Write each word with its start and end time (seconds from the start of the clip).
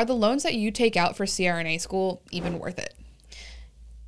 are 0.00 0.04
the 0.06 0.14
loans 0.14 0.44
that 0.44 0.54
you 0.54 0.70
take 0.70 0.96
out 0.96 1.14
for 1.14 1.26
CRNA 1.26 1.78
school 1.78 2.22
even 2.30 2.58
worth 2.58 2.78
it? 2.78 2.94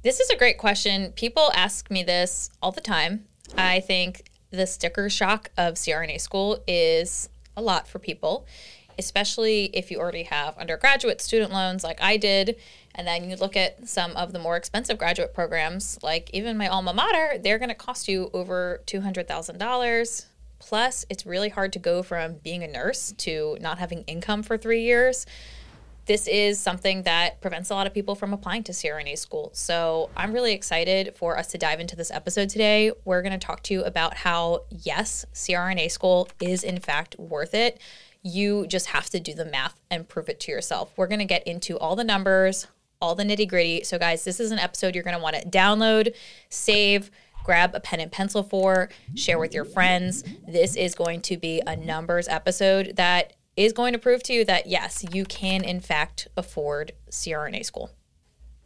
This 0.03 0.21
is 0.21 0.31
a 0.31 0.37
great 0.37 0.57
question. 0.57 1.13
People 1.13 1.53
ask 1.55 1.91
me 1.91 2.03
this 2.03 2.49
all 2.63 2.73
the 2.73 2.81
time. 2.81 3.27
I 3.59 3.81
think 3.81 4.31
the 4.51 4.67
sticker 4.67 5.11
shock 5.11 5.51
of 5.59 5.75
CRNA 5.75 6.19
school 6.19 6.65
is 6.67 7.29
a 7.59 7.61
lot 7.61 7.87
for 7.87 7.99
people, 7.99 8.47
especially 8.99 9.65
if 9.75 9.91
you 9.91 9.99
already 9.99 10.23
have 10.23 10.57
undergraduate 10.57 11.21
student 11.21 11.53
loans 11.53 11.85
like 11.85 12.03
I 12.03 12.17
did. 12.17 12.57
And 12.95 13.07
then 13.07 13.29
you 13.29 13.37
look 13.37 13.55
at 13.55 13.87
some 13.87 14.13
of 14.13 14.33
the 14.33 14.39
more 14.39 14.57
expensive 14.57 14.97
graduate 14.97 15.35
programs, 15.35 15.99
like 16.03 16.31
even 16.33 16.57
my 16.57 16.69
alma 16.69 16.95
mater, 16.95 17.37
they're 17.39 17.59
going 17.59 17.69
to 17.69 17.75
cost 17.75 18.09
you 18.09 18.31
over 18.33 18.81
$200,000. 18.87 20.27
Plus, 20.59 21.05
it's 21.11 21.27
really 21.27 21.51
hard 21.51 21.71
to 21.75 21.79
go 21.79 22.03
from 22.03 22.37
being 22.37 22.63
a 22.63 22.69
nurse 22.69 23.13
to 23.19 23.59
not 23.61 23.79
having 23.79 24.05
income 24.05 24.43
for 24.43 24.57
three 24.57 24.85
years 24.85 25.27
this 26.07 26.27
is 26.27 26.59
something 26.59 27.03
that 27.05 27.41
prevents 27.41 27.71
a 27.71 27.75
lot 27.75 27.87
of 27.87 27.95
people 27.95 28.15
from 28.15 28.33
applying 28.33 28.65
to 28.65 28.73
CRNA 28.73 29.17
school. 29.19 29.51
So 29.55 30.11
I'm 30.17 30.33
really 30.33 30.53
excited 30.53 31.15
for 31.17 31.39
us 31.39 31.49
to 31.49 31.59
dive 31.59 31.81
into 31.81 31.95
this 31.95 32.11
episode 32.11 32.49
today. 32.49 32.93
We're 33.05 33.23
going 33.23 33.39
to 33.39 33.47
talk 33.47 33.63
to 33.65 33.75
you 33.75 33.85
about 33.85 34.15
how, 34.15 34.65
yes, 34.71 35.25
CRNA 35.33 35.91
school 35.91 36.29
is 36.41 36.65
in 36.65 36.81
fact 36.81 37.19
worth 37.19 37.55
it. 37.55 37.81
You 38.23 38.67
just 38.67 38.87
have 38.87 39.11
to 39.11 39.21
do 39.21 39.35
the 39.35 39.45
math 39.45 39.81
and 39.91 40.09
prove 40.09 40.29
it 40.29 40.41
to 40.41 40.53
yourself. 40.53 40.93
We're 40.97 41.09
going 41.09 41.21
to 41.21 41.25
get 41.25 41.47
into 41.47 41.79
all 41.79 41.97
the 41.97 42.05
numbers, 42.05 42.67
all 43.01 43.15
the 43.15 43.25
nitty 43.25 43.49
gritty. 43.49 43.85
So, 43.85 43.99
guys, 43.99 44.25
this 44.25 44.41
is 44.41 44.51
an 44.51 44.59
episode 44.59 44.95
you're 44.95 45.05
going 45.05 45.17
to 45.17 45.23
want 45.23 45.37
to 45.37 45.49
download, 45.49 46.15
save, 46.49 47.11
grab 47.45 47.75
a 47.75 47.81
pen 47.81 48.01
and 48.01 48.13
pencil 48.13 48.43
for, 48.43 48.89
share 49.17 49.39
with 49.39 49.55
your 49.55 49.65
friends. 49.65 50.25
This 50.47 50.77
is 50.77 50.95
going 50.95 51.21
to 51.23 51.37
be 51.37 51.61
a 51.67 51.77
numbers 51.77 52.29
episode 52.29 52.95
that 52.97 53.35
is 53.57 53.73
going 53.73 53.93
to 53.93 53.99
prove 53.99 54.23
to 54.25 54.33
you 54.33 54.45
that 54.45 54.67
yes, 54.67 55.05
you 55.13 55.25
can 55.25 55.63
in 55.63 55.81
fact 55.81 56.29
afford 56.37 56.93
CRNA 57.11 57.65
school. 57.65 57.91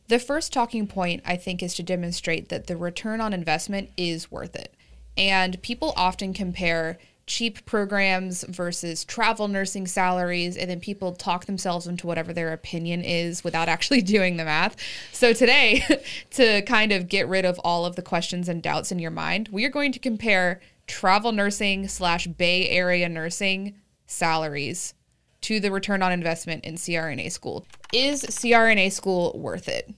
The 0.09 0.19
first 0.21 0.53
talking 0.53 0.87
point, 0.87 1.23
I 1.27 1.37
think, 1.37 1.62
is 1.62 1.75
to 1.75 1.83
demonstrate 1.83 2.48
that 2.48 2.69
the 2.69 2.77
return 2.77 3.20
on 3.20 3.33
investment 3.33 3.91
is 3.97 4.31
worth 4.31 4.55
it. 4.55 4.73
And 5.17 5.61
people 5.62 5.93
often 5.97 6.33
compare 6.33 6.98
cheap 7.27 7.65
programs 7.67 8.45
versus 8.45 9.05
travel 9.05 9.48
nursing 9.48 9.89
salaries, 9.89 10.56
and 10.56 10.70
then 10.70 10.78
people 10.78 11.12
talk 11.12 11.47
themselves 11.47 11.89
into 11.89 12.06
whatever 12.06 12.33
their 12.33 12.53
opinion 12.53 13.03
is 13.03 13.43
without 13.43 13.69
actually 13.69 14.00
doing 14.00 14.37
the 14.37 14.45
math. 14.45 14.77
So, 15.12 15.33
today, 15.33 15.83
to 16.31 16.62
kind 16.62 16.93
of 16.93 17.09
get 17.09 17.27
rid 17.27 17.45
of 17.45 17.59
all 17.61 17.84
of 17.84 17.97
the 17.97 18.03
questions 18.03 18.48
and 18.48 18.62
doubts 18.62 18.93
in 18.93 19.00
your 19.00 19.11
mind, 19.11 19.48
we 19.50 19.65
are 19.65 19.71
going 19.71 19.91
to 19.93 19.98
compare 19.98 20.61
travel 20.87 21.33
nursing 21.33 21.89
slash 21.89 22.28
Bay 22.28 22.69
Area 22.69 23.09
nursing 23.09 23.75
salaries 24.07 24.95
to 25.43 25.61
the 25.61 25.71
return 25.71 26.03
on 26.03 26.12
investment 26.12 26.65
in 26.65 26.75
CRNA 26.75 27.31
school. 27.31 27.67
Is 27.93 28.23
CRNA 28.23 28.93
school 28.93 29.39
worth 29.39 29.69
it? 29.69 29.95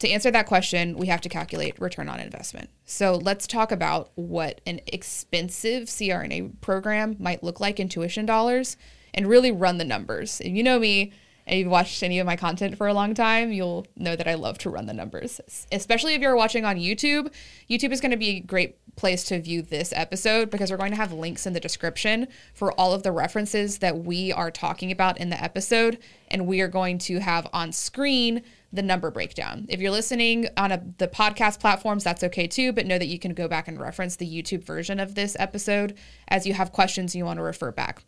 To 0.00 0.08
answer 0.10 0.30
that 0.30 0.46
question, 0.46 0.98
we 0.98 1.06
have 1.06 1.20
to 1.22 1.28
calculate 1.28 1.80
return 1.80 2.08
on 2.08 2.20
investment. 2.20 2.68
So 2.84 3.14
let's 3.14 3.46
talk 3.46 3.72
about 3.72 4.10
what 4.16 4.60
an 4.66 4.80
expensive 4.86 5.84
CRNA 5.84 6.60
program 6.60 7.16
might 7.18 7.42
look 7.42 7.60
like 7.60 7.80
in 7.80 7.88
tuition 7.88 8.26
dollars 8.26 8.76
and 9.14 9.28
really 9.28 9.52
run 9.52 9.78
the 9.78 9.84
numbers. 9.84 10.40
And 10.40 10.56
you 10.56 10.62
know 10.62 10.78
me, 10.78 11.12
and 11.46 11.58
you've 11.58 11.70
watched 11.70 12.02
any 12.02 12.18
of 12.18 12.26
my 12.26 12.36
content 12.36 12.76
for 12.76 12.86
a 12.86 12.94
long 12.94 13.14
time, 13.14 13.52
you'll 13.52 13.86
know 13.96 14.16
that 14.16 14.28
I 14.28 14.34
love 14.34 14.58
to 14.58 14.70
run 14.70 14.86
the 14.86 14.94
numbers. 14.94 15.40
Especially 15.70 16.14
if 16.14 16.22
you're 16.22 16.36
watching 16.36 16.64
on 16.64 16.76
YouTube, 16.76 17.32
YouTube 17.68 17.92
is 17.92 18.00
going 18.00 18.12
to 18.12 18.16
be 18.16 18.36
a 18.36 18.40
great 18.40 18.78
place 18.96 19.24
to 19.24 19.40
view 19.40 19.60
this 19.60 19.92
episode 19.94 20.50
because 20.50 20.70
we're 20.70 20.76
going 20.76 20.92
to 20.92 20.96
have 20.96 21.12
links 21.12 21.46
in 21.46 21.52
the 21.52 21.60
description 21.60 22.28
for 22.54 22.72
all 22.72 22.92
of 22.92 23.02
the 23.02 23.12
references 23.12 23.78
that 23.78 23.98
we 23.98 24.32
are 24.32 24.50
talking 24.50 24.92
about 24.92 25.18
in 25.18 25.30
the 25.30 25.42
episode. 25.42 25.98
And 26.28 26.46
we 26.46 26.60
are 26.60 26.68
going 26.68 26.98
to 26.98 27.18
have 27.18 27.48
on 27.52 27.72
screen 27.72 28.42
the 28.72 28.82
number 28.82 29.10
breakdown. 29.10 29.66
If 29.68 29.80
you're 29.80 29.92
listening 29.92 30.48
on 30.56 30.72
a, 30.72 30.82
the 30.98 31.08
podcast 31.08 31.60
platforms, 31.60 32.02
that's 32.02 32.24
okay 32.24 32.46
too, 32.46 32.72
but 32.72 32.86
know 32.86 32.98
that 32.98 33.06
you 33.06 33.18
can 33.18 33.34
go 33.34 33.46
back 33.46 33.68
and 33.68 33.78
reference 33.78 34.16
the 34.16 34.26
YouTube 34.26 34.64
version 34.64 34.98
of 34.98 35.14
this 35.14 35.36
episode 35.38 35.96
as 36.28 36.46
you 36.46 36.54
have 36.54 36.72
questions 36.72 37.14
you 37.14 37.24
want 37.24 37.38
to 37.38 37.42
refer 37.42 37.70
back. 37.70 38.02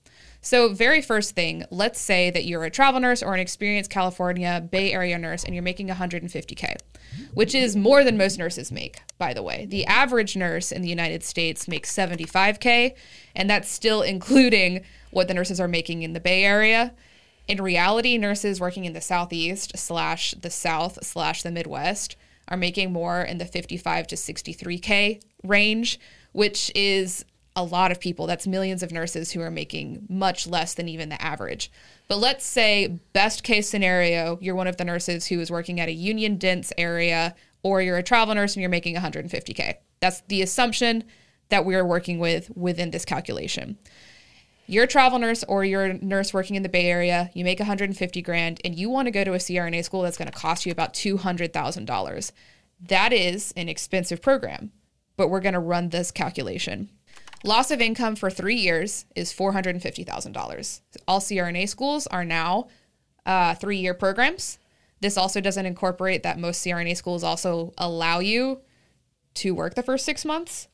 So, 0.46 0.72
very 0.72 1.02
first 1.02 1.34
thing, 1.34 1.64
let's 1.72 2.00
say 2.00 2.30
that 2.30 2.44
you're 2.44 2.62
a 2.62 2.70
travel 2.70 3.00
nurse 3.00 3.20
or 3.20 3.34
an 3.34 3.40
experienced 3.40 3.90
California 3.90 4.64
Bay 4.70 4.92
Area 4.92 5.18
nurse 5.18 5.42
and 5.42 5.52
you're 5.52 5.62
making 5.64 5.88
150K, 5.88 6.76
which 7.34 7.52
is 7.52 7.74
more 7.74 8.04
than 8.04 8.16
most 8.16 8.38
nurses 8.38 8.70
make, 8.70 9.00
by 9.18 9.34
the 9.34 9.42
way. 9.42 9.66
The 9.68 9.84
average 9.86 10.36
nurse 10.36 10.70
in 10.70 10.82
the 10.82 10.88
United 10.88 11.24
States 11.24 11.66
makes 11.66 11.92
75K, 11.92 12.94
and 13.34 13.50
that's 13.50 13.68
still 13.68 14.02
including 14.02 14.84
what 15.10 15.26
the 15.26 15.34
nurses 15.34 15.58
are 15.58 15.66
making 15.66 16.02
in 16.02 16.12
the 16.12 16.20
Bay 16.20 16.44
Area. 16.44 16.94
In 17.48 17.60
reality, 17.60 18.16
nurses 18.16 18.60
working 18.60 18.84
in 18.84 18.92
the 18.92 19.00
Southeast 19.00 19.76
slash 19.76 20.30
the 20.40 20.50
South 20.50 21.04
slash 21.04 21.42
the 21.42 21.50
Midwest 21.50 22.14
are 22.46 22.56
making 22.56 22.92
more 22.92 23.20
in 23.20 23.38
the 23.38 23.46
55 23.46 24.06
to 24.06 24.14
63K 24.14 25.20
range, 25.42 25.98
which 26.30 26.70
is 26.76 27.24
a 27.56 27.64
lot 27.64 27.90
of 27.90 27.98
people. 27.98 28.26
That's 28.26 28.46
millions 28.46 28.82
of 28.82 28.92
nurses 28.92 29.32
who 29.32 29.40
are 29.40 29.50
making 29.50 30.06
much 30.08 30.46
less 30.46 30.74
than 30.74 30.88
even 30.88 31.08
the 31.08 31.20
average. 31.20 31.72
But 32.06 32.18
let's 32.18 32.44
say, 32.44 33.00
best 33.14 33.42
case 33.42 33.68
scenario, 33.68 34.38
you're 34.40 34.54
one 34.54 34.66
of 34.66 34.76
the 34.76 34.84
nurses 34.84 35.26
who 35.26 35.40
is 35.40 35.50
working 35.50 35.80
at 35.80 35.88
a 35.88 35.92
union 35.92 36.36
dense 36.36 36.72
area, 36.76 37.34
or 37.62 37.80
you're 37.80 37.96
a 37.96 38.02
travel 38.02 38.34
nurse 38.34 38.54
and 38.54 38.60
you're 38.60 38.70
making 38.70 38.94
150K. 38.94 39.76
That's 40.00 40.20
the 40.28 40.42
assumption 40.42 41.04
that 41.48 41.64
we 41.64 41.74
are 41.74 41.86
working 41.86 42.18
with 42.18 42.50
within 42.54 42.90
this 42.90 43.04
calculation. 43.04 43.78
You're 44.66 44.84
a 44.84 44.88
travel 44.88 45.18
nurse 45.18 45.44
or 45.44 45.64
you're 45.64 45.84
a 45.84 45.94
nurse 45.94 46.34
working 46.34 46.56
in 46.56 46.62
the 46.62 46.68
Bay 46.68 46.90
Area, 46.90 47.30
you 47.34 47.44
make 47.44 47.60
150 47.60 48.22
grand, 48.22 48.60
and 48.64 48.74
you 48.74 48.90
want 48.90 49.06
to 49.06 49.12
go 49.12 49.24
to 49.24 49.32
a 49.32 49.38
CRNA 49.38 49.84
school 49.84 50.02
that's 50.02 50.18
going 50.18 50.30
to 50.30 50.36
cost 50.36 50.66
you 50.66 50.72
about 50.72 50.92
$200,000. 50.92 52.32
That 52.88 53.12
is 53.12 53.54
an 53.56 53.68
expensive 53.68 54.20
program, 54.20 54.72
but 55.16 55.28
we're 55.28 55.40
going 55.40 55.54
to 55.54 55.60
run 55.60 55.90
this 55.90 56.10
calculation. 56.10 56.90
Loss 57.46 57.70
of 57.70 57.80
income 57.80 58.16
for 58.16 58.28
three 58.28 58.56
years 58.56 59.04
is 59.14 59.32
$450,000. 59.32 60.80
All 61.06 61.20
CRNA 61.20 61.68
schools 61.68 62.08
are 62.08 62.24
now 62.24 62.66
uh, 63.24 63.54
three 63.54 63.76
year 63.76 63.94
programs. 63.94 64.58
This 65.00 65.16
also 65.16 65.40
doesn't 65.40 65.64
incorporate 65.64 66.24
that 66.24 66.40
most 66.40 66.66
CRNA 66.66 66.96
schools 66.96 67.22
also 67.22 67.72
allow 67.78 68.18
you 68.18 68.62
to 69.34 69.54
work 69.54 69.74
the 69.76 69.84
first 69.84 70.04
six 70.04 70.24
months. 70.24 70.66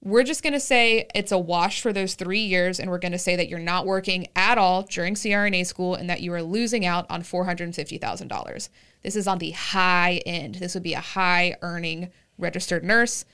We're 0.00 0.22
just 0.22 0.44
going 0.44 0.52
to 0.52 0.60
say 0.60 1.08
it's 1.16 1.32
a 1.32 1.38
wash 1.38 1.80
for 1.80 1.92
those 1.92 2.14
three 2.14 2.44
years, 2.44 2.78
and 2.78 2.88
we're 2.88 2.98
going 2.98 3.10
to 3.10 3.18
say 3.18 3.34
that 3.34 3.48
you're 3.48 3.58
not 3.58 3.84
working 3.84 4.28
at 4.36 4.56
all 4.56 4.82
during 4.82 5.14
CRNA 5.14 5.66
school 5.66 5.96
and 5.96 6.08
that 6.08 6.20
you 6.20 6.32
are 6.32 6.42
losing 6.42 6.86
out 6.86 7.06
on 7.10 7.22
$450,000. 7.22 8.68
This 9.02 9.16
is 9.16 9.26
on 9.26 9.38
the 9.38 9.50
high 9.50 10.20
end. 10.24 10.56
This 10.56 10.74
would 10.74 10.84
be 10.84 10.94
a 10.94 11.00
high 11.00 11.56
earning 11.60 12.12
registered 12.38 12.84
nurse 12.84 13.24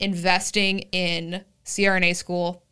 investing 0.00 0.78
in 0.92 1.44
CRNA 1.64 2.16
school, 2.16 2.62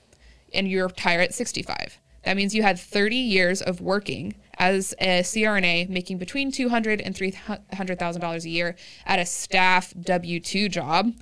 and 0.52 0.68
you 0.68 0.82
retire 0.82 1.20
at 1.20 1.34
65. 1.34 1.98
That 2.24 2.36
means 2.36 2.54
you 2.54 2.62
had 2.62 2.78
30 2.78 3.16
years 3.16 3.60
of 3.60 3.80
working 3.80 4.34
as 4.64 4.94
a 4.98 5.20
CRNA, 5.20 5.90
making 5.90 6.16
between 6.16 6.50
$200 6.50 7.02
and 7.04 7.14
$300,000 7.14 8.44
a 8.44 8.48
year 8.48 8.76
at 9.04 9.18
a 9.18 9.26
staff 9.26 9.92
W 10.00 10.40
2 10.40 10.68
job. 10.70 11.12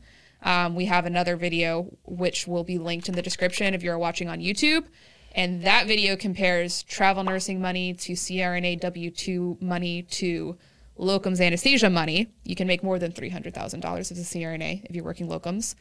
Um, 0.45 0.77
we 0.77 0.85
have 0.87 1.07
another 1.07 1.37
video 1.37 1.97
which 2.05 2.47
will 2.47 2.63
be 2.63 2.79
linked 2.79 3.09
in 3.09 3.15
the 3.15 3.23
description 3.23 3.75
if 3.75 3.83
you're 3.83 3.99
watching 3.99 4.29
on 4.29 4.39
YouTube. 4.39 4.85
And 5.35 5.63
that 5.63 5.87
video 5.87 6.15
compares 6.15 6.83
travel 6.85 7.25
nursing 7.25 7.61
money 7.61 7.95
to 7.95 8.13
CRNA 8.13 8.81
W 8.81 9.11
2 9.11 9.59
money 9.61 10.03
to 10.03 10.57
locums 10.97 11.41
anesthesia 11.41 11.91
money. 11.91 12.29
You 12.45 12.55
can 12.55 12.69
make 12.69 12.85
more 12.85 12.99
than 13.01 13.11
$300,000 13.11 13.99
as 13.99 14.11
a 14.11 14.15
CRNA 14.15 14.85
if 14.85 14.95
you're 14.95 15.05
working 15.05 15.27
locums. 15.27 15.75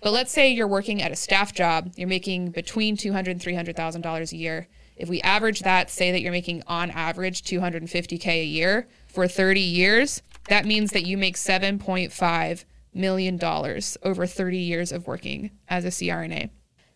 But 0.00 0.12
let's 0.12 0.32
say 0.32 0.50
you're 0.50 0.66
working 0.66 1.00
at 1.00 1.12
a 1.12 1.16
staff 1.16 1.54
job, 1.54 1.92
you're 1.96 2.08
making 2.08 2.50
between 2.50 2.96
$200,000 2.96 3.28
and 3.28 3.40
$300,000 3.40 4.32
a 4.32 4.36
year. 4.36 4.68
If 4.96 5.08
we 5.08 5.20
average 5.22 5.60
that, 5.60 5.90
say 5.90 6.12
that 6.12 6.20
you're 6.20 6.32
making 6.32 6.62
on 6.66 6.90
average 6.90 7.42
250K 7.42 8.26
a 8.26 8.44
year 8.44 8.88
for 9.06 9.26
30 9.26 9.60
years, 9.60 10.22
that 10.48 10.66
means 10.66 10.92
that 10.92 11.06
you 11.06 11.16
make 11.16 11.36
7.5 11.36 12.64
million 12.94 13.36
dollars 13.36 13.96
over 14.02 14.24
30 14.26 14.56
years 14.56 14.92
of 14.92 15.06
working 15.06 15.50
as 15.68 15.84
a 15.84 15.88
CRNA. 15.88 16.50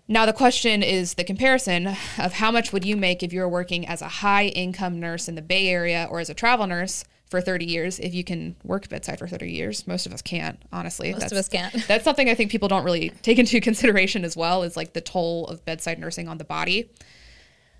Now 0.06 0.24
the 0.24 0.32
question 0.32 0.82
is 0.82 1.14
the 1.14 1.24
comparison 1.24 1.88
of 2.18 2.34
how 2.34 2.50
much 2.50 2.72
would 2.72 2.84
you 2.84 2.96
make 2.96 3.22
if 3.22 3.32
you 3.32 3.40
were 3.40 3.48
working 3.48 3.86
as 3.86 4.00
a 4.00 4.08
high 4.08 4.46
income 4.46 4.98
nurse 5.00 5.28
in 5.28 5.34
the 5.34 5.42
Bay 5.42 5.68
Area 5.68 6.06
or 6.10 6.20
as 6.20 6.30
a 6.30 6.34
travel 6.34 6.66
nurse 6.66 7.04
for 7.28 7.42
30 7.42 7.66
years 7.66 7.98
if 7.98 8.14
you 8.14 8.24
can 8.24 8.56
work 8.64 8.88
bedside 8.88 9.18
for 9.18 9.28
30 9.28 9.52
years. 9.52 9.86
Most 9.86 10.06
of 10.06 10.14
us 10.14 10.22
can't, 10.22 10.58
honestly. 10.72 11.12
Most 11.12 11.20
that's, 11.20 11.32
of 11.32 11.38
us 11.38 11.48
can't. 11.48 11.74
that's 11.88 12.04
something 12.04 12.30
I 12.30 12.34
think 12.34 12.50
people 12.50 12.68
don't 12.68 12.84
really 12.84 13.10
take 13.20 13.38
into 13.38 13.60
consideration 13.60 14.24
as 14.24 14.34
well 14.34 14.62
is 14.62 14.78
like 14.78 14.94
the 14.94 15.02
toll 15.02 15.46
of 15.48 15.62
bedside 15.66 15.98
nursing 15.98 16.26
on 16.26 16.38
the 16.38 16.44
body 16.44 16.88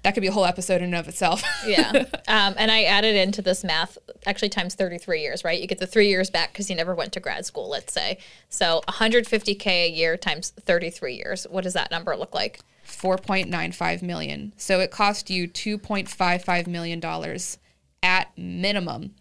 that 0.09 0.15
could 0.15 0.23
be 0.23 0.29
a 0.29 0.33
whole 0.33 0.47
episode 0.47 0.77
in 0.77 0.85
and 0.85 0.95
of 0.95 1.07
itself. 1.07 1.43
yeah. 1.67 1.91
Um, 2.29 2.55
and 2.57 2.71
I 2.71 2.85
added 2.85 3.15
into 3.15 3.43
this 3.43 3.63
math 3.63 3.99
actually 4.25 4.49
times 4.49 4.75
33 4.75 5.21
years, 5.21 5.45
right? 5.45 5.61
You 5.61 5.67
get 5.67 5.81
the 5.81 5.87
three 5.87 6.09
years 6.09 6.31
back 6.31 6.51
because 6.51 6.71
you 6.71 6.77
never 6.77 6.95
went 6.95 7.13
to 7.13 7.21
grad 7.21 7.45
school, 7.45 7.69
let's 7.69 7.93
say. 7.93 8.17
So 8.49 8.81
150K 8.89 9.67
a 9.67 9.91
year 9.91 10.17
times 10.17 10.49
33 10.49 11.15
years. 11.15 11.47
What 11.51 11.65
does 11.65 11.75
that 11.75 11.91
number 11.91 12.17
look 12.17 12.35
like? 12.35 12.61
4.95 12.87 14.01
million. 14.01 14.55
So 14.57 14.81
it 14.81 14.91
cost 14.91 15.29
you 15.29 15.47
2.55 15.47 16.67
million 16.67 17.01
dollars 17.01 17.59
at 18.03 18.31
minimum 18.39 19.15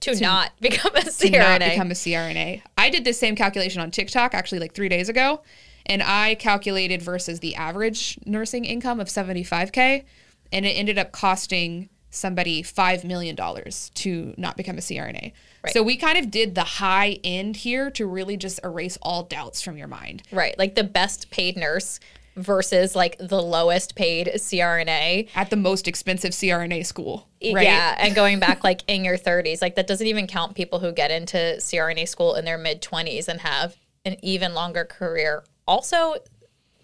to, 0.00 0.14
to, 0.14 0.22
not 0.22 0.52
become 0.60 0.96
a 0.96 1.00
CRNA. 1.00 1.30
To 1.30 1.38
not 1.38 1.60
become 1.60 1.90
a 1.90 1.94
CRNA. 1.94 2.62
I 2.78 2.88
did 2.88 3.04
the 3.04 3.12
same 3.12 3.36
calculation 3.36 3.82
on 3.82 3.90
TikTok 3.90 4.32
actually 4.32 4.60
like 4.60 4.72
3 4.72 4.88
days 4.88 5.10
ago 5.10 5.42
and 5.86 6.02
I 6.02 6.34
calculated 6.36 7.02
versus 7.02 7.40
the 7.40 7.54
average 7.54 8.18
nursing 8.24 8.64
income 8.64 9.00
of 9.00 9.08
75K, 9.08 10.04
and 10.52 10.66
it 10.66 10.70
ended 10.70 10.98
up 10.98 11.12
costing 11.12 11.88
somebody 12.10 12.62
$5 12.62 13.04
million 13.04 13.34
to 13.34 14.34
not 14.36 14.56
become 14.56 14.76
a 14.76 14.80
CRNA. 14.80 15.32
Right. 15.64 15.72
So 15.72 15.82
we 15.82 15.96
kind 15.96 16.18
of 16.18 16.30
did 16.30 16.54
the 16.54 16.64
high 16.64 17.18
end 17.24 17.56
here 17.56 17.90
to 17.92 18.06
really 18.06 18.36
just 18.36 18.60
erase 18.62 18.98
all 19.00 19.24
doubts 19.24 19.62
from 19.62 19.76
your 19.76 19.88
mind. 19.88 20.22
Right. 20.30 20.56
Like 20.58 20.74
the 20.74 20.84
best 20.84 21.30
paid 21.30 21.56
nurse 21.56 22.00
versus 22.36 22.94
like 22.94 23.16
the 23.18 23.42
lowest 23.42 23.94
paid 23.94 24.30
CRNA 24.34 25.28
at 25.34 25.50
the 25.50 25.56
most 25.56 25.88
expensive 25.88 26.32
CRNA 26.32 26.84
school. 26.86 27.28
Right? 27.42 27.64
Yeah, 27.64 27.96
and 27.98 28.14
going 28.14 28.38
back 28.38 28.64
like 28.64 28.82
in 28.88 29.04
your 29.04 29.18
30s, 29.18 29.62
like 29.62 29.76
that 29.76 29.86
doesn't 29.86 30.06
even 30.06 30.26
count 30.26 30.54
people 30.54 30.78
who 30.78 30.92
get 30.92 31.10
into 31.10 31.36
CRNA 31.36 32.08
school 32.08 32.34
in 32.34 32.44
their 32.44 32.58
mid 32.58 32.82
20s 32.82 33.28
and 33.28 33.40
have 33.40 33.76
an 34.04 34.16
even 34.22 34.54
longer 34.54 34.84
career 34.84 35.44
also, 35.66 36.16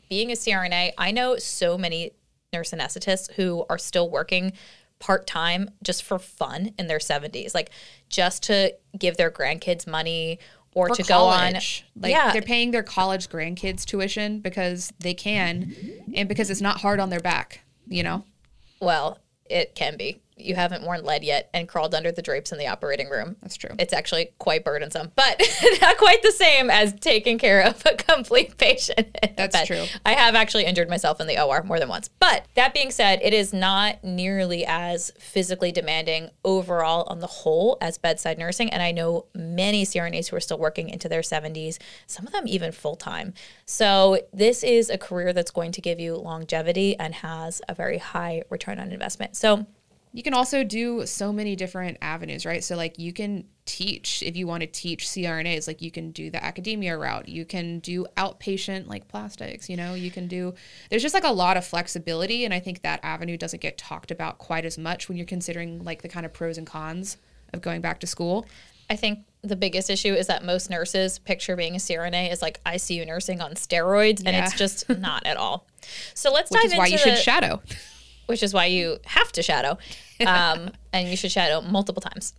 being 0.09 0.31
a 0.31 0.35
CRNA, 0.35 0.93
I 0.97 1.11
know 1.11 1.37
so 1.37 1.77
many 1.77 2.13
nurse 2.53 2.71
anesthetists 2.71 3.33
who 3.33 3.65
are 3.69 3.79
still 3.79 4.09
working 4.09 4.53
part 4.99 5.27
time 5.27 5.71
just 5.83 6.03
for 6.03 6.19
fun 6.19 6.73
in 6.79 6.87
their 6.87 6.99
70s, 6.99 7.55
like 7.55 7.71
just 8.09 8.43
to 8.45 8.75
give 8.99 9.17
their 9.17 9.31
grandkids 9.31 9.87
money 9.87 10.39
or 10.75 10.89
to 10.89 11.03
college. 11.03 11.09
go 11.09 11.25
on. 11.25 11.53
Like 12.03 12.13
yeah. 12.13 12.33
they're 12.33 12.43
paying 12.43 12.71
their 12.71 12.83
college 12.83 13.29
grandkids 13.29 13.85
tuition 13.85 14.41
because 14.41 14.93
they 15.01 15.15
can 15.15 15.75
and 16.15 16.29
because 16.29 16.51
it's 16.51 16.61
not 16.61 16.81
hard 16.81 17.01
on 17.01 17.11
their 17.11 17.21
back, 17.21 17.61
you 17.87 18.03
know? 18.03 18.25
Well, 18.81 19.19
it 19.47 19.75
can 19.75 19.97
be 19.97 20.21
you 20.41 20.55
haven't 20.55 20.85
worn 20.85 21.05
lead 21.05 21.25
yet 21.25 21.51
and 21.53 21.69
crawled 21.69 21.95
under 21.95 22.13
the 22.13 22.23
drapes 22.23 22.53
in 22.53 22.59
the 22.59 22.67
operating 22.67 23.09
room. 23.09 23.37
That's 23.43 23.57
true. 23.57 23.75
It's 23.79 23.93
actually 23.93 24.31
quite 24.39 24.65
burdensome, 24.65 25.13
but 25.15 25.43
not 25.81 25.97
quite 25.99 26.23
the 26.23 26.33
same 26.33 26.71
as 26.71 26.95
taking 26.95 27.39
care 27.39 27.63
of 27.63 27.83
a 27.87 27.95
complete 27.95 28.57
patient. 28.59 29.17
That's 29.37 29.67
true. 29.67 29.85
I 30.05 30.13
have 30.13 30.35
actually 30.35 30.65
injured 30.65 30.89
myself 30.89 31.21
in 31.21 31.27
the 31.27 31.43
OR 31.43 31.63
more 31.63 31.79
than 31.79 31.89
once. 31.89 32.09
But 32.09 32.47
that 32.55 32.75
being 32.75 32.91
said, 32.91 33.21
it 33.23 33.33
is 33.33 33.53
not 33.53 34.03
nearly 34.03 34.65
as 34.67 35.11
physically 35.19 35.73
demanding 35.73 36.31
overall 36.45 37.05
on 37.09 37.21
the 37.21 37.27
whole 37.27 37.79
as 37.81 37.99
bedside 37.99 38.39
nursing. 38.39 38.71
And 38.71 38.83
I 38.83 38.93
know 38.93 39.27
many 39.35 39.85
CRNAs 39.85 40.29
who 40.29 40.37
are 40.37 40.41
still 40.41 40.59
working 40.59 40.89
into 40.89 41.09
their 41.09 41.23
70s, 41.23 41.79
some 42.07 42.27
of 42.27 42.33
them 42.33 42.47
even 42.47 42.73
full 42.73 42.97
time. 42.97 43.35
So 43.65 44.21
this 44.33 44.63
is 44.63 44.91
a 44.91 44.99
career 44.99 45.33
that's 45.33 45.51
going 45.51 45.73
to 45.73 45.81
give 45.81 46.01
you 46.01 46.17
longevity 46.17 46.97
and 46.99 47.15
has 47.17 47.63
a 47.69 47.75
very 47.75 47.99
high 47.99 48.43
return 48.51 48.79
on 48.79 48.93
investment. 48.93 49.37
So 49.37 49.67
you 50.13 50.23
can 50.23 50.35
also 50.35 50.65
do 50.65 51.07
so 51.07 51.33
many 51.33 51.57
different 51.57 51.99
avenues, 52.01 52.47
right? 52.47 52.65
So, 52.65 52.77
like, 52.77 52.99
you 52.99 53.13
can 53.13 53.45
teach 53.67 54.23
if 54.23 54.37
you 54.37 54.47
want 54.47 54.63
to 54.63 54.67
teach 54.67 55.07
CRNAs, 55.07 55.67
like, 55.67 55.83
you 55.83 55.91
can 55.91 56.11
do 56.11 56.31
the 56.31 56.43
academia 56.43 56.97
route. 56.97 57.29
You 57.29 57.45
can 57.45 57.81
do 57.81 58.07
outpatient, 58.17 58.87
like 58.89 59.09
plastics, 59.09 59.69
you 59.69 59.77
know, 59.77 59.95
you 59.95 60.11
can 60.11 60.27
do, 60.27 60.55
there's 60.91 61.03
just 61.03 61.15
like 61.15 61.25
a 61.25 61.33
lot 61.33 61.57
of 61.57 61.67
flexibility. 61.67 62.45
And 62.45 62.55
I 62.55 62.61
think 62.61 62.83
that 62.83 63.01
avenue 63.03 63.37
doesn't 63.37 63.61
get 63.61 63.77
talked 63.77 64.11
about 64.11 64.39
quite 64.39 64.65
as 64.65 64.79
much 64.79 65.09
when 65.09 65.19
you're 65.19 65.27
considering 65.27 65.85
like 65.85 66.03
the 66.03 66.09
kind 66.09 66.25
of 66.25 66.33
pros 66.33 66.59
and 66.59 66.67
cons 66.67 67.19
of 67.53 67.61
going 67.61 67.81
back 67.81 68.01
to 68.01 68.07
school. 68.07 68.47
I 68.91 68.97
think 68.97 69.25
the 69.43 69.57
biggest 69.57 69.91
issue 69.91 70.15
is 70.15 70.27
that 70.29 70.45
most 70.45 70.71
nurses 70.71 71.19
picture 71.19 71.57
being 71.57 71.75
a 71.75 71.79
CRNA 71.79 72.33
is 72.33 72.41
like 72.41 72.63
ICU 72.65 73.07
nursing 73.07 73.41
on 73.41 73.53
steroids, 73.53 74.23
and 74.25 74.35
it's 74.35 74.55
just 74.55 74.89
not 74.99 75.27
at 75.27 75.37
all. 75.37 75.67
So 76.15 76.33
let's 76.33 76.51
Which 76.51 76.63
dive 76.63 76.73
is 76.73 76.79
why 76.79 76.87
you 76.87 76.93
the, 76.93 76.99
should 76.99 77.19
shadow 77.19 77.61
which 78.29 78.43
is 78.43 78.53
why 78.53 78.67
you 78.67 78.99
have 79.07 79.33
to 79.33 79.43
shadow, 79.43 79.79
um, 80.27 80.71
and 80.93 81.09
you 81.09 81.17
should 81.17 81.33
shadow 81.33 81.61
multiple 81.61 82.01
times. 82.01 82.35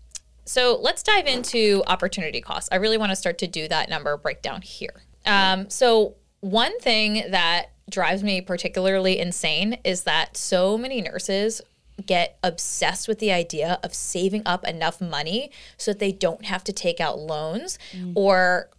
So 0.45 0.79
let's 0.81 1.03
dive 1.03 1.27
into 1.27 1.83
opportunity 1.87 2.41
costs. 2.41 2.69
I 2.71 2.77
really 2.77 2.97
want 2.97 3.11
to 3.11 3.15
start 3.15 3.37
to 3.39 3.47
do 3.47 3.67
that 3.67 3.89
number 3.89 4.15
breakdown 4.17 4.61
here. 4.61 5.03
Um, 5.25 5.69
so 5.69 6.15
one 6.39 6.79
thing 6.79 7.23
that 7.29 7.71
drives 7.89 8.23
me 8.23 8.41
particularly 8.41 9.19
insane 9.19 9.77
is 9.83 10.03
that 10.03 10.37
so 10.37 10.77
many 10.77 11.01
nurses 11.01 11.61
get 12.05 12.37
obsessed 12.43 13.07
with 13.07 13.19
the 13.19 13.31
idea 13.31 13.79
of 13.83 13.93
saving 13.93 14.41
up 14.45 14.65
enough 14.65 15.01
money 15.01 15.51
so 15.77 15.91
that 15.91 15.99
they 15.99 16.11
don't 16.11 16.45
have 16.45 16.63
to 16.63 16.73
take 16.73 16.99
out 16.99 17.19
loans 17.19 17.77
mm. 17.91 18.13
or 18.15 18.69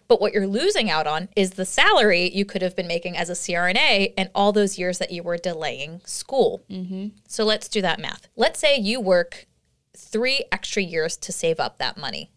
But 0.08 0.22
what 0.22 0.34
you're 0.34 0.48
losing 0.48 0.90
out 0.90 1.08
on 1.08 1.30
is 1.36 1.52
the 1.52 1.66
salary 1.66 2.30
you 2.30 2.46
could 2.46 2.62
have 2.62 2.76
been 2.76 2.88
making 2.88 3.18
as 3.18 3.30
a 3.30 3.34
CRNA 3.34 4.14
and 4.18 4.30
all 4.36 4.52
those 4.52 4.78
years 4.78 5.00
that 5.00 5.12
you 5.12 5.24
were 5.24 5.38
delaying 5.38 6.02
school. 6.06 6.64
Mm-hmm. 6.70 7.08
So 7.28 7.44
let's 7.44 7.68
do 7.68 7.82
that 7.82 8.00
math. 8.00 8.28
Let's 8.36 8.60
say 8.60 8.78
you 8.78 9.00
work 9.00 9.48
three 9.96 10.44
extra 10.52 10.82
years 10.82 11.18
to 11.18 11.32
save 11.32 11.60
up 11.60 11.78
that 11.78 11.98
money. 11.98 12.32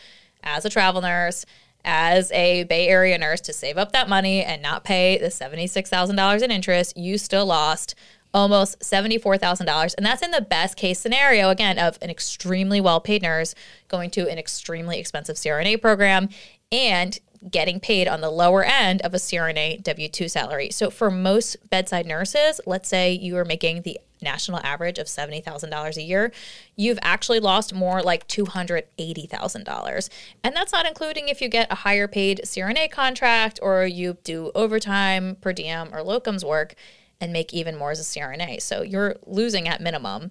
as 0.42 0.66
a 0.66 0.70
travel 0.70 1.00
nurse, 1.00 1.46
as 1.84 2.32
a 2.32 2.64
Bay 2.64 2.88
Area 2.88 3.16
nurse 3.16 3.40
to 3.42 3.52
save 3.52 3.78
up 3.78 3.92
that 3.92 4.08
money 4.08 4.42
and 4.44 4.60
not 4.60 4.82
pay 4.84 5.16
the 5.16 5.28
$76,000 5.28 6.42
in 6.42 6.50
interest, 6.50 6.96
you 6.96 7.16
still 7.16 7.46
lost 7.46 7.94
almost 8.34 8.80
$74,000. 8.80 9.94
And 9.96 10.06
that's 10.06 10.22
in 10.22 10.30
the 10.30 10.40
best 10.40 10.76
case 10.76 11.00
scenario, 11.00 11.50
again, 11.50 11.78
of 11.78 11.98
an 12.02 12.10
extremely 12.10 12.80
well 12.80 13.00
paid 13.00 13.22
nurse 13.22 13.54
going 13.88 14.10
to 14.10 14.28
an 14.28 14.38
extremely 14.38 14.98
expensive 14.98 15.36
CRNA 15.36 15.80
program 15.80 16.28
and 16.70 17.18
getting 17.50 17.78
paid 17.78 18.08
on 18.08 18.20
the 18.20 18.30
lower 18.30 18.64
end 18.64 19.00
of 19.02 19.14
a 19.14 19.18
CRNA 19.18 19.82
W 19.82 20.08
2 20.08 20.28
salary. 20.28 20.70
So 20.70 20.90
for 20.90 21.10
most 21.10 21.56
bedside 21.70 22.06
nurses, 22.06 22.60
let's 22.66 22.88
say 22.88 23.12
you 23.12 23.36
are 23.36 23.44
making 23.44 23.82
the 23.82 23.98
national 24.20 24.58
average 24.64 24.98
of 24.98 25.06
$70,000 25.06 25.96
a 25.96 26.02
year, 26.02 26.32
you've 26.76 26.98
actually 27.02 27.38
lost 27.38 27.72
more 27.72 28.02
like 28.02 28.26
$280,000. 28.26 30.08
And 30.42 30.56
that's 30.56 30.72
not 30.72 30.86
including 30.86 31.28
if 31.28 31.40
you 31.40 31.48
get 31.48 31.70
a 31.70 31.76
higher 31.76 32.08
paid 32.08 32.40
CRNA 32.44 32.90
contract 32.90 33.60
or 33.62 33.86
you 33.86 34.16
do 34.24 34.50
overtime, 34.54 35.36
per 35.40 35.52
diem, 35.52 35.94
or 35.94 36.02
locums 36.02 36.44
work 36.44 36.74
and 37.20 37.32
make 37.32 37.52
even 37.52 37.76
more 37.76 37.90
as 37.90 38.00
a 38.00 38.02
CRNA. 38.02 38.62
So 38.62 38.82
you're 38.82 39.16
losing 39.26 39.68
at 39.68 39.80
minimum 39.80 40.30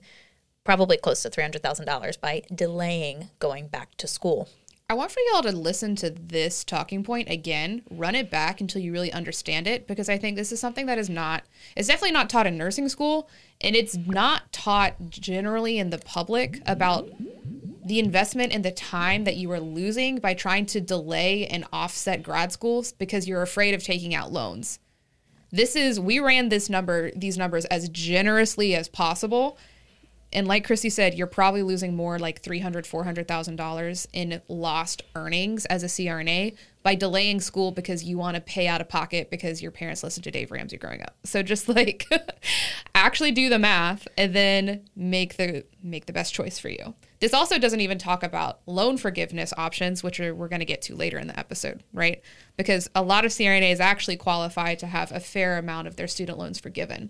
probably 0.64 0.98
close 0.98 1.22
to 1.24 1.30
$300,000 1.30 2.20
by 2.20 2.44
delaying 2.54 3.30
going 3.40 3.68
back 3.68 3.96
to 3.96 4.08
school. 4.08 4.50
I 4.90 4.94
want 4.94 5.12
for 5.12 5.20
y'all 5.32 5.44
to 5.44 5.52
listen 5.52 5.98
to 5.98 6.10
this 6.10 6.64
talking 6.64 7.04
point 7.04 7.30
again, 7.30 7.82
run 7.90 8.16
it 8.16 8.32
back 8.32 8.62
until 8.62 8.82
you 8.82 8.94
really 8.94 9.12
understand 9.12 9.68
it, 9.68 9.86
because 9.86 10.08
I 10.08 10.18
think 10.18 10.38
this 10.38 10.54
is 10.54 10.62
something 10.62 10.86
that 10.86 10.98
is 10.98 11.10
not, 11.10 11.44
it's 11.76 11.90
definitely 11.90 12.14
not 12.14 12.30
taught 12.30 12.48
in 12.48 12.58
nursing 12.58 12.88
school, 12.88 13.30
and 13.60 13.76
it's 13.76 13.98
not 13.98 14.54
taught 14.54 15.10
generally 15.10 15.78
in 15.78 15.90
the 15.90 15.98
public 15.98 16.62
about 16.66 17.10
the 17.86 18.00
investment 18.00 18.54
and 18.54 18.64
the 18.64 18.72
time 18.72 19.26
that 19.26 19.36
you 19.36 19.52
are 19.52 19.60
losing 19.60 20.20
by 20.20 20.34
trying 20.34 20.66
to 20.68 20.80
delay 20.80 21.48
and 21.48 21.66
offset 21.74 22.24
grad 22.24 22.54
schools 22.54 22.94
because 22.94 23.28
you're 23.28 23.42
afraid 23.42 23.74
of 23.74 23.84
taking 23.84 24.16
out 24.16 24.32
loans. 24.32 24.80
This 25.52 25.76
is 25.76 26.00
we 26.00 26.20
ran 26.20 26.50
this 26.50 26.70
number 26.70 27.12
these 27.12 27.38
numbers 27.38 27.66
as 27.66 27.90
generously 27.90 28.76
as 28.76 28.88
possible. 28.88 29.58
And 30.34 30.46
like 30.46 30.66
Chrissy 30.66 30.90
said, 30.90 31.14
you're 31.14 31.26
probably 31.26 31.64
losing 31.64 31.96
more 31.96 32.20
like 32.20 32.42
three 32.42 32.60
hundred, 32.60 32.86
four 32.86 33.06
hundred 33.06 33.28
thousand 33.28 33.56
dollars 33.56 34.08
in 34.12 34.42
lost 34.50 35.04
earnings 35.16 35.66
as 35.68 35.84
a 35.84 35.88
CRNA 35.88 36.56
by 36.84 36.96
delaying 36.96 37.40
school 37.40 37.72
because 37.72 38.04
you 38.04 38.18
want 38.18 38.36
to 38.36 38.42
pay 38.42 38.68
out 38.68 38.82
of 38.82 38.90
pocket 38.90 39.30
because 39.30 39.62
your 39.62 39.72
parents 39.72 40.04
listened 40.04 40.26
to 40.26 40.32
Dave 40.32 40.52
Ramsey 40.52 40.78
growing 40.78 41.02
up. 41.02 41.16
So 41.24 41.42
just 41.44 41.70
like 41.76 42.08
actually 42.94 43.32
do 43.32 43.48
the 43.50 43.60
math 43.60 44.08
and 44.18 44.34
then 44.34 44.86
make 44.96 45.38
the 45.38 45.64
make 45.82 46.08
the 46.08 46.14
best 46.14 46.34
choice 46.34 46.60
for 46.60 46.70
you. 46.70 46.94
This 47.20 47.34
also 47.34 47.58
doesn't 47.58 47.82
even 47.82 47.98
talk 47.98 48.22
about 48.22 48.60
loan 48.66 48.98
forgiveness 48.98 49.54
options, 49.58 50.04
which 50.04 50.20
are, 50.20 50.36
we're 50.36 50.48
going 50.48 50.60
to 50.60 50.66
get 50.66 50.82
to 50.84 50.96
later 50.96 51.18
in 51.18 51.28
the 51.28 51.38
episode, 51.38 51.84
right? 51.94 52.22
Because 52.58 52.90
a 52.94 53.02
lot 53.02 53.26
of 53.26 53.32
CRNAs 53.32 53.80
actually 53.80 54.18
qualify 54.18 54.76
to 54.76 54.88
have 54.88 55.12
a 55.12 55.20
fair 55.20 55.58
amount 55.58 55.88
of 55.88 55.96
their 55.96 56.08
student 56.08 56.38
loans 56.38 56.60
forgiven. 56.60 57.10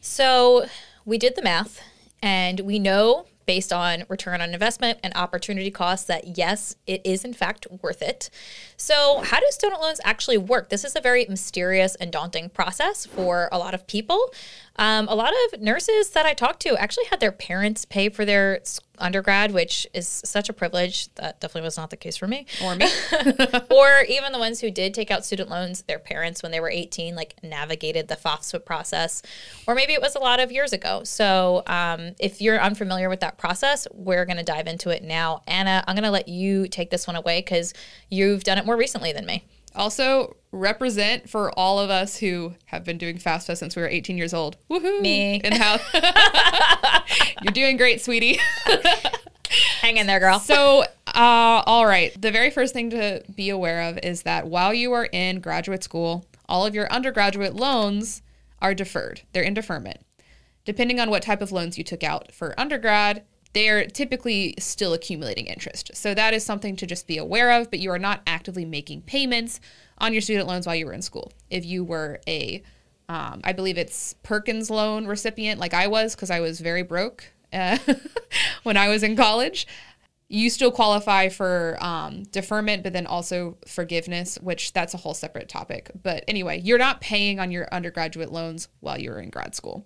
So 0.00 0.66
we 1.04 1.18
did 1.18 1.34
the 1.34 1.42
math 1.42 1.82
and 2.22 2.60
we 2.60 2.78
know 2.78 3.26
based 3.46 3.72
on 3.72 4.04
return 4.08 4.42
on 4.42 4.52
investment 4.52 4.98
and 5.02 5.12
opportunity 5.16 5.70
costs 5.70 6.06
that 6.06 6.36
yes, 6.36 6.76
it 6.86 7.00
is 7.04 7.24
in 7.24 7.32
fact 7.32 7.66
worth 7.82 8.02
it. 8.02 8.30
So, 8.80 9.22
how 9.24 9.40
do 9.40 9.46
student 9.50 9.82
loans 9.82 10.00
actually 10.04 10.38
work? 10.38 10.68
This 10.68 10.84
is 10.84 10.94
a 10.94 11.00
very 11.00 11.26
mysterious 11.28 11.96
and 11.96 12.12
daunting 12.12 12.48
process 12.48 13.04
for 13.04 13.48
a 13.50 13.58
lot 13.58 13.74
of 13.74 13.88
people. 13.88 14.32
Um, 14.76 15.08
a 15.08 15.16
lot 15.16 15.32
of 15.32 15.60
nurses 15.60 16.10
that 16.10 16.24
I 16.24 16.32
talked 16.32 16.60
to 16.60 16.76
actually 16.76 17.06
had 17.06 17.18
their 17.18 17.32
parents 17.32 17.84
pay 17.84 18.08
for 18.08 18.24
their 18.24 18.60
undergrad, 19.00 19.52
which 19.52 19.86
is 19.92 20.06
such 20.24 20.48
a 20.48 20.52
privilege. 20.52 21.12
That 21.14 21.40
definitely 21.40 21.66
was 21.66 21.76
not 21.76 21.90
the 21.90 21.96
case 21.96 22.16
for 22.16 22.28
me. 22.28 22.46
Or 22.62 22.76
me. 22.76 22.86
or 23.70 24.02
even 24.08 24.32
the 24.32 24.38
ones 24.38 24.60
who 24.60 24.70
did 24.70 24.94
take 24.94 25.10
out 25.10 25.24
student 25.24 25.50
loans, 25.50 25.82
their 25.82 25.98
parents, 25.98 26.42
when 26.42 26.52
they 26.52 26.60
were 26.60 26.70
18, 26.70 27.16
like 27.16 27.34
navigated 27.42 28.08
the 28.08 28.16
FAFSA 28.16 28.64
process. 28.64 29.22
Or 29.66 29.74
maybe 29.74 29.92
it 29.94 30.00
was 30.00 30.14
a 30.14 30.20
lot 30.20 30.38
of 30.40 30.52
years 30.52 30.72
ago. 30.72 31.02
So 31.04 31.64
um, 31.66 32.14
if 32.20 32.40
you're 32.40 32.60
unfamiliar 32.60 33.08
with 33.08 33.20
that 33.20 33.38
process, 33.38 33.88
we're 33.92 34.24
going 34.24 34.38
to 34.38 34.44
dive 34.44 34.68
into 34.68 34.90
it 34.90 35.02
now. 35.02 35.42
Anna, 35.48 35.82
I'm 35.86 35.96
going 35.96 36.04
to 36.04 36.10
let 36.10 36.28
you 36.28 36.68
take 36.68 36.90
this 36.90 37.06
one 37.06 37.16
away 37.16 37.40
because 37.40 37.74
you've 38.10 38.44
done 38.44 38.58
it 38.58 38.66
more 38.68 38.76
recently 38.76 39.12
than 39.12 39.24
me. 39.24 39.42
Also, 39.74 40.36
represent 40.52 41.28
for 41.28 41.50
all 41.58 41.78
of 41.78 41.88
us 41.88 42.18
who 42.18 42.54
have 42.66 42.84
been 42.84 42.98
doing 42.98 43.16
FAFSA 43.16 43.56
since 43.56 43.74
we 43.74 43.80
were 43.80 43.88
18 43.88 44.18
years 44.18 44.34
old. 44.34 44.58
Woohoo! 44.70 45.00
Me. 45.00 45.40
And 45.42 45.54
how 45.54 45.78
you're 47.42 47.52
doing 47.52 47.78
great, 47.78 48.02
sweetie. 48.02 48.38
Hang 49.80 49.96
in 49.96 50.06
there, 50.06 50.20
girl. 50.20 50.38
So, 50.38 50.82
uh, 51.06 51.62
all 51.64 51.86
right. 51.86 52.12
The 52.20 52.30
very 52.30 52.50
first 52.50 52.74
thing 52.74 52.90
to 52.90 53.22
be 53.34 53.48
aware 53.48 53.88
of 53.88 53.98
is 54.02 54.22
that 54.22 54.46
while 54.46 54.74
you 54.74 54.92
are 54.92 55.08
in 55.10 55.40
graduate 55.40 55.82
school, 55.82 56.26
all 56.46 56.66
of 56.66 56.74
your 56.74 56.92
undergraduate 56.92 57.54
loans 57.54 58.20
are 58.60 58.74
deferred. 58.74 59.22
They're 59.32 59.42
in 59.42 59.54
deferment. 59.54 60.00
Depending 60.66 61.00
on 61.00 61.08
what 61.08 61.22
type 61.22 61.40
of 61.40 61.52
loans 61.52 61.78
you 61.78 61.84
took 61.84 62.04
out 62.04 62.32
for 62.32 62.58
undergrad, 62.60 63.24
they're 63.58 63.86
typically 63.86 64.54
still 64.60 64.92
accumulating 64.92 65.46
interest. 65.46 65.90
So 65.94 66.14
that 66.14 66.32
is 66.32 66.44
something 66.44 66.76
to 66.76 66.86
just 66.86 67.08
be 67.08 67.18
aware 67.18 67.50
of, 67.60 67.70
but 67.70 67.80
you 67.80 67.90
are 67.90 67.98
not 67.98 68.20
actively 68.24 68.64
making 68.64 69.02
payments 69.02 69.58
on 69.98 70.12
your 70.12 70.22
student 70.22 70.46
loans 70.46 70.64
while 70.64 70.76
you 70.76 70.86
were 70.86 70.92
in 70.92 71.02
school. 71.02 71.32
If 71.50 71.66
you 71.66 71.82
were 71.82 72.20
a, 72.28 72.62
um, 73.08 73.40
I 73.42 73.52
believe 73.52 73.76
it's 73.76 74.14
Perkins 74.22 74.70
loan 74.70 75.08
recipient, 75.08 75.58
like 75.58 75.74
I 75.74 75.88
was, 75.88 76.14
because 76.14 76.30
I 76.30 76.38
was 76.38 76.60
very 76.60 76.84
broke 76.84 77.24
uh, 77.52 77.78
when 78.62 78.76
I 78.76 78.90
was 78.90 79.02
in 79.02 79.16
college, 79.16 79.66
you 80.28 80.50
still 80.50 80.70
qualify 80.70 81.28
for 81.28 81.78
um, 81.80 82.22
deferment, 82.30 82.84
but 82.84 82.92
then 82.92 83.08
also 83.08 83.58
forgiveness, 83.66 84.38
which 84.40 84.72
that's 84.72 84.94
a 84.94 84.98
whole 84.98 85.14
separate 85.14 85.48
topic. 85.48 85.90
But 86.00 86.22
anyway, 86.28 86.60
you're 86.60 86.78
not 86.78 87.00
paying 87.00 87.40
on 87.40 87.50
your 87.50 87.66
undergraduate 87.72 88.30
loans 88.30 88.68
while 88.78 89.00
you're 89.00 89.18
in 89.18 89.30
grad 89.30 89.56
school 89.56 89.84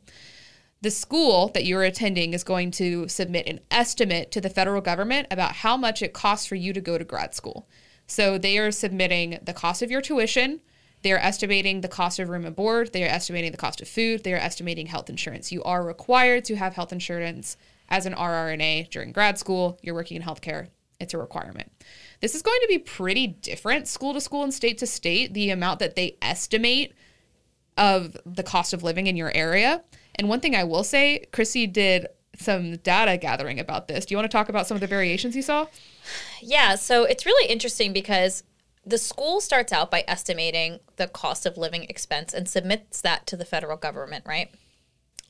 the 0.82 0.90
school 0.90 1.48
that 1.54 1.64
you're 1.64 1.84
attending 1.84 2.34
is 2.34 2.44
going 2.44 2.72
to 2.72 3.08
submit 3.08 3.46
an 3.46 3.60
estimate 3.70 4.32
to 4.32 4.40
the 4.40 4.50
federal 4.50 4.80
government 4.80 5.28
about 5.30 5.52
how 5.52 5.76
much 5.76 6.02
it 6.02 6.12
costs 6.12 6.46
for 6.46 6.56
you 6.56 6.72
to 6.72 6.80
go 6.80 6.98
to 6.98 7.04
grad 7.04 7.34
school. 7.34 7.68
So 8.06 8.36
they 8.36 8.58
are 8.58 8.72
submitting 8.72 9.38
the 9.42 9.54
cost 9.54 9.80
of 9.80 9.90
your 9.90 10.00
tuition, 10.00 10.60
they 11.02 11.12
are 11.12 11.18
estimating 11.18 11.80
the 11.80 11.88
cost 11.88 12.18
of 12.18 12.28
room 12.28 12.44
and 12.44 12.54
board, 12.54 12.92
they 12.92 13.04
are 13.04 13.08
estimating 13.08 13.52
the 13.52 13.56
cost 13.56 13.80
of 13.80 13.88
food, 13.88 14.24
they 14.24 14.34
are 14.34 14.38
estimating 14.38 14.86
health 14.86 15.08
insurance. 15.08 15.52
You 15.52 15.62
are 15.62 15.84
required 15.84 16.44
to 16.46 16.56
have 16.56 16.74
health 16.74 16.92
insurance 16.92 17.56
as 17.88 18.04
an 18.04 18.14
RRNA 18.14 18.90
during 18.90 19.12
grad 19.12 19.38
school. 19.38 19.78
You're 19.82 19.94
working 19.94 20.16
in 20.16 20.22
healthcare, 20.22 20.68
it's 20.98 21.14
a 21.14 21.18
requirement. 21.18 21.70
This 22.20 22.34
is 22.34 22.42
going 22.42 22.60
to 22.60 22.68
be 22.68 22.78
pretty 22.78 23.28
different 23.28 23.86
school 23.86 24.14
to 24.14 24.20
school 24.20 24.42
and 24.42 24.52
state 24.52 24.78
to 24.78 24.86
state, 24.86 25.32
the 25.32 25.50
amount 25.50 25.78
that 25.78 25.94
they 25.94 26.16
estimate 26.20 26.92
of 27.76 28.16
the 28.26 28.42
cost 28.42 28.72
of 28.72 28.82
living 28.82 29.06
in 29.06 29.16
your 29.16 29.32
area. 29.34 29.82
And 30.16 30.28
one 30.28 30.40
thing 30.40 30.54
I 30.54 30.64
will 30.64 30.84
say, 30.84 31.26
Chrissy 31.32 31.66
did 31.66 32.08
some 32.38 32.76
data 32.76 33.16
gathering 33.16 33.60
about 33.60 33.88
this. 33.88 34.06
Do 34.06 34.12
you 34.12 34.18
want 34.18 34.30
to 34.30 34.36
talk 34.36 34.48
about 34.48 34.66
some 34.66 34.74
of 34.74 34.80
the 34.80 34.86
variations 34.86 35.36
you 35.36 35.42
saw? 35.42 35.66
Yeah, 36.40 36.74
so 36.76 37.04
it's 37.04 37.26
really 37.26 37.50
interesting 37.50 37.92
because 37.92 38.42
the 38.84 38.98
school 38.98 39.40
starts 39.40 39.72
out 39.72 39.90
by 39.90 40.04
estimating 40.08 40.80
the 40.96 41.06
cost 41.06 41.46
of 41.46 41.56
living 41.56 41.84
expense 41.84 42.34
and 42.34 42.48
submits 42.48 43.00
that 43.02 43.26
to 43.28 43.36
the 43.36 43.44
federal 43.44 43.76
government, 43.76 44.24
right? 44.26 44.50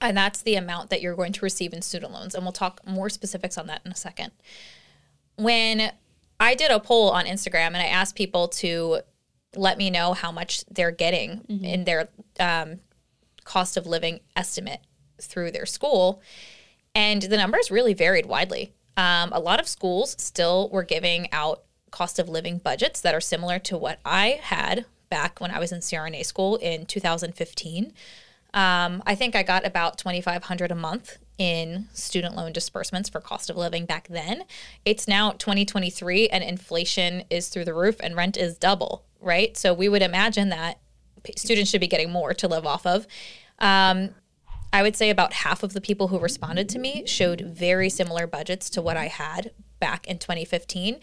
And 0.01 0.17
that's 0.17 0.43
the 0.43 0.57
amount 0.57 0.91
that 0.91 1.01
you're 1.01 1.15
going 1.15 1.33
to 1.33 1.45
receive 1.45 1.73
in 1.73 1.83
student 1.83 2.13
loans. 2.13 2.35
And 2.35 2.45
we'll 2.45 2.53
talk 2.53 2.81
more 2.87 3.11
specifics 3.11 3.59
on 3.59 3.67
that 3.69 3.83
in 3.85 3.93
a 3.93 3.97
second. 3.97 4.33
When 5.37 5.93
I 6.41 6.55
did 6.55 6.71
a 6.71 6.81
poll 6.81 7.11
on 7.11 7.27
Instagram 7.27 7.69
and 7.69 7.77
I 7.77 7.87
asked 7.87 8.17
people 8.17 8.49
to 8.49 9.01
let 9.55 9.79
me 9.79 9.91
know 9.91 10.15
how 10.15 10.33
much 10.33 10.65
they're 10.71 10.91
getting 10.91 11.41
mm-hmm. 11.49 11.65
in 11.65 11.85
their 11.85 12.09
um, 12.41 12.81
cost 13.45 13.77
of 13.77 13.87
living 13.87 14.21
estimate 14.37 14.81
through 15.21 15.51
their 15.51 15.67
school. 15.67 16.21
And 16.95 17.23
the 17.23 17.37
numbers 17.37 17.71
really 17.71 17.95
varied 17.95 18.27
widely. 18.27 18.73
Um, 18.97 19.31
a 19.33 19.41
lot 19.41 19.61
of 19.61 19.69
schools 19.69 20.17
still 20.19 20.69
were 20.71 20.83
giving 20.83 21.33
out 21.33 21.63
cost 21.91 22.19
of 22.19 22.29
living 22.29 22.59
budgets 22.59 23.01
that 23.01 23.15
are 23.15 23.21
similar 23.21 23.59
to 23.61 23.77
what 23.77 24.01
I 24.05 24.41
had 24.43 24.87
back 25.09 25.41
when 25.41 25.51
I 25.51 25.59
was 25.59 25.73
in 25.73 25.81
CRNA 25.81 26.25
school 26.25 26.57
in 26.57 26.87
2015. 26.87 27.93
Um, 28.55 29.03
I 29.07 29.15
think 29.15 29.35
I 29.35 29.43
got 29.43 29.67
about 29.67 29.97
2500 29.99 30.71
a 30.71 30.75
month 30.75 31.19
in 31.39 31.89
student 31.93 32.37
loan 32.37 32.53
disbursements 32.53 33.09
for 33.09 33.21
cost 33.21 33.49
of 33.49 33.57
living 33.57 33.87
back 33.87 34.09
then. 34.09 34.45
It's 34.85 35.09
now 35.09 35.33
2023 35.33 36.29
and 36.29 36.45
inflation 36.45 37.25
is 37.31 37.49
through 37.49 37.65
the 37.65 37.75
roof 37.75 37.97
and 38.01 38.15
rent 38.15 38.37
is 38.37 38.59
double, 38.59 39.05
right? 39.21 39.57
So 39.57 39.73
we 39.73 39.89
would 39.89 40.03
imagine 40.03 40.51
that 40.51 40.81
students 41.37 41.71
should 41.71 41.81
be 41.81 41.89
getting 41.89 42.11
more 42.11 42.35
to 42.35 42.49
live 42.49 42.67
off 42.67 42.87
of. 42.87 43.07
Um, 43.59 44.11
I 44.73 44.83
would 44.83 44.97
say 44.97 45.11
about 45.11 45.35
half 45.35 45.63
of 45.63 45.75
the 45.75 45.81
people 45.81 46.09
who 46.09 46.19
responded 46.19 46.69
to 46.71 46.79
me 46.79 47.05
showed 47.07 47.43
very 47.43 47.91
similar 47.91 48.27
budgets 48.27 48.71
to 48.71 48.83
what 48.83 48.97
I 48.97 49.09
had 49.09 49.53
back 49.81 50.07
in 50.07 50.19
2015. 50.19 50.99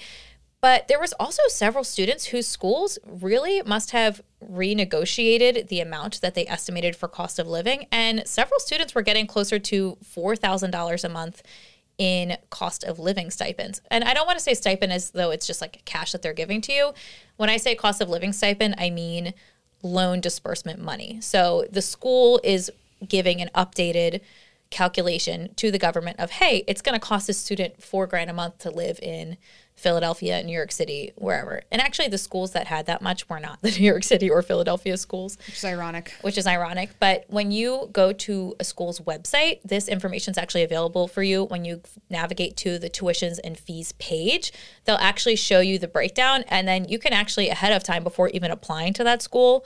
But 0.61 0.87
there 0.87 0.99
was 0.99 1.13
also 1.13 1.43
several 1.47 1.83
students 1.83 2.25
whose 2.25 2.47
schools 2.47 2.99
really 3.05 3.61
must 3.61 3.91
have 3.91 4.21
renegotiated 4.43 5.69
the 5.69 5.79
amount 5.79 6.19
that 6.21 6.35
they 6.35 6.45
estimated 6.47 6.95
for 6.95 7.07
cost 7.07 7.39
of 7.39 7.47
living 7.47 7.87
and 7.91 8.27
several 8.27 8.59
students 8.59 8.93
were 8.93 9.01
getting 9.01 9.25
closer 9.25 9.57
to 9.57 9.97
$4,000 10.03 11.03
a 11.03 11.09
month 11.09 11.43
in 11.97 12.37
cost 12.49 12.83
of 12.83 12.97
living 12.99 13.29
stipends. 13.29 13.81
And 13.91 14.03
I 14.03 14.13
don't 14.13 14.25
want 14.25 14.39
to 14.39 14.43
say 14.43 14.53
stipend 14.53 14.91
as 14.91 15.11
though 15.11 15.31
it's 15.31 15.47
just 15.47 15.61
like 15.61 15.83
cash 15.85 16.13
that 16.13 16.21
they're 16.21 16.33
giving 16.33 16.61
to 16.61 16.73
you. 16.73 16.93
When 17.37 17.49
I 17.49 17.57
say 17.57 17.75
cost 17.75 18.01
of 18.01 18.09
living 18.09 18.33
stipend, 18.33 18.75
I 18.77 18.89
mean 18.89 19.33
loan 19.81 20.19
disbursement 20.19 20.79
money. 20.79 21.19
So 21.21 21.65
the 21.71 21.81
school 21.81 22.39
is 22.43 22.71
giving 23.07 23.41
an 23.41 23.49
updated 23.55 24.21
calculation 24.69 25.53
to 25.55 25.71
the 25.71 25.79
government 25.79 26.19
of 26.19 26.31
hey, 26.31 26.63
it's 26.67 26.81
going 26.81 26.99
to 26.99 27.05
cost 27.05 27.29
a 27.29 27.33
student 27.33 27.81
4 27.81 28.07
grand 28.07 28.29
a 28.29 28.33
month 28.33 28.59
to 28.59 28.69
live 28.69 28.99
in 29.01 29.37
Philadelphia, 29.79 30.43
New 30.43 30.53
York 30.53 30.71
City, 30.71 31.13
wherever. 31.15 31.61
And 31.71 31.81
actually, 31.81 32.09
the 32.09 32.17
schools 32.17 32.51
that 32.51 32.67
had 32.67 32.85
that 32.87 33.01
much 33.01 33.29
were 33.29 33.39
not 33.39 33.59
the 33.61 33.71
New 33.71 33.85
York 33.85 34.03
City 34.03 34.29
or 34.29 34.41
Philadelphia 34.41 34.97
schools. 34.97 35.37
Which 35.47 35.57
is 35.57 35.65
ironic. 35.65 36.13
Which 36.21 36.37
is 36.37 36.45
ironic. 36.45 36.91
But 36.99 37.25
when 37.27 37.51
you 37.51 37.89
go 37.91 38.11
to 38.11 38.55
a 38.59 38.63
school's 38.63 38.99
website, 38.99 39.61
this 39.63 39.87
information 39.87 40.31
is 40.31 40.37
actually 40.37 40.63
available 40.63 41.07
for 41.07 41.23
you 41.23 41.45
when 41.45 41.65
you 41.65 41.81
navigate 42.09 42.57
to 42.57 42.77
the 42.77 42.89
tuitions 42.89 43.39
and 43.43 43.57
fees 43.57 43.93
page. 43.93 44.51
They'll 44.85 44.97
actually 44.97 45.37
show 45.37 45.61
you 45.61 45.79
the 45.79 45.87
breakdown. 45.87 46.43
And 46.49 46.67
then 46.67 46.85
you 46.85 46.99
can 46.99 47.13
actually, 47.13 47.49
ahead 47.49 47.71
of 47.71 47.83
time, 47.83 48.03
before 48.03 48.29
even 48.29 48.51
applying 48.51 48.93
to 48.93 49.03
that 49.05 49.21
school, 49.21 49.65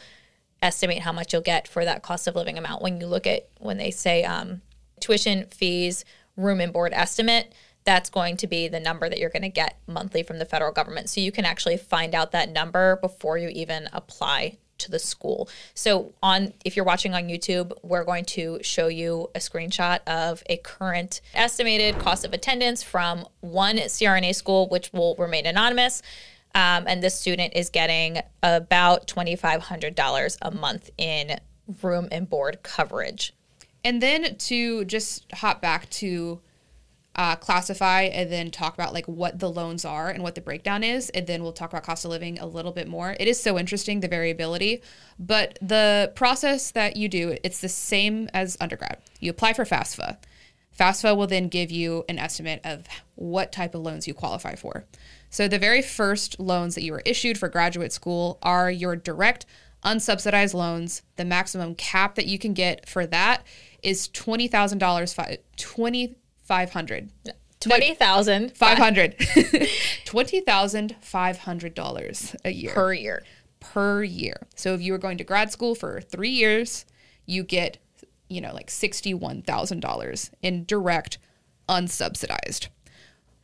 estimate 0.61 0.99
how 0.99 1.11
much 1.11 1.33
you'll 1.33 1.41
get 1.41 1.67
for 1.67 1.83
that 1.83 2.03
cost 2.03 2.27
of 2.27 2.35
living 2.35 2.57
amount. 2.57 2.81
When 2.81 3.01
you 3.01 3.07
look 3.07 3.27
at 3.27 3.49
when 3.59 3.77
they 3.77 3.91
say 3.91 4.23
um, 4.23 4.61
tuition, 4.99 5.47
fees, 5.47 6.05
room 6.37 6.61
and 6.61 6.71
board 6.71 6.93
estimate, 6.93 7.53
that's 7.85 8.09
going 8.09 8.37
to 8.37 8.47
be 8.47 8.67
the 8.67 8.79
number 8.79 9.09
that 9.09 9.19
you're 9.19 9.29
going 9.29 9.43
to 9.43 9.49
get 9.49 9.77
monthly 9.87 10.23
from 10.23 10.39
the 10.39 10.45
federal 10.45 10.71
government. 10.71 11.09
So 11.09 11.21
you 11.21 11.31
can 11.31 11.45
actually 11.45 11.77
find 11.77 12.15
out 12.15 12.31
that 12.31 12.51
number 12.51 12.97
before 12.97 13.37
you 13.37 13.49
even 13.49 13.89
apply 13.91 14.57
to 14.79 14.91
the 14.91 14.99
school. 14.99 15.49
So 15.73 16.13
on 16.21 16.53
if 16.65 16.75
you're 16.75 16.85
watching 16.85 17.13
on 17.13 17.23
YouTube, 17.23 17.73
we're 17.83 18.03
going 18.03 18.25
to 18.25 18.59
show 18.61 18.87
you 18.87 19.29
a 19.35 19.39
screenshot 19.39 19.99
of 20.07 20.43
a 20.47 20.57
current 20.57 21.21
estimated 21.33 21.99
cost 21.99 22.25
of 22.25 22.33
attendance 22.33 22.83
from 22.83 23.25
one 23.41 23.77
CRNA 23.77 24.35
school 24.35 24.67
which 24.69 24.91
will 24.93 25.15
remain 25.15 25.45
anonymous. 25.45 26.01
Um, 26.55 26.85
and 26.87 27.01
this 27.01 27.19
student 27.19 27.53
is 27.55 27.69
getting 27.69 28.19
about 28.43 29.07
$2,500 29.07 30.37
a 30.41 30.51
month 30.51 30.89
in 30.97 31.39
room 31.81 32.07
and 32.11 32.29
board 32.29 32.59
coverage. 32.61 33.33
And 33.83 34.01
then 34.01 34.35
to 34.37 34.85
just 34.85 35.25
hop 35.33 35.61
back 35.61 35.89
to 35.91 36.39
uh, 37.15 37.35
classify 37.35 38.03
and 38.03 38.31
then 38.31 38.49
talk 38.49 38.73
about 38.73 38.93
like 38.93 39.07
what 39.07 39.39
the 39.39 39.49
loans 39.49 39.85
are 39.85 40.09
and 40.09 40.23
what 40.23 40.35
the 40.35 40.41
breakdown 40.41 40.83
is 40.83 41.09
and 41.11 41.27
then 41.27 41.43
we'll 41.43 41.53
talk 41.53 41.69
about 41.69 41.83
cost 41.83 42.05
of 42.05 42.11
living 42.11 42.39
a 42.39 42.45
little 42.45 42.71
bit 42.71 42.87
more. 42.87 43.15
It 43.19 43.27
is 43.27 43.41
so 43.41 43.59
interesting 43.59 43.99
the 43.99 44.07
variability 44.07 44.81
but 45.19 45.57
the 45.61 46.11
process 46.15 46.71
that 46.71 46.95
you 46.97 47.07
do 47.07 47.37
it's 47.43 47.61
the 47.61 47.69
same 47.69 48.29
as 48.33 48.57
undergrad. 48.59 48.97
You 49.19 49.31
apply 49.31 49.53
for 49.53 49.65
fafsa. 49.65 50.17
Fafsa 50.77 51.15
will 51.15 51.27
then 51.27 51.49
give 51.49 51.69
you 51.69 52.03
an 52.09 52.17
estimate 52.17 52.61
of 52.63 52.87
what 53.13 53.51
type 53.51 53.75
of 53.75 53.81
loans 53.81 54.07
you 54.07 54.15
qualify 54.15 54.55
for. 54.55 54.85
So 55.29 55.47
the 55.47 55.59
very 55.59 55.83
first 55.83 56.39
loans 56.39 56.73
that 56.73 56.83
you 56.83 56.93
were 56.93 57.03
issued 57.05 57.37
for 57.37 57.47
graduate 57.47 57.91
school 57.91 58.39
are 58.41 58.71
your 58.71 58.95
direct 58.95 59.45
unsubsidized 59.83 60.53
loans. 60.53 61.03
The 61.17 61.25
maximum 61.25 61.75
cap 61.75 62.15
that 62.15 62.25
you 62.25 62.39
can 62.39 62.53
get 62.53 62.89
for 62.89 63.05
that 63.07 63.43
is 63.83 64.07
$20000 64.09 65.37
20 65.57 66.15
500 66.43 67.09
Twenty 67.63 67.93
thousand 67.93 68.57
five 68.57 68.77
hundred. 68.77 69.15
Twenty 70.05 70.41
thousand 70.41 70.95
five 70.99 71.39
hundred 71.39 71.73
dollars 71.73 72.35
a 72.43 72.51
year 72.51 72.73
per 72.73 72.93
year. 72.93 73.23
Per 73.59 74.03
year. 74.03 74.47
So 74.55 74.73
if 74.73 74.81
you 74.81 74.91
were 74.91 74.97
going 74.97 75.17
to 75.17 75.23
grad 75.23 75.51
school 75.51 75.73
for 75.73 76.01
three 76.01 76.29
years, 76.29 76.85
you 77.25 77.43
get, 77.43 77.77
you 78.27 78.41
know, 78.41 78.53
like 78.53 78.69
sixty-one 78.69 79.43
thousand 79.43 79.79
dollars 79.79 80.29
in 80.41 80.65
direct, 80.65 81.17
unsubsidized. 81.69 82.67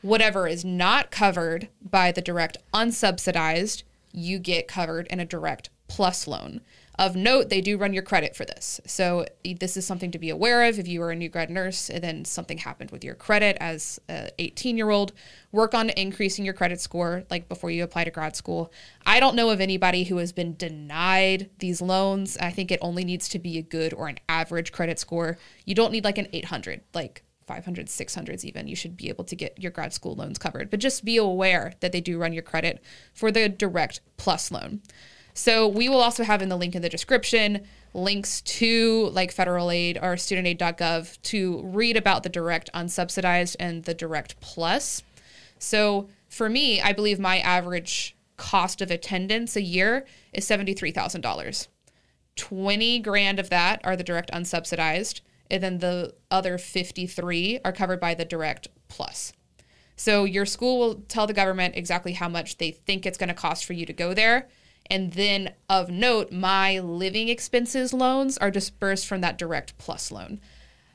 Whatever 0.02 0.48
is 0.48 0.66
not 0.66 1.12
covered 1.12 1.70
by 1.82 2.12
the 2.12 2.22
direct 2.22 2.58
unsubsidized, 2.74 3.84
you 4.12 4.40
get 4.40 4.68
covered 4.68 5.08
in 5.08 5.20
a 5.20 5.26
direct 5.26 5.70
plus 5.88 6.28
loan. 6.28 6.62
Of 7.00 7.16
note, 7.16 7.48
they 7.48 7.62
do 7.62 7.78
run 7.78 7.94
your 7.94 8.04
credit 8.04 8.36
for 8.36 8.44
this. 8.44 8.82
So 8.86 9.26
this 9.58 9.78
is 9.78 9.88
something 9.88 10.12
to 10.12 10.20
be 10.20 10.30
aware 10.30 10.66
of 10.66 10.78
if 10.80 10.86
you 10.86 11.02
are 11.02 11.12
a 11.12 11.16
new 11.16 11.30
grad 11.30 11.50
nurse 11.50 11.90
and 11.90 12.04
then 12.04 12.26
something 12.26 12.58
happened 12.58 12.92
with 12.92 13.06
your 13.06 13.16
credit 13.16 13.56
as 13.62 14.02
a 14.10 14.30
18 14.38 14.76
year 14.76 14.90
old. 14.90 15.14
Work 15.54 15.74
on 15.74 15.92
increasing 15.92 16.44
your 16.44 16.54
credit 16.54 16.82
score 16.82 17.24
like 17.30 17.48
before 17.48 17.72
you 17.72 17.86
apply 17.86 18.04
to 18.04 18.12
grad 18.12 18.36
school. 18.36 18.74
I 19.06 19.22
don't 19.22 19.38
know 19.38 19.50
of 19.50 19.62
anybody 19.62 20.04
who 20.04 20.18
has 20.18 20.34
been 20.34 20.58
denied 20.58 21.50
these 21.60 21.82
loans. 21.82 22.38
I 22.38 22.50
think 22.50 22.70
it 22.70 22.80
only 22.82 23.06
needs 23.06 23.30
to 23.30 23.40
be 23.40 23.58
a 23.58 23.62
good 23.62 23.94
or 23.94 24.10
an 24.10 24.20
average 24.28 24.74
credit 24.74 25.00
score. 25.00 25.38
You 25.64 25.76
don't 25.76 25.94
need 25.94 26.04
like 26.04 26.18
an 26.18 26.28
800, 26.34 26.82
like 26.94 27.24
500, 27.48 27.88
600s 27.88 28.44
even. 28.44 28.68
You 28.68 28.76
should 28.76 28.98
be 28.98 29.08
able 29.08 29.24
to 29.24 29.38
get 29.38 29.58
your 29.58 29.72
grad 29.72 29.94
school 29.94 30.16
loans 30.16 30.38
covered. 30.38 30.70
But 30.70 30.82
just 30.82 31.06
be 31.06 31.16
aware 31.16 31.76
that 31.80 31.94
they 31.94 32.02
do 32.02 32.18
run 32.18 32.34
your 32.34 32.44
credit 32.44 32.84
for 33.14 33.32
the 33.32 33.48
direct 33.48 34.02
plus 34.18 34.52
loan. 34.52 34.82
So 35.40 35.70
we 35.70 35.88
will 35.88 36.02
also 36.02 36.26
have 36.26 36.42
in 36.42 36.50
the 36.50 36.58
link 36.58 36.76
in 36.76 36.82
the 36.82 36.90
description 36.90 37.66
links 37.94 38.42
to 38.42 39.10
like 39.14 39.32
federal 39.32 39.72
aid 39.72 39.98
or 39.98 40.16
studentaid.gov 40.16 41.22
to 41.22 41.62
read 41.64 41.96
about 41.96 42.24
the 42.24 42.30
direct 42.30 42.70
unsubsidized 42.74 43.56
and 43.58 43.86
the 43.86 43.94
direct 43.94 44.42
plus. 44.42 45.02
So 45.58 46.10
for 46.28 46.50
me, 46.50 46.82
I 46.82 46.92
believe 46.92 47.22
my 47.22 47.40
average 47.40 48.18
cost 48.36 48.82
of 48.82 48.92
attendance 48.92 49.56
a 49.56 49.62
year 49.62 50.06
is 50.34 50.46
$73,000. 50.46 51.68
20 52.36 53.00
grand 53.00 53.40
of 53.40 53.50
that 53.50 53.80
are 53.86 53.96
the 53.96 54.04
direct 54.04 54.32
unsubsidized, 54.32 55.22
and 55.50 55.64
then 55.64 55.78
the 55.80 56.16
other 56.30 56.58
53 56.58 57.62
are 57.64 57.72
covered 57.72 58.02
by 58.02 58.14
the 58.14 58.26
direct 58.26 58.68
plus. 58.90 59.32
So 59.96 60.26
your 60.26 60.46
school 60.46 60.80
will 60.80 60.96
tell 61.08 61.28
the 61.28 61.34
government 61.34 61.78
exactly 61.78 62.12
how 62.12 62.28
much 62.28 62.58
they 62.58 62.72
think 62.72 63.06
it's 63.06 63.18
going 63.18 63.30
to 63.30 63.34
cost 63.34 63.64
for 63.64 63.72
you 63.72 63.86
to 63.86 63.94
go 63.94 64.14
there, 64.14 64.50
and 64.90 65.14
then 65.14 65.54
of 65.70 65.90
note, 65.90 66.32
my 66.32 66.80
living 66.80 67.30
expenses 67.30 67.94
loans 67.94 68.38
are 68.38 68.52
dispersed 68.52 69.08
from 69.08 69.22
that 69.22 69.38
direct 69.38 69.78
plus 69.78 70.12
loan. 70.12 70.40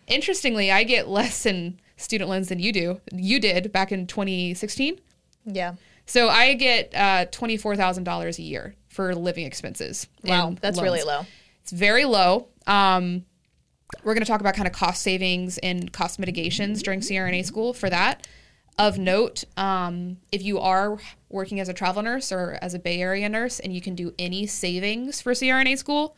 Interestingly, 0.06 0.70
I 0.70 0.82
get 0.84 1.08
less 1.08 1.46
in 1.46 1.78
student 1.96 2.28
loans 2.28 2.48
than 2.48 2.58
you 2.58 2.72
do. 2.72 3.00
You 3.12 3.40
did 3.40 3.72
back 3.72 3.92
in 3.92 4.06
2016. 4.06 4.98
Yeah. 5.46 5.74
So 6.06 6.28
I 6.28 6.54
get 6.54 6.94
uh, 6.94 7.26
$24,000 7.26 8.38
a 8.38 8.42
year 8.42 8.74
for 8.88 9.14
living 9.14 9.46
expenses. 9.46 10.06
Wow, 10.22 10.54
that's 10.60 10.76
loans. 10.76 10.84
really 10.84 11.02
low. 11.02 11.26
It's 11.62 11.72
very 11.72 12.04
low. 12.04 12.48
Um, 12.66 13.24
we're 14.02 14.14
going 14.14 14.24
to 14.24 14.30
talk 14.30 14.40
about 14.40 14.54
kind 14.54 14.66
of 14.66 14.74
cost 14.74 15.02
savings 15.02 15.58
and 15.58 15.92
cost 15.92 16.18
mitigations 16.18 16.82
during 16.82 17.00
CRNA 17.00 17.44
school 17.44 17.72
for 17.72 17.88
that. 17.88 18.26
Of 18.76 18.98
note, 18.98 19.44
um, 19.56 20.16
if 20.32 20.42
you 20.42 20.58
are 20.58 20.98
working 21.28 21.60
as 21.60 21.68
a 21.68 21.72
travel 21.72 22.02
nurse 22.02 22.32
or 22.32 22.58
as 22.60 22.74
a 22.74 22.78
Bay 22.80 23.00
Area 23.00 23.28
nurse 23.28 23.60
and 23.60 23.72
you 23.72 23.80
can 23.80 23.94
do 23.94 24.12
any 24.18 24.46
savings 24.46 25.20
for 25.20 25.32
CRNA 25.32 25.78
school, 25.78 26.16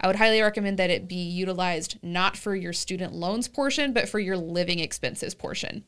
I 0.00 0.06
would 0.06 0.16
highly 0.16 0.40
recommend 0.40 0.78
that 0.78 0.90
it 0.90 1.06
be 1.06 1.16
utilized 1.16 1.98
not 2.02 2.36
for 2.36 2.54
your 2.54 2.72
student 2.72 3.12
loans 3.12 3.46
portion, 3.46 3.92
but 3.92 4.08
for 4.08 4.18
your 4.18 4.38
living 4.38 4.78
expenses 4.78 5.34
portion. 5.34 5.84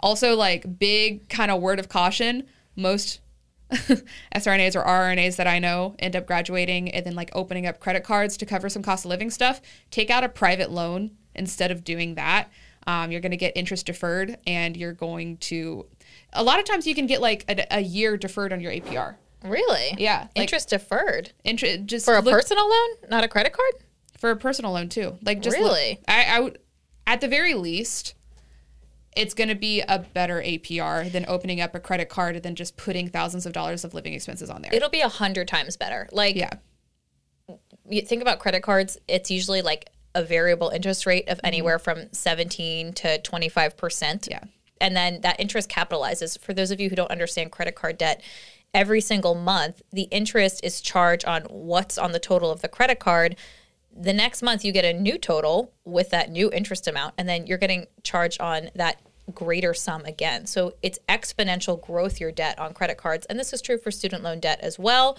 Also, 0.00 0.34
like 0.34 0.78
big 0.78 1.28
kind 1.30 1.50
of 1.50 1.62
word 1.62 1.78
of 1.78 1.88
caution, 1.88 2.44
most 2.76 3.20
SRNAs 3.70 4.76
or 4.76 4.84
RNAs 4.84 5.36
that 5.36 5.46
I 5.46 5.58
know 5.58 5.94
end 5.98 6.14
up 6.14 6.26
graduating 6.26 6.90
and 6.90 7.06
then 7.06 7.14
like 7.14 7.30
opening 7.32 7.66
up 7.66 7.80
credit 7.80 8.04
cards 8.04 8.36
to 8.36 8.46
cover 8.46 8.68
some 8.68 8.82
cost 8.82 9.04
of 9.04 9.08
living 9.08 9.30
stuff, 9.30 9.62
take 9.90 10.10
out 10.10 10.24
a 10.24 10.28
private 10.28 10.70
loan 10.70 11.12
instead 11.34 11.70
of 11.70 11.84
doing 11.84 12.16
that. 12.16 12.50
Um, 12.86 13.10
you're 13.10 13.20
going 13.20 13.30
to 13.30 13.36
get 13.38 13.52
interest 13.56 13.86
deferred 13.86 14.36
and 14.46 14.76
you're 14.76 14.92
going 14.92 15.38
to, 15.38 15.86
a 16.32 16.42
lot 16.42 16.58
of 16.58 16.64
times 16.66 16.86
you 16.86 16.94
can 16.94 17.06
get 17.06 17.20
like 17.20 17.44
a, 17.48 17.78
a 17.78 17.80
year 17.80 18.16
deferred 18.16 18.52
on 18.52 18.60
your 18.60 18.72
APR. 18.72 19.16
Really? 19.42 19.94
Yeah. 19.98 20.20
Like, 20.36 20.44
Interest 20.44 20.68
deferred 20.68 21.32
interest 21.44 21.86
just 21.86 22.04
for 22.04 22.14
a 22.16 22.20
look- 22.20 22.34
personal 22.34 22.68
loan, 22.68 22.88
not 23.10 23.24
a 23.24 23.28
credit 23.28 23.52
card. 23.52 23.72
for 24.18 24.30
a 24.30 24.36
personal 24.36 24.72
loan 24.72 24.88
too. 24.88 25.18
Like 25.22 25.40
just 25.42 25.58
look- 25.58 25.66
Really? 25.72 26.00
I, 26.08 26.24
I 26.24 26.40
would 26.40 26.58
at 27.06 27.20
the 27.20 27.28
very 27.28 27.54
least, 27.54 28.14
it's 29.16 29.34
going 29.34 29.48
to 29.48 29.54
be 29.54 29.80
a 29.82 29.98
better 30.00 30.40
APR 30.42 31.10
than 31.12 31.24
opening 31.28 31.60
up 31.60 31.74
a 31.74 31.80
credit 31.80 32.08
card 32.08 32.34
and 32.36 32.42
then 32.44 32.54
just 32.54 32.76
putting 32.76 33.08
thousands 33.08 33.46
of 33.46 33.52
dollars 33.52 33.84
of 33.84 33.92
living 33.94 34.12
expenses 34.14 34.48
on 34.50 34.60
there. 34.62 34.74
It'll 34.74 34.88
be 34.90 35.02
a 35.02 35.08
hundred 35.08 35.46
times 35.48 35.76
better. 35.76 36.08
Like 36.12 36.34
yeah, 36.36 36.50
you 37.88 38.00
think 38.02 38.22
about 38.22 38.38
credit 38.38 38.62
cards, 38.62 38.98
it's 39.06 39.30
usually 39.30 39.62
like 39.62 39.90
a 40.14 40.22
variable 40.22 40.70
interest 40.70 41.06
rate 41.06 41.28
of 41.28 41.38
mm-hmm. 41.38 41.46
anywhere 41.46 41.78
from 41.78 42.12
17 42.12 42.92
to 42.94 43.18
25%. 43.20 44.28
Yeah. 44.30 44.40
And 44.80 44.96
then 44.96 45.20
that 45.22 45.38
interest 45.40 45.70
capitalizes. 45.70 46.38
For 46.38 46.52
those 46.52 46.70
of 46.70 46.80
you 46.80 46.90
who 46.90 46.96
don't 46.96 47.10
understand 47.10 47.52
credit 47.52 47.74
card 47.74 47.98
debt, 47.98 48.22
every 48.72 49.00
single 49.00 49.34
month, 49.34 49.82
the 49.92 50.02
interest 50.10 50.60
is 50.64 50.80
charged 50.80 51.24
on 51.24 51.42
what's 51.44 51.96
on 51.96 52.12
the 52.12 52.18
total 52.18 52.50
of 52.50 52.60
the 52.60 52.68
credit 52.68 52.98
card. 52.98 53.36
The 53.96 54.12
next 54.12 54.42
month, 54.42 54.64
you 54.64 54.72
get 54.72 54.84
a 54.84 54.92
new 54.92 55.16
total 55.16 55.72
with 55.84 56.10
that 56.10 56.28
new 56.30 56.50
interest 56.50 56.88
amount, 56.88 57.14
and 57.16 57.28
then 57.28 57.46
you're 57.46 57.58
getting 57.58 57.86
charged 58.02 58.40
on 58.40 58.70
that 58.74 59.00
greater 59.32 59.72
sum 59.72 60.04
again. 60.04 60.46
So 60.46 60.74
it's 60.82 60.98
exponential 61.08 61.80
growth 61.80 62.20
your 62.20 62.32
debt 62.32 62.58
on 62.58 62.74
credit 62.74 62.98
cards. 62.98 63.26
And 63.26 63.38
this 63.38 63.52
is 63.52 63.62
true 63.62 63.78
for 63.78 63.90
student 63.90 64.22
loan 64.22 64.40
debt 64.40 64.60
as 64.60 64.78
well. 64.78 65.16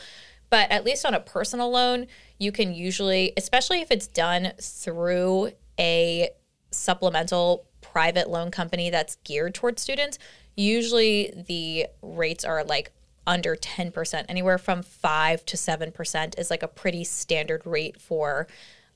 But 0.55 0.71
at 0.71 0.85
least 0.85 1.05
on 1.05 1.13
a 1.13 1.19
personal 1.19 1.69
loan, 1.69 2.07
you 2.39 2.53
can 2.53 2.73
usually, 2.73 3.33
especially 3.35 3.81
if 3.81 3.91
it's 3.91 4.07
done 4.07 4.53
through 4.57 5.51
a 5.77 6.29
supplemental 6.71 7.65
private 7.81 8.29
loan 8.29 8.51
company 8.51 8.89
that's 8.89 9.17
geared 9.25 9.53
towards 9.53 9.81
students, 9.81 10.17
usually 10.55 11.33
the 11.35 11.87
rates 12.01 12.45
are 12.45 12.63
like 12.63 12.93
under 13.27 13.57
10%, 13.57 14.23
anywhere 14.29 14.57
from 14.57 14.81
5 14.81 15.45
to 15.45 15.57
7% 15.57 16.39
is 16.39 16.49
like 16.49 16.63
a 16.63 16.69
pretty 16.69 17.03
standard 17.03 17.65
rate 17.65 17.99
for 17.99 18.47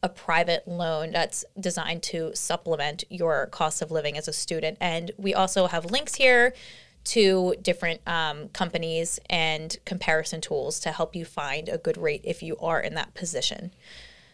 a 0.02 0.08
private 0.08 0.66
loan 0.66 1.12
that's 1.12 1.44
designed 1.60 2.04
to 2.04 2.32
supplement 2.34 3.04
your 3.10 3.48
cost 3.48 3.82
of 3.82 3.92
living 3.92 4.18
as 4.18 4.30
a 4.30 4.34
student. 4.34 4.78
And 4.80 5.12
we 5.18 5.34
also 5.34 5.68
have 5.68 5.92
links 5.92 6.16
here 6.16 6.54
to 7.10 7.56
different 7.64 8.02
um, 8.08 8.50
companies 8.50 9.20
and 9.32 9.78
comparison 9.84 10.42
tools 10.42 10.80
to 10.80 10.92
help 10.92 11.16
you 11.16 11.26
find 11.26 11.68
a 11.68 11.80
good 11.80 11.98
rate 11.98 12.22
if 12.24 12.44
you 12.44 12.56
are 12.58 12.80
in 12.80 12.94
that 12.94 13.16
position. 13.16 13.72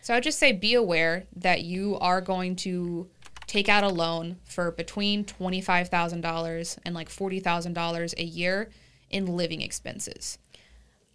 So 0.01 0.13
I 0.13 0.17
would 0.17 0.25
just 0.25 0.39
say 0.39 0.51
be 0.51 0.73
aware 0.73 1.23
that 1.38 1.61
you 1.61 1.97
are 2.01 2.19
going 2.19 2.57
to 2.57 3.07
take 3.47 3.69
out 3.69 3.85
a 3.85 3.89
loan 3.89 4.39
for 4.43 4.71
between 4.71 5.23
$25,000 5.23 6.77
and 6.83 6.93
like 6.93 7.07
$40,000 7.07 8.13
a 8.17 8.23
year 8.23 8.69
in 9.09 9.38
living 9.38 9.61
expenses. 9.61 10.38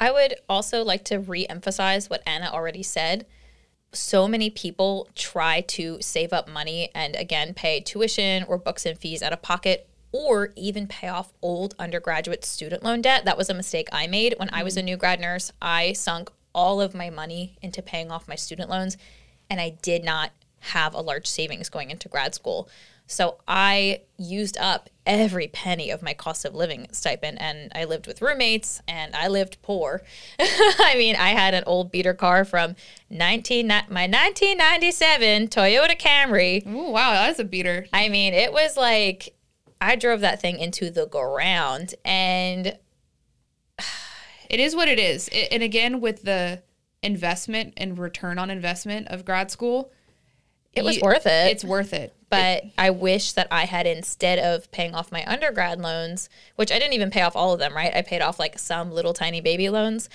I 0.00 0.10
would 0.10 0.36
also 0.48 0.82
like 0.82 1.04
to 1.04 1.18
re 1.18 1.46
emphasize 1.46 2.08
what 2.08 2.22
Anna 2.24 2.48
already 2.50 2.82
said. 2.82 3.26
So 3.92 4.26
many 4.26 4.48
people 4.48 5.10
try 5.14 5.60
to 5.62 5.98
save 6.00 6.32
up 6.32 6.48
money 6.48 6.88
and 6.94 7.14
again 7.16 7.52
pay 7.52 7.80
tuition 7.80 8.44
or 8.44 8.56
books 8.56 8.86
and 8.86 8.96
fees 8.96 9.22
out 9.22 9.34
of 9.34 9.42
pocket 9.42 9.89
or 10.12 10.52
even 10.56 10.86
pay 10.86 11.08
off 11.08 11.32
old 11.42 11.74
undergraduate 11.78 12.44
student 12.44 12.82
loan 12.82 13.00
debt. 13.00 13.24
That 13.24 13.38
was 13.38 13.50
a 13.50 13.54
mistake 13.54 13.88
I 13.92 14.06
made 14.06 14.34
when 14.38 14.50
I 14.52 14.62
was 14.62 14.76
a 14.76 14.82
mm. 14.82 14.86
new 14.86 14.96
grad 14.96 15.20
nurse. 15.20 15.52
I 15.60 15.92
sunk 15.92 16.30
all 16.54 16.80
of 16.80 16.94
my 16.94 17.10
money 17.10 17.56
into 17.62 17.82
paying 17.82 18.10
off 18.10 18.28
my 18.28 18.34
student 18.34 18.70
loans 18.70 18.96
and 19.48 19.60
I 19.60 19.70
did 19.82 20.04
not 20.04 20.30
have 20.60 20.94
a 20.94 21.00
large 21.00 21.26
savings 21.26 21.68
going 21.68 21.90
into 21.90 22.08
grad 22.08 22.34
school. 22.34 22.68
So 23.06 23.38
I 23.48 24.02
used 24.18 24.56
up 24.58 24.88
every 25.04 25.48
penny 25.48 25.90
of 25.90 26.00
my 26.00 26.14
cost 26.14 26.44
of 26.44 26.54
living 26.54 26.86
stipend 26.92 27.40
and 27.40 27.72
I 27.74 27.84
lived 27.84 28.06
with 28.06 28.22
roommates 28.22 28.80
and 28.86 29.16
I 29.16 29.26
lived 29.26 29.58
poor. 29.62 30.02
I 30.38 30.94
mean, 30.96 31.16
I 31.16 31.30
had 31.30 31.52
an 31.54 31.64
old 31.66 31.90
beater 31.90 32.14
car 32.14 32.44
from 32.44 32.76
19 33.10 33.66
my 33.66 33.82
1997 33.82 35.48
Toyota 35.48 35.98
Camry. 36.00 36.64
Ooh, 36.68 36.92
wow, 36.92 37.10
that's 37.12 37.40
a 37.40 37.44
beater. 37.44 37.86
I 37.92 38.08
mean, 38.08 38.32
it 38.32 38.52
was 38.52 38.76
like 38.76 39.34
I 39.80 39.96
drove 39.96 40.20
that 40.20 40.40
thing 40.40 40.58
into 40.58 40.90
the 40.90 41.06
ground 41.06 41.94
and 42.04 42.76
It 44.50 44.58
is 44.58 44.74
what 44.74 44.88
it 44.88 44.98
is. 44.98 45.28
I- 45.32 45.48
and 45.52 45.62
again, 45.62 46.00
with 46.00 46.22
the 46.22 46.62
investment 47.02 47.74
and 47.76 47.96
return 47.98 48.36
on 48.38 48.50
investment 48.50 49.06
of 49.08 49.24
grad 49.24 49.50
school, 49.50 49.92
it 50.72 50.82
was 50.84 50.96
you- 50.96 51.02
worth 51.02 51.24
it. 51.26 51.52
It's 51.52 51.64
worth 51.64 51.92
it. 51.92 52.12
but 52.28 52.64
I 52.76 52.90
wish 52.90 53.32
that 53.32 53.46
I 53.50 53.64
had 53.66 53.86
instead 53.86 54.38
of 54.40 54.70
paying 54.72 54.94
off 54.94 55.10
my 55.12 55.24
undergrad 55.24 55.80
loans, 55.80 56.28
which 56.56 56.70
I 56.72 56.78
didn't 56.78 56.94
even 56.94 57.10
pay 57.10 57.22
off 57.22 57.34
all 57.36 57.52
of 57.52 57.58
them, 57.60 57.74
right? 57.74 57.94
I 57.94 58.02
paid 58.02 58.22
off 58.22 58.38
like 58.38 58.58
some 58.58 58.90
little 58.92 59.12
tiny 59.14 59.40
baby 59.40 59.68
loans. 59.68 60.08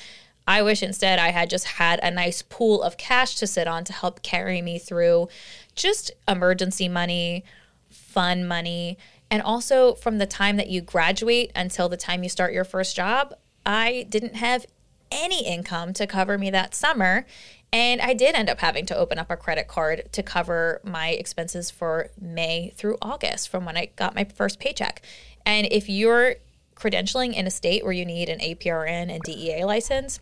I 0.47 0.61
wish 0.61 0.83
instead 0.83 1.17
I 1.17 1.31
had 1.31 1.49
just 1.49 1.65
had 1.65 1.99
a 2.03 2.11
nice 2.11 2.41
pool 2.41 2.83
of 2.83 2.97
cash 2.97 3.35
to 3.37 3.47
sit 3.47 3.67
on 3.67 3.83
to 3.85 3.93
help 3.93 4.21
carry 4.21 4.61
me 4.61 4.77
through 4.79 5.27
just 5.75 6.11
emergency 6.27 6.87
money, 6.87 7.43
fun 7.89 8.45
money, 8.47 8.97
and 9.29 9.41
also 9.41 9.93
from 9.93 10.17
the 10.17 10.25
time 10.25 10.57
that 10.57 10.69
you 10.69 10.81
graduate 10.81 11.51
until 11.55 11.89
the 11.89 11.97
time 11.97 12.23
you 12.23 12.29
start 12.29 12.53
your 12.53 12.63
first 12.63 12.95
job, 12.95 13.33
I 13.65 14.05
didn't 14.09 14.35
have 14.35 14.65
any 15.11 15.45
income 15.45 15.93
to 15.93 16.07
cover 16.07 16.37
me 16.37 16.49
that 16.51 16.75
summer. 16.75 17.25
And 17.73 18.01
I 18.01 18.13
did 18.13 18.35
end 18.35 18.49
up 18.49 18.59
having 18.59 18.85
to 18.87 18.97
open 18.97 19.17
up 19.17 19.29
a 19.29 19.35
credit 19.35 19.67
card 19.67 20.09
to 20.13 20.23
cover 20.23 20.79
my 20.83 21.09
expenses 21.09 21.69
for 21.69 22.09
May 22.19 22.71
through 22.75 22.97
August 23.01 23.49
from 23.49 23.65
when 23.65 23.75
I 23.75 23.89
got 23.95 24.15
my 24.15 24.23
first 24.23 24.59
paycheck. 24.59 25.01
And 25.45 25.67
if 25.71 25.89
you're 25.89 26.35
credentialing 26.75 27.33
in 27.33 27.47
a 27.47 27.51
state 27.51 27.83
where 27.83 27.93
you 27.93 28.05
need 28.05 28.29
an 28.29 28.39
APRN 28.39 29.09
and 29.09 29.21
DEA 29.23 29.65
license, 29.65 30.19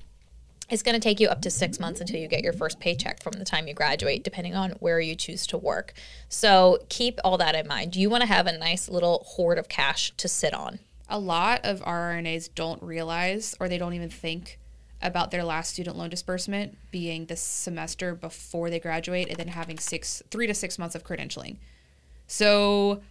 it's 0.70 0.82
going 0.84 0.94
to 0.96 1.00
take 1.00 1.20
you 1.20 1.28
up 1.28 1.42
to 1.42 1.50
six 1.52 1.80
months 1.80 2.00
until 2.02 2.20
you 2.20 2.28
get 2.28 2.42
your 2.44 2.54
first 2.54 2.80
paycheck 2.80 3.22
from 3.22 3.34
the 3.34 3.46
time 3.46 3.68
you 3.68 3.74
graduate, 3.74 4.24
depending 4.24 4.56
on 4.56 4.72
where 4.80 5.00
you 5.00 5.14
choose 5.16 5.46
to 5.48 5.58
work. 5.58 5.94
So 6.30 6.80
keep 6.90 7.20
all 7.24 7.38
that 7.38 7.54
in 7.54 7.68
mind. 7.68 7.96
You 7.96 8.10
want 8.10 8.22
to 8.22 8.28
have 8.28 8.48
a 8.48 8.58
nice 8.58 8.88
little 8.90 9.24
hoard 9.28 9.58
of 9.58 9.68
cash 9.70 10.12
to 10.18 10.28
sit 10.28 10.54
on. 10.54 10.80
a 11.10 11.20
lot 11.20 11.62
of 11.64 11.82
RRNAs 11.82 12.50
don't 12.56 12.82
realize 12.82 13.56
or 13.60 13.68
they 13.70 13.78
don't 13.78 13.94
even 13.94 14.10
think 14.10 14.58
about 15.02 15.32
their 15.32 15.44
last 15.44 15.74
student 15.74 15.98
loan 15.98 16.10
disbursement 16.10 16.78
being 16.92 17.26
this 17.26 17.42
semester 17.42 18.16
before 18.16 18.70
they 18.70 18.80
graduate 18.80 19.28
and 19.28 19.38
then 19.38 19.50
having 19.50 19.78
six 19.78 20.24
three 20.32 20.48
to 20.48 20.54
six 20.54 20.80
months 20.80 20.96
of 20.96 21.04
credentialing 21.04 21.58
so 22.26 23.02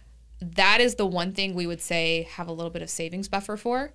that 0.41 0.81
is 0.81 0.95
the 0.95 1.05
one 1.05 1.31
thing 1.31 1.53
we 1.53 1.67
would 1.67 1.81
say 1.81 2.23
have 2.31 2.47
a 2.47 2.51
little 2.51 2.71
bit 2.71 2.81
of 2.81 2.89
savings 2.89 3.27
buffer 3.29 3.55
for 3.55 3.91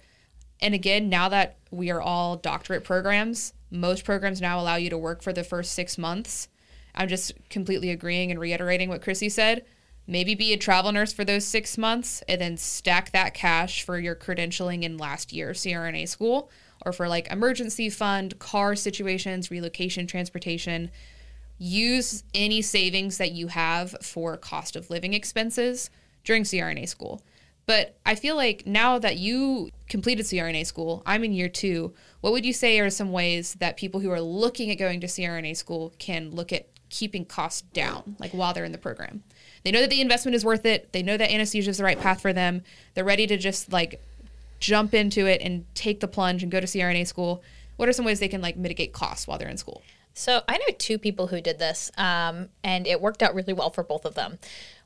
and 0.61 0.75
again 0.75 1.09
now 1.09 1.29
that 1.29 1.57
we 1.71 1.91
are 1.91 2.01
all 2.01 2.37
doctorate 2.37 2.85
programs 2.85 3.53
most 3.71 4.05
programs 4.05 4.41
now 4.41 4.61
allow 4.61 4.77
you 4.77 4.91
to 4.91 4.99
work 4.99 5.23
for 5.23 5.33
the 5.33 5.45
first 5.45 5.73
six 5.73 5.99
months 5.99 6.49
i'm 6.95 7.09
just 7.09 7.33
completely 7.51 7.91
agreeing 7.91 8.31
and 8.31 8.41
reiterating 8.41 8.89
what 8.89 9.03
chrissy 9.03 9.29
said 9.29 9.65
maybe 10.09 10.35
be 10.35 10.53
a 10.53 10.57
travel 10.57 10.91
nurse 10.91 11.13
for 11.13 11.25
those 11.25 11.45
six 11.45 11.77
months 11.77 12.23
and 12.27 12.41
then 12.41 12.57
stack 12.57 13.13
that 13.13 13.35
cash 13.35 13.83
for 13.83 13.99
your 13.99 14.17
credentialing 14.17 14.83
in 14.83 14.97
last 14.97 15.33
year 15.33 15.53
CRNA 15.53 16.09
school 16.09 16.51
or 16.85 16.93
for 16.93 17.09
like 17.09 17.31
emergency 17.31 17.91
fund, 17.91 18.39
car 18.39 18.75
situations, 18.75 19.51
relocation, 19.51 20.07
transportation. 20.07 20.91
Use 21.59 22.25
any 22.35 22.63
savings 22.63 23.19
that 23.19 23.33
you 23.33 23.49
have 23.49 23.95
for 24.03 24.37
cost 24.37 24.77
of 24.77 24.89
living 24.91 25.13
expenses 25.13 25.91
during 26.25 26.45
CRNA 26.45 26.89
school. 26.89 27.21
But 27.69 27.99
I 28.07 28.15
feel 28.15 28.35
like 28.35 28.67
now 28.67 28.99
that 28.99 29.19
you 29.19 29.69
completed 29.91 30.25
CRNA 30.25 30.65
school, 30.65 31.03
I'm 31.05 31.23
in 31.23 31.35
year 31.35 31.51
two. 31.51 31.93
What 32.23 32.33
would 32.33 32.47
you 32.47 32.55
say 32.55 32.81
are 32.81 32.89
some 32.89 33.13
ways 33.13 33.57
that 33.61 33.77
people 33.77 34.01
who 34.01 34.11
are 34.11 34.23
looking 34.23 34.71
at 34.71 34.79
going 34.79 35.03
to 35.03 35.07
CRNA 35.07 35.55
school 35.55 35.93
can 35.99 36.31
look 36.31 36.51
at 36.51 36.67
keeping 36.89 37.27
costs 37.27 37.61
down, 37.75 38.17
like 38.19 38.31
while 38.31 38.55
they're 38.55 38.65
in 38.65 38.73
the 38.73 38.79
program? 38.79 39.23
They 39.65 39.71
know 39.71 39.83
that 39.83 39.91
the 39.91 40.01
investment 40.01 40.35
is 40.35 40.47
worth 40.47 40.65
it. 40.65 40.95
They 40.95 41.03
know 41.03 41.19
that 41.19 41.31
anesthesia 41.31 41.69
is 41.69 41.77
the 41.77 41.85
right 41.85 42.01
path 42.01 42.23
for 42.23 42.33
them. 42.33 42.63
They're 42.95 43.05
ready 43.05 43.27
to 43.27 43.37
just 43.37 43.71
like 43.71 44.03
jump 44.61 44.95
into 44.95 45.27
it 45.27 45.43
and 45.43 45.67
take 45.75 46.01
the 46.01 46.09
plunge 46.09 46.43
and 46.43 46.51
go 46.51 46.61
to 46.61 46.67
CRNA 46.67 47.07
school. 47.07 47.43
What 47.77 47.87
are 47.87 47.93
some 47.93 48.07
ways 48.07 48.19
they 48.19 48.29
can 48.29 48.41
like 48.41 48.57
mitigate 48.57 48.95
costs 48.95 49.27
while 49.27 49.37
they're 49.37 49.47
in 49.47 49.59
school? 49.59 49.83
So 50.15 50.41
I 50.49 50.57
know 50.57 50.75
two 50.79 50.99
people 50.99 51.29
who 51.29 51.41
did 51.41 51.61
this, 51.61 51.93
um, 51.97 52.49
and 52.65 52.89
it 52.89 53.01
worked 53.01 53.23
out 53.23 53.37
really 53.37 53.53
well 53.53 53.71
for 53.71 53.85
both 53.85 54.05
of 54.05 54.15
them. 54.15 54.39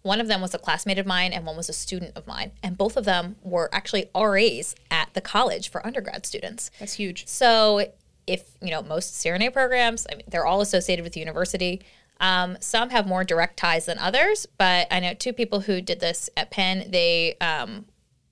One 0.03 0.21
of 0.21 0.29
them 0.29 0.41
was 0.41 0.53
a 0.53 0.59
classmate 0.59 0.99
of 0.99 1.07
mine, 1.07 1.33
and 1.33 1.47
one 1.47 1.57
was 1.57 1.69
a 1.69 1.73
student 1.73 2.17
of 2.17 2.27
mine, 2.27 2.53
and 2.63 2.77
both 2.77 2.97
of 2.97 3.05
them 3.05 3.37
were 3.43 3.69
actually 3.73 4.11
RAs 4.15 4.75
at 4.91 5.15
the 5.15 5.21
college 5.21 5.71
for 5.71 5.85
undergrad 5.87 6.27
students. 6.27 6.71
That's 6.79 6.95
huge. 6.95 7.27
So 7.29 7.87
if 8.27 8.51
you 8.61 8.71
know 8.71 8.83
most 8.83 9.15
CRNA 9.15 9.53
programs, 9.53 10.07
I 10.11 10.17
mean, 10.17 10.27
they're 10.29 10.47
all 10.47 10.61
associated 10.61 11.03
with 11.03 11.13
the 11.13 11.21
university. 11.21 11.83
Um, 12.21 12.57
some 12.61 12.91
have 12.91 13.07
more 13.07 13.25
direct 13.25 13.57
ties 13.57 13.87
than 13.87 13.99
others, 13.99 14.47
but 14.59 14.87
I 14.91 15.01
know 15.01 15.15
two 15.15 15.33
people 15.33 15.61
who 15.61 15.81
did 15.81 16.01
this 16.01 16.31
at 16.37 16.51
Penn. 16.51 16.91
They 16.91 17.37
um, 17.41 17.87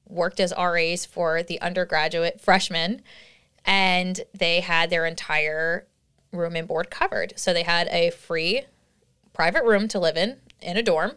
worked 0.08 0.40
as 0.40 0.52
RAs 0.56 1.04
for 1.04 1.42
the 1.42 1.60
undergraduate 1.60 2.40
freshmen, 2.40 3.02
and 3.64 4.20
they 4.36 4.60
had 4.60 4.90
their 4.90 5.06
entire 5.06 5.86
room 6.32 6.56
and 6.56 6.68
board 6.68 6.90
covered. 6.90 7.32
So 7.36 7.52
they 7.52 7.64
had 7.64 7.88
a 7.88 8.10
free 8.10 8.62
private 9.32 9.64
room 9.64 9.88
to 9.88 9.98
live 9.98 10.16
in 10.16 10.36
in 10.60 10.76
a 10.76 10.82
dorm. 10.82 11.12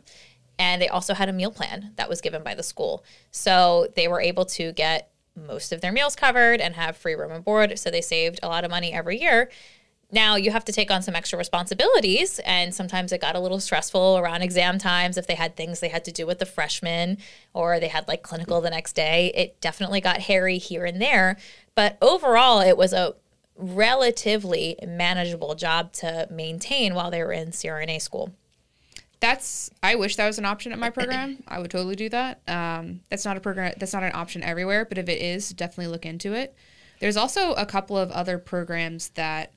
And 0.60 0.82
they 0.82 0.88
also 0.88 1.14
had 1.14 1.30
a 1.30 1.34
meal 1.34 1.52
plan 1.52 1.94
that 1.96 2.10
was 2.10 2.22
given 2.22 2.44
by 2.44 2.54
the 2.54 2.64
school. 2.64 3.04
So 3.32 3.88
they 3.96 4.08
were 4.08 4.22
able 4.22 4.46
to 4.46 4.72
get 4.72 5.10
most 5.36 5.72
of 5.72 5.82
their 5.82 5.92
meals 5.92 6.16
covered 6.16 6.62
and 6.62 6.76
have 6.76 6.96
free 6.96 7.16
room 7.16 7.32
and 7.32 7.44
board. 7.44 7.80
So 7.80 7.90
they 7.90 8.02
saved 8.02 8.40
a 8.44 8.48
lot 8.48 8.64
of 8.64 8.72
money 8.72 8.94
every 8.94 9.20
year. 9.20 9.50
Now 10.12 10.36
you 10.36 10.52
have 10.52 10.64
to 10.66 10.72
take 10.72 10.92
on 10.92 11.02
some 11.02 11.16
extra 11.16 11.40
responsibilities, 11.40 12.40
and 12.46 12.72
sometimes 12.74 13.12
it 13.12 13.20
got 13.20 13.36
a 13.36 13.40
little 13.40 13.60
stressful 13.60 14.20
around 14.20 14.44
exam 14.44 14.78
times 14.78 15.18
if 15.18 15.26
they 15.26 15.34
had 15.34 15.56
things 15.56 15.80
they 15.80 15.88
had 15.88 16.06
to 16.06 16.12
do 16.12 16.28
with 16.28 16.38
the 16.38 16.46
freshmen 16.46 17.18
or 17.52 17.80
they 17.80 17.88
had 17.88 18.08
like 18.08 18.22
clinical 18.22 18.62
the 18.62 18.70
next 18.70 18.94
day. 18.94 19.32
It 19.34 19.60
definitely 19.60 20.02
got 20.02 20.20
hairy 20.20 20.60
here 20.60 20.86
and 20.86 21.02
there, 21.02 21.38
but 21.74 21.98
overall, 22.00 22.62
it 22.62 22.78
was 22.78 22.94
a 22.94 23.16
relatively 23.56 24.78
manageable 24.88 25.56
job 25.56 25.94
to 25.94 26.28
maintain 26.30 26.94
while 26.94 27.10
they 27.10 27.24
were 27.24 27.32
in 27.32 27.50
CRNA 27.50 28.00
school. 28.00 28.32
That's 29.24 29.72
I 29.82 29.96
wish 29.96 30.18
that 30.18 30.28
was 30.28 30.38
an 30.38 30.44
option 30.44 30.74
at 30.74 30.80
my 30.80 30.90
program. 30.90 31.42
I 31.48 31.60
would 31.60 31.72
totally 31.72 31.96
do 31.96 32.10
that. 32.10 32.42
Um, 32.46 33.00
that's 33.08 33.24
not 33.24 33.38
a 33.38 33.40
program. 33.40 33.72
That's 33.78 33.94
not 33.94 34.04
an 34.04 34.12
option 34.14 34.44
everywhere, 34.44 34.84
but 34.84 34.98
if 34.98 35.08
it 35.08 35.22
is, 35.22 35.52
definitely 35.52 35.88
look 35.88 36.06
into 36.06 36.34
it. 36.34 36.54
There's 37.00 37.16
also 37.16 37.54
a 37.54 37.66
couple 37.66 37.98
of 37.98 38.12
other 38.12 38.38
programs 38.38 39.10
that 39.12 39.54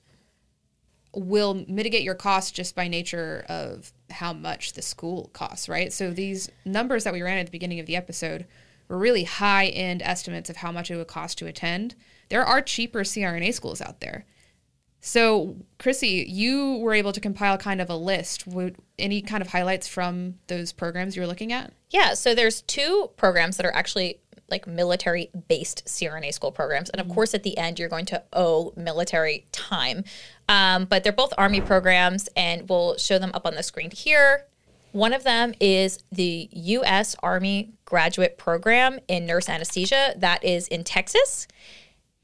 will 1.13 1.65
mitigate 1.67 2.05
your 2.05 2.15
costs 2.15 2.53
just 2.53 2.77
by 2.77 2.87
nature 2.87 3.45
of 3.49 3.93
how 4.09 4.33
much 4.33 4.75
the 4.75 4.83
school 4.83 5.31
costs, 5.33 5.69
right? 5.69 5.93
So 5.93 6.13
these 6.13 6.49
numbers 6.65 7.03
that 7.03 7.13
we 7.13 7.23
ran 7.23 7.39
at 7.39 7.47
the 7.47 7.51
beginning 7.51 7.81
of 7.81 7.87
the 7.87 7.97
episode 7.97 8.47
were 8.87 8.99
really 8.99 9.25
high 9.25 9.67
end 9.67 10.01
estimates 10.01 10.49
of 10.49 10.59
how 10.59 10.71
much 10.71 10.93
it 10.93 10.97
would 10.97 11.09
cost 11.09 11.39
to 11.39 11.47
attend. 11.49 11.97
There 12.29 12.45
are 12.45 12.63
cheaper 12.63 13.01
CRNA 13.01 13.53
schools 13.53 13.81
out 13.81 13.99
there. 13.99 14.27
So, 15.01 15.57
Chrissy, 15.79 16.27
you 16.29 16.79
were 16.79 16.95
able 16.95 17.13
to 17.13 17.21
compile 17.21 17.59
kind 17.59 17.81
of 17.81 17.89
a 17.89 17.97
list. 17.97 18.47
Would 18.47 18.77
any 18.99 19.23
kind 19.23 19.41
of 19.41 19.49
highlights 19.49 19.87
from 19.87 20.35
those 20.49 20.73
programs 20.73 21.15
you 21.15 21.23
were 21.23 21.29
looking 21.29 21.53
at? 21.53 21.73
Yeah, 21.91 22.15
so 22.15 22.35
there's 22.35 22.63
two 22.63 23.11
programs 23.17 23.57
that 23.57 23.67
are 23.67 23.75
actually 23.75 24.21
like 24.49 24.67
military 24.67 25.31
based 25.49 25.85
CRNA 25.87 26.33
school 26.33 26.53
programs. 26.53 26.91
And 26.91 27.01
of 27.01 27.07
mm-hmm. 27.07 27.15
course, 27.15 27.35
at 27.35 27.43
the 27.43 27.57
end, 27.59 27.79
you're 27.79 27.89
going 27.89 28.07
to 28.07 28.23
owe 28.33 28.73
military 28.77 29.47
time. 29.53 30.05
Um, 30.49 30.85
but 30.85 31.03
they're 31.03 31.13
both 31.13 31.33
Army 31.37 31.61
programs, 31.61 32.29
and 32.37 32.69
we'll 32.69 32.97
show 32.97 33.19
them 33.19 33.31
up 33.35 33.47
on 33.47 33.55
the 33.55 33.63
screen 33.63 33.91
here. 33.91 34.45
One 34.93 35.13
of 35.13 35.25
them 35.25 35.53
is 35.61 35.99
the 36.11 36.49
U.S. 36.53 37.17
Army 37.23 37.75
Graduate 37.85 38.39
Program 38.39 38.99
in 39.09 39.27
Nurse 39.27 39.49
Anesthesia, 39.49 40.15
that 40.17 40.43
is 40.43 40.69
in 40.69 40.85
Texas. 40.85 41.47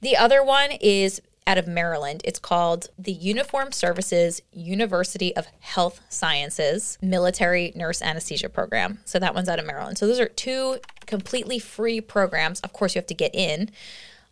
The 0.00 0.16
other 0.16 0.42
one 0.42 0.70
is 0.80 1.20
out 1.46 1.59
of 1.59 1.66
Maryland. 1.66 2.22
It's 2.24 2.38
called 2.38 2.88
the 2.98 3.12
Uniform 3.12 3.72
Services 3.72 4.40
University 4.52 5.35
of 5.37 5.46
Health 5.61 6.00
Sciences 6.09 6.98
Military 7.02 7.72
Nurse 7.74 8.00
Anesthesia 8.00 8.48
Program. 8.48 9.00
So 9.05 9.18
that 9.18 9.35
one's 9.35 9.48
out 9.48 9.59
of 9.59 9.66
Maryland. 9.66 9.98
So 9.98 10.07
those 10.07 10.20
are 10.20 10.28
two 10.28 10.78
completely 11.07 11.59
free 11.59 12.00
programs. 12.00 12.61
Of 12.61 12.72
course, 12.72 12.94
you 12.94 13.00
have 13.00 13.07
to 13.07 13.14
get 13.14 13.35
in. 13.35 13.70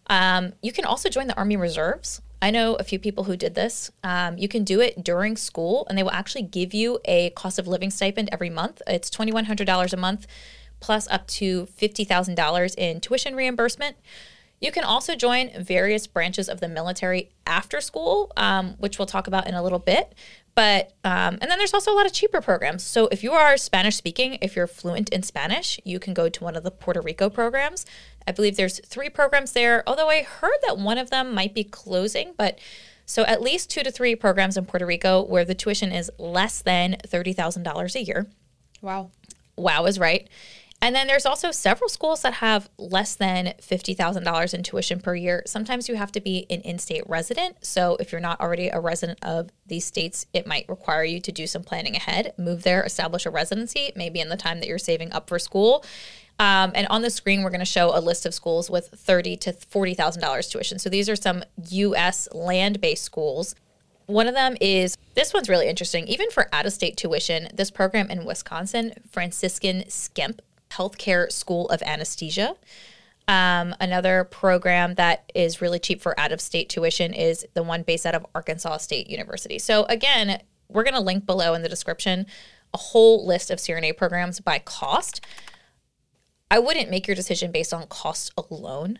Um, 0.06 0.52
you 0.62 0.72
can 0.72 0.84
also 0.84 1.08
join 1.08 1.26
the 1.26 1.36
Army 1.36 1.56
Reserves. 1.56 2.22
I 2.42 2.50
know 2.50 2.74
a 2.76 2.84
few 2.84 2.98
people 2.98 3.24
who 3.24 3.36
did 3.36 3.54
this. 3.54 3.90
Um, 4.02 4.38
you 4.38 4.48
can 4.48 4.64
do 4.64 4.80
it 4.80 5.04
during 5.04 5.36
school, 5.36 5.86
and 5.88 5.98
they 5.98 6.02
will 6.02 6.10
actually 6.10 6.42
give 6.42 6.72
you 6.72 6.98
a 7.04 7.30
cost 7.30 7.58
of 7.58 7.68
living 7.68 7.90
stipend 7.90 8.30
every 8.32 8.50
month. 8.50 8.80
It's 8.86 9.10
$2,100 9.10 9.92
a 9.92 9.96
month, 9.96 10.26
plus 10.80 11.06
up 11.08 11.26
to 11.28 11.66
$50,000 11.66 12.74
in 12.78 13.00
tuition 13.00 13.36
reimbursement. 13.36 13.96
You 14.60 14.70
can 14.70 14.84
also 14.84 15.14
join 15.14 15.50
various 15.58 16.06
branches 16.06 16.48
of 16.48 16.60
the 16.60 16.68
military 16.68 17.30
after 17.46 17.80
school, 17.80 18.30
um, 18.36 18.74
which 18.78 18.98
we'll 18.98 19.06
talk 19.06 19.26
about 19.26 19.46
in 19.48 19.54
a 19.54 19.62
little 19.62 19.78
bit. 19.78 20.14
But, 20.54 20.92
um, 21.04 21.38
and 21.40 21.50
then 21.50 21.58
there's 21.58 21.72
also 21.72 21.92
a 21.92 21.96
lot 21.96 22.06
of 22.06 22.12
cheaper 22.12 22.40
programs. 22.40 22.82
So 22.82 23.08
if 23.10 23.22
you 23.22 23.32
are 23.32 23.56
Spanish 23.56 23.96
speaking, 23.96 24.36
if 24.42 24.56
you're 24.56 24.66
fluent 24.66 25.08
in 25.08 25.22
Spanish, 25.22 25.80
you 25.84 25.98
can 25.98 26.12
go 26.12 26.28
to 26.28 26.44
one 26.44 26.56
of 26.56 26.62
the 26.62 26.70
Puerto 26.70 27.00
Rico 27.00 27.30
programs. 27.30 27.86
I 28.26 28.32
believe 28.32 28.56
there's 28.56 28.80
three 28.80 29.08
programs 29.08 29.52
there, 29.52 29.82
although 29.86 30.10
I 30.10 30.22
heard 30.22 30.58
that 30.66 30.76
one 30.76 30.98
of 30.98 31.08
them 31.08 31.34
might 31.34 31.54
be 31.54 31.64
closing, 31.64 32.34
but 32.36 32.58
so 33.06 33.24
at 33.24 33.40
least 33.40 33.70
two 33.70 33.82
to 33.82 33.90
three 33.90 34.14
programs 34.14 34.56
in 34.56 34.66
Puerto 34.66 34.86
Rico 34.86 35.22
where 35.24 35.44
the 35.44 35.54
tuition 35.54 35.92
is 35.92 36.10
less 36.18 36.62
than 36.62 36.96
$30,000 37.06 37.94
a 37.94 38.04
year. 38.04 38.26
Wow. 38.82 39.10
Wow 39.56 39.86
is 39.86 39.98
right. 39.98 40.28
And 40.82 40.96
then 40.96 41.06
there's 41.06 41.26
also 41.26 41.50
several 41.50 41.90
schools 41.90 42.22
that 42.22 42.34
have 42.34 42.70
less 42.78 43.14
than 43.14 43.52
$50,000 43.60 44.54
in 44.54 44.62
tuition 44.62 45.00
per 45.00 45.14
year. 45.14 45.42
Sometimes 45.46 45.88
you 45.88 45.96
have 45.96 46.10
to 46.12 46.20
be 46.20 46.46
an 46.48 46.62
in 46.62 46.78
state 46.78 47.02
resident. 47.06 47.64
So 47.64 47.96
if 48.00 48.12
you're 48.12 48.20
not 48.20 48.40
already 48.40 48.68
a 48.68 48.80
resident 48.80 49.18
of 49.22 49.50
these 49.66 49.84
states, 49.84 50.24
it 50.32 50.46
might 50.46 50.66
require 50.68 51.04
you 51.04 51.20
to 51.20 51.32
do 51.32 51.46
some 51.46 51.62
planning 51.62 51.96
ahead, 51.96 52.32
move 52.38 52.62
there, 52.62 52.82
establish 52.82 53.26
a 53.26 53.30
residency, 53.30 53.92
maybe 53.94 54.20
in 54.20 54.30
the 54.30 54.38
time 54.38 54.60
that 54.60 54.68
you're 54.68 54.78
saving 54.78 55.12
up 55.12 55.28
for 55.28 55.38
school. 55.38 55.84
Um, 56.38 56.72
and 56.74 56.86
on 56.88 57.02
the 57.02 57.10
screen, 57.10 57.42
we're 57.42 57.50
going 57.50 57.60
to 57.60 57.66
show 57.66 57.94
a 57.94 58.00
list 58.00 58.24
of 58.24 58.32
schools 58.32 58.70
with 58.70 58.88
thirty 58.88 59.36
to 59.38 59.52
forty 59.52 59.92
thousand 59.92 60.22
dollars 60.22 60.48
tuition. 60.48 60.78
So 60.78 60.88
these 60.88 61.10
are 61.10 61.16
some 61.16 61.44
U.S. 61.68 62.30
land-based 62.32 63.04
schools. 63.04 63.54
One 64.06 64.26
of 64.26 64.34
them 64.34 64.56
is 64.58 64.96
this 65.14 65.34
one's 65.34 65.50
really 65.50 65.68
interesting. 65.68 66.08
Even 66.08 66.30
for 66.30 66.48
out-of-state 66.50 66.96
tuition, 66.96 67.48
this 67.52 67.70
program 67.70 68.10
in 68.10 68.24
Wisconsin, 68.24 68.94
Franciscan 69.10 69.82
Skemp 69.82 70.40
Healthcare 70.70 71.30
School 71.30 71.68
of 71.68 71.82
Anesthesia. 71.82 72.54
Um, 73.28 73.76
another 73.80 74.24
program 74.24 74.94
that 74.94 75.30
is 75.34 75.60
really 75.60 75.78
cheap 75.78 76.02
for 76.02 76.18
out 76.18 76.32
of 76.32 76.40
state 76.40 76.68
tuition 76.68 77.14
is 77.14 77.46
the 77.54 77.62
one 77.62 77.82
based 77.82 78.06
out 78.06 78.14
of 78.14 78.26
Arkansas 78.34 78.78
State 78.78 79.08
University. 79.08 79.58
So, 79.58 79.84
again, 79.84 80.42
we're 80.68 80.82
going 80.82 80.94
to 80.94 81.00
link 81.00 81.26
below 81.26 81.54
in 81.54 81.62
the 81.62 81.68
description 81.68 82.26
a 82.72 82.78
whole 82.78 83.26
list 83.26 83.50
of 83.50 83.58
CRNA 83.58 83.96
programs 83.96 84.40
by 84.40 84.58
cost. 84.58 85.24
I 86.50 86.58
wouldn't 86.58 86.90
make 86.90 87.06
your 87.06 87.14
decision 87.14 87.52
based 87.52 87.72
on 87.72 87.86
cost 87.86 88.32
alone. 88.36 88.98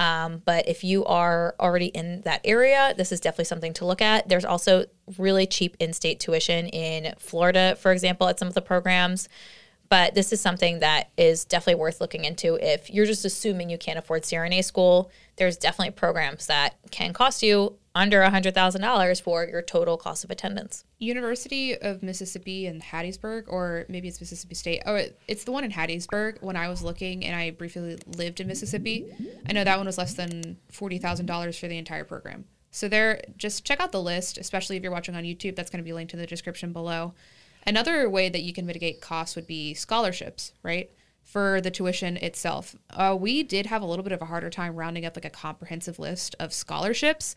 Um, 0.00 0.42
but 0.46 0.66
if 0.66 0.82
you 0.82 1.04
are 1.04 1.54
already 1.60 1.86
in 1.86 2.22
that 2.22 2.40
area, 2.42 2.94
this 2.96 3.12
is 3.12 3.20
definitely 3.20 3.44
something 3.44 3.74
to 3.74 3.84
look 3.84 4.00
at. 4.00 4.28
There's 4.28 4.46
also 4.46 4.86
really 5.18 5.46
cheap 5.46 5.76
in 5.78 5.92
state 5.92 6.18
tuition 6.20 6.68
in 6.68 7.14
Florida, 7.18 7.76
for 7.78 7.92
example, 7.92 8.26
at 8.28 8.38
some 8.38 8.48
of 8.48 8.54
the 8.54 8.62
programs. 8.62 9.28
But 9.90 10.14
this 10.14 10.32
is 10.32 10.40
something 10.40 10.78
that 10.78 11.10
is 11.18 11.44
definitely 11.44 11.80
worth 11.80 12.00
looking 12.00 12.24
into. 12.24 12.54
If 12.54 12.90
you're 12.90 13.06
just 13.06 13.24
assuming 13.24 13.70
you 13.70 13.76
can't 13.76 13.98
afford 13.98 14.22
CRNA 14.22 14.64
school, 14.64 15.10
there's 15.36 15.56
definitely 15.56 15.90
programs 15.90 16.46
that 16.46 16.76
can 16.92 17.12
cost 17.12 17.42
you 17.42 17.76
under 17.92 18.20
$100,000 18.20 19.22
for 19.22 19.44
your 19.44 19.62
total 19.62 19.96
cost 19.96 20.22
of 20.22 20.30
attendance. 20.30 20.84
University 21.00 21.76
of 21.76 22.04
Mississippi 22.04 22.66
in 22.66 22.80
Hattiesburg, 22.80 23.46
or 23.48 23.84
maybe 23.88 24.06
it's 24.06 24.20
Mississippi 24.20 24.54
State. 24.54 24.82
Oh, 24.86 25.06
it's 25.26 25.42
the 25.42 25.50
one 25.50 25.64
in 25.64 25.72
Hattiesburg. 25.72 26.40
When 26.40 26.56
I 26.56 26.68
was 26.68 26.84
looking 26.84 27.26
and 27.26 27.34
I 27.34 27.50
briefly 27.50 27.98
lived 28.06 28.38
in 28.38 28.46
Mississippi, 28.46 29.12
I 29.48 29.52
know 29.52 29.64
that 29.64 29.76
one 29.76 29.86
was 29.86 29.98
less 29.98 30.14
than 30.14 30.56
$40,000 30.72 31.58
for 31.58 31.66
the 31.66 31.78
entire 31.78 32.04
program. 32.04 32.44
So 32.70 32.86
there, 32.86 33.20
just 33.36 33.64
check 33.64 33.80
out 33.80 33.90
the 33.90 34.00
list, 34.00 34.38
especially 34.38 34.76
if 34.76 34.84
you're 34.84 34.92
watching 34.92 35.16
on 35.16 35.24
YouTube. 35.24 35.56
That's 35.56 35.70
going 35.70 35.82
to 35.82 35.84
be 35.84 35.92
linked 35.92 36.12
in 36.12 36.20
the 36.20 36.26
description 36.26 36.72
below. 36.72 37.14
Another 37.66 38.08
way 38.08 38.28
that 38.28 38.42
you 38.42 38.52
can 38.52 38.66
mitigate 38.66 39.00
costs 39.00 39.36
would 39.36 39.46
be 39.46 39.74
scholarships, 39.74 40.52
right? 40.62 40.90
For 41.22 41.60
the 41.60 41.70
tuition 41.70 42.16
itself. 42.16 42.74
Uh, 42.90 43.16
we 43.18 43.42
did 43.42 43.66
have 43.66 43.82
a 43.82 43.86
little 43.86 44.02
bit 44.02 44.12
of 44.12 44.22
a 44.22 44.26
harder 44.26 44.50
time 44.50 44.74
rounding 44.76 45.04
up 45.04 45.16
like 45.16 45.24
a 45.24 45.30
comprehensive 45.30 45.98
list 45.98 46.34
of 46.40 46.52
scholarships 46.52 47.36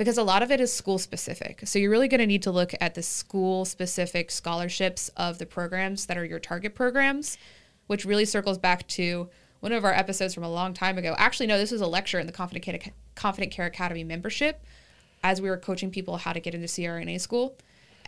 because 0.00 0.16
a 0.16 0.22
lot 0.22 0.42
of 0.42 0.50
it 0.50 0.60
is 0.60 0.72
school 0.72 0.98
specific. 0.98 1.60
So 1.64 1.78
you're 1.78 1.90
really 1.90 2.08
going 2.08 2.20
to 2.20 2.26
need 2.26 2.42
to 2.44 2.50
look 2.50 2.72
at 2.80 2.94
the 2.94 3.02
school 3.02 3.66
specific 3.66 4.30
scholarships 4.30 5.10
of 5.16 5.38
the 5.38 5.44
programs 5.44 6.06
that 6.06 6.16
are 6.16 6.24
your 6.24 6.38
target 6.38 6.74
programs, 6.74 7.36
which 7.86 8.06
really 8.06 8.24
circles 8.24 8.56
back 8.56 8.86
to 8.88 9.28
one 9.60 9.72
of 9.72 9.84
our 9.84 9.92
episodes 9.92 10.32
from 10.32 10.44
a 10.44 10.50
long 10.50 10.72
time 10.72 10.96
ago. 10.96 11.14
Actually, 11.18 11.48
no, 11.48 11.58
this 11.58 11.70
was 11.70 11.82
a 11.82 11.86
lecture 11.86 12.18
in 12.18 12.26
the 12.26 12.32
Confident 12.32 12.64
Care, 12.64 12.78
Confident 13.14 13.52
Care 13.52 13.66
Academy 13.66 14.02
membership 14.04 14.64
as 15.22 15.40
we 15.40 15.50
were 15.50 15.58
coaching 15.58 15.90
people 15.90 16.16
how 16.16 16.32
to 16.32 16.40
get 16.40 16.54
into 16.54 16.66
CRNA 16.66 17.20
school 17.20 17.56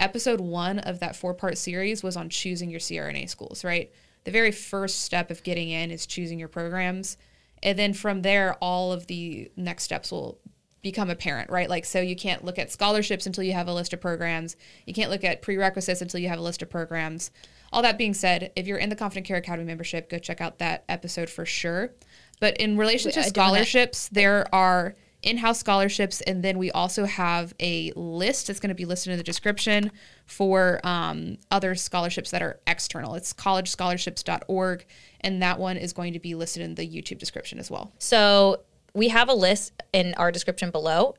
episode 0.02 0.40
one 0.40 0.80
of 0.80 1.00
that 1.00 1.16
four 1.16 1.32
part 1.32 1.56
series 1.56 2.02
was 2.02 2.16
on 2.16 2.28
choosing 2.28 2.70
your 2.70 2.80
CRNA 2.80 3.28
schools, 3.28 3.64
right? 3.64 3.90
The 4.24 4.30
very 4.30 4.52
first 4.52 5.02
step 5.02 5.30
of 5.30 5.42
getting 5.42 5.70
in 5.70 5.90
is 5.90 6.06
choosing 6.06 6.38
your 6.38 6.48
programs. 6.48 7.16
And 7.62 7.78
then 7.78 7.94
from 7.94 8.22
there, 8.22 8.54
all 8.54 8.92
of 8.92 9.06
the 9.06 9.50
next 9.56 9.84
steps 9.84 10.10
will 10.10 10.38
become 10.82 11.10
apparent, 11.10 11.48
right? 11.48 11.70
Like, 11.70 11.84
so 11.84 12.00
you 12.00 12.16
can't 12.16 12.44
look 12.44 12.58
at 12.58 12.72
scholarships 12.72 13.26
until 13.26 13.44
you 13.44 13.52
have 13.52 13.68
a 13.68 13.72
list 13.74 13.92
of 13.92 14.00
programs. 14.00 14.56
You 14.84 14.92
can't 14.92 15.10
look 15.10 15.22
at 15.22 15.40
prerequisites 15.40 16.02
until 16.02 16.18
you 16.20 16.28
have 16.28 16.40
a 16.40 16.42
list 16.42 16.60
of 16.60 16.70
programs. 16.70 17.30
All 17.72 17.82
that 17.82 17.96
being 17.96 18.14
said, 18.14 18.50
if 18.56 18.66
you're 18.66 18.78
in 18.78 18.88
the 18.90 18.96
Confident 18.96 19.26
Care 19.26 19.36
Academy 19.36 19.66
membership, 19.66 20.10
go 20.10 20.18
check 20.18 20.40
out 20.40 20.58
that 20.58 20.84
episode 20.88 21.30
for 21.30 21.46
sure. 21.46 21.92
But 22.40 22.56
in 22.56 22.76
relation 22.76 23.10
Wait, 23.14 23.22
to 23.22 23.28
scholarships, 23.28 24.08
there 24.08 24.52
are 24.52 24.96
in-house 25.22 25.58
scholarships 25.58 26.20
and 26.22 26.42
then 26.42 26.58
we 26.58 26.70
also 26.72 27.04
have 27.04 27.54
a 27.60 27.92
list 27.94 28.46
that's 28.46 28.60
going 28.60 28.68
to 28.68 28.74
be 28.74 28.84
listed 28.84 29.12
in 29.12 29.18
the 29.18 29.24
description 29.24 29.90
for 30.26 30.80
um, 30.84 31.38
other 31.50 31.74
scholarships 31.74 32.30
that 32.30 32.42
are 32.42 32.58
external 32.66 33.14
it's 33.14 33.32
collegescholarships.org 33.32 34.84
and 35.20 35.42
that 35.42 35.58
one 35.58 35.76
is 35.76 35.92
going 35.92 36.12
to 36.12 36.18
be 36.18 36.34
listed 36.34 36.62
in 36.62 36.74
the 36.74 36.86
youtube 36.86 37.18
description 37.18 37.58
as 37.58 37.70
well 37.70 37.92
so 37.98 38.60
we 38.94 39.08
have 39.08 39.28
a 39.28 39.34
list 39.34 39.72
in 39.92 40.14
our 40.14 40.30
description 40.30 40.70
below 40.70 41.14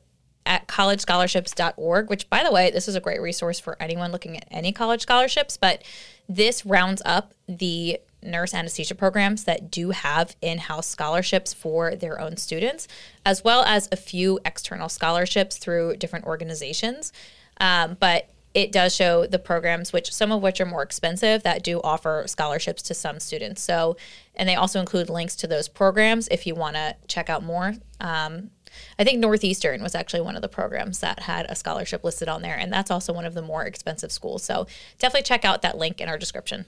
at 0.46 0.68
collegescholarships.org, 0.68 2.10
which, 2.10 2.28
by 2.28 2.44
the 2.44 2.52
way, 2.52 2.70
this 2.70 2.88
is 2.88 2.94
a 2.94 3.00
great 3.00 3.20
resource 3.20 3.58
for 3.58 3.80
anyone 3.80 4.12
looking 4.12 4.36
at 4.36 4.46
any 4.50 4.72
college 4.72 5.02
scholarships. 5.02 5.56
But 5.56 5.82
this 6.28 6.66
rounds 6.66 7.02
up 7.04 7.34
the 7.48 7.98
nurse 8.24 8.54
anesthesia 8.54 8.94
programs 8.94 9.44
that 9.44 9.70
do 9.70 9.90
have 9.90 10.36
in 10.40 10.58
house 10.58 10.86
scholarships 10.86 11.52
for 11.52 11.94
their 11.94 12.20
own 12.20 12.36
students, 12.36 12.88
as 13.24 13.44
well 13.44 13.62
as 13.64 13.88
a 13.92 13.96
few 13.96 14.40
external 14.44 14.88
scholarships 14.88 15.58
through 15.58 15.96
different 15.96 16.24
organizations. 16.24 17.12
Um, 17.60 17.96
but 18.00 18.30
it 18.54 18.70
does 18.70 18.94
show 18.94 19.26
the 19.26 19.38
programs, 19.38 19.92
which 19.92 20.12
some 20.12 20.30
of 20.30 20.40
which 20.40 20.60
are 20.60 20.66
more 20.66 20.82
expensive, 20.82 21.42
that 21.42 21.64
do 21.64 21.80
offer 21.82 22.24
scholarships 22.26 22.82
to 22.82 22.94
some 22.94 23.18
students. 23.18 23.60
So, 23.62 23.96
and 24.36 24.48
they 24.48 24.54
also 24.54 24.78
include 24.78 25.10
links 25.10 25.34
to 25.36 25.48
those 25.48 25.66
programs 25.68 26.28
if 26.28 26.46
you 26.46 26.54
want 26.54 26.76
to 26.76 26.94
check 27.08 27.28
out 27.28 27.42
more. 27.42 27.74
Um, 28.00 28.50
I 28.98 29.04
think 29.04 29.18
Northeastern 29.18 29.82
was 29.82 29.94
actually 29.94 30.20
one 30.20 30.36
of 30.36 30.42
the 30.42 30.48
programs 30.48 31.00
that 31.00 31.20
had 31.20 31.46
a 31.48 31.56
scholarship 31.56 32.04
listed 32.04 32.28
on 32.28 32.42
there, 32.42 32.56
and 32.56 32.72
that's 32.72 32.90
also 32.90 33.12
one 33.12 33.24
of 33.24 33.34
the 33.34 33.42
more 33.42 33.64
expensive 33.64 34.12
schools. 34.12 34.44
So 34.44 34.66
definitely 34.98 35.24
check 35.24 35.44
out 35.44 35.62
that 35.62 35.76
link 35.76 36.00
in 36.00 36.08
our 36.08 36.18
description. 36.18 36.66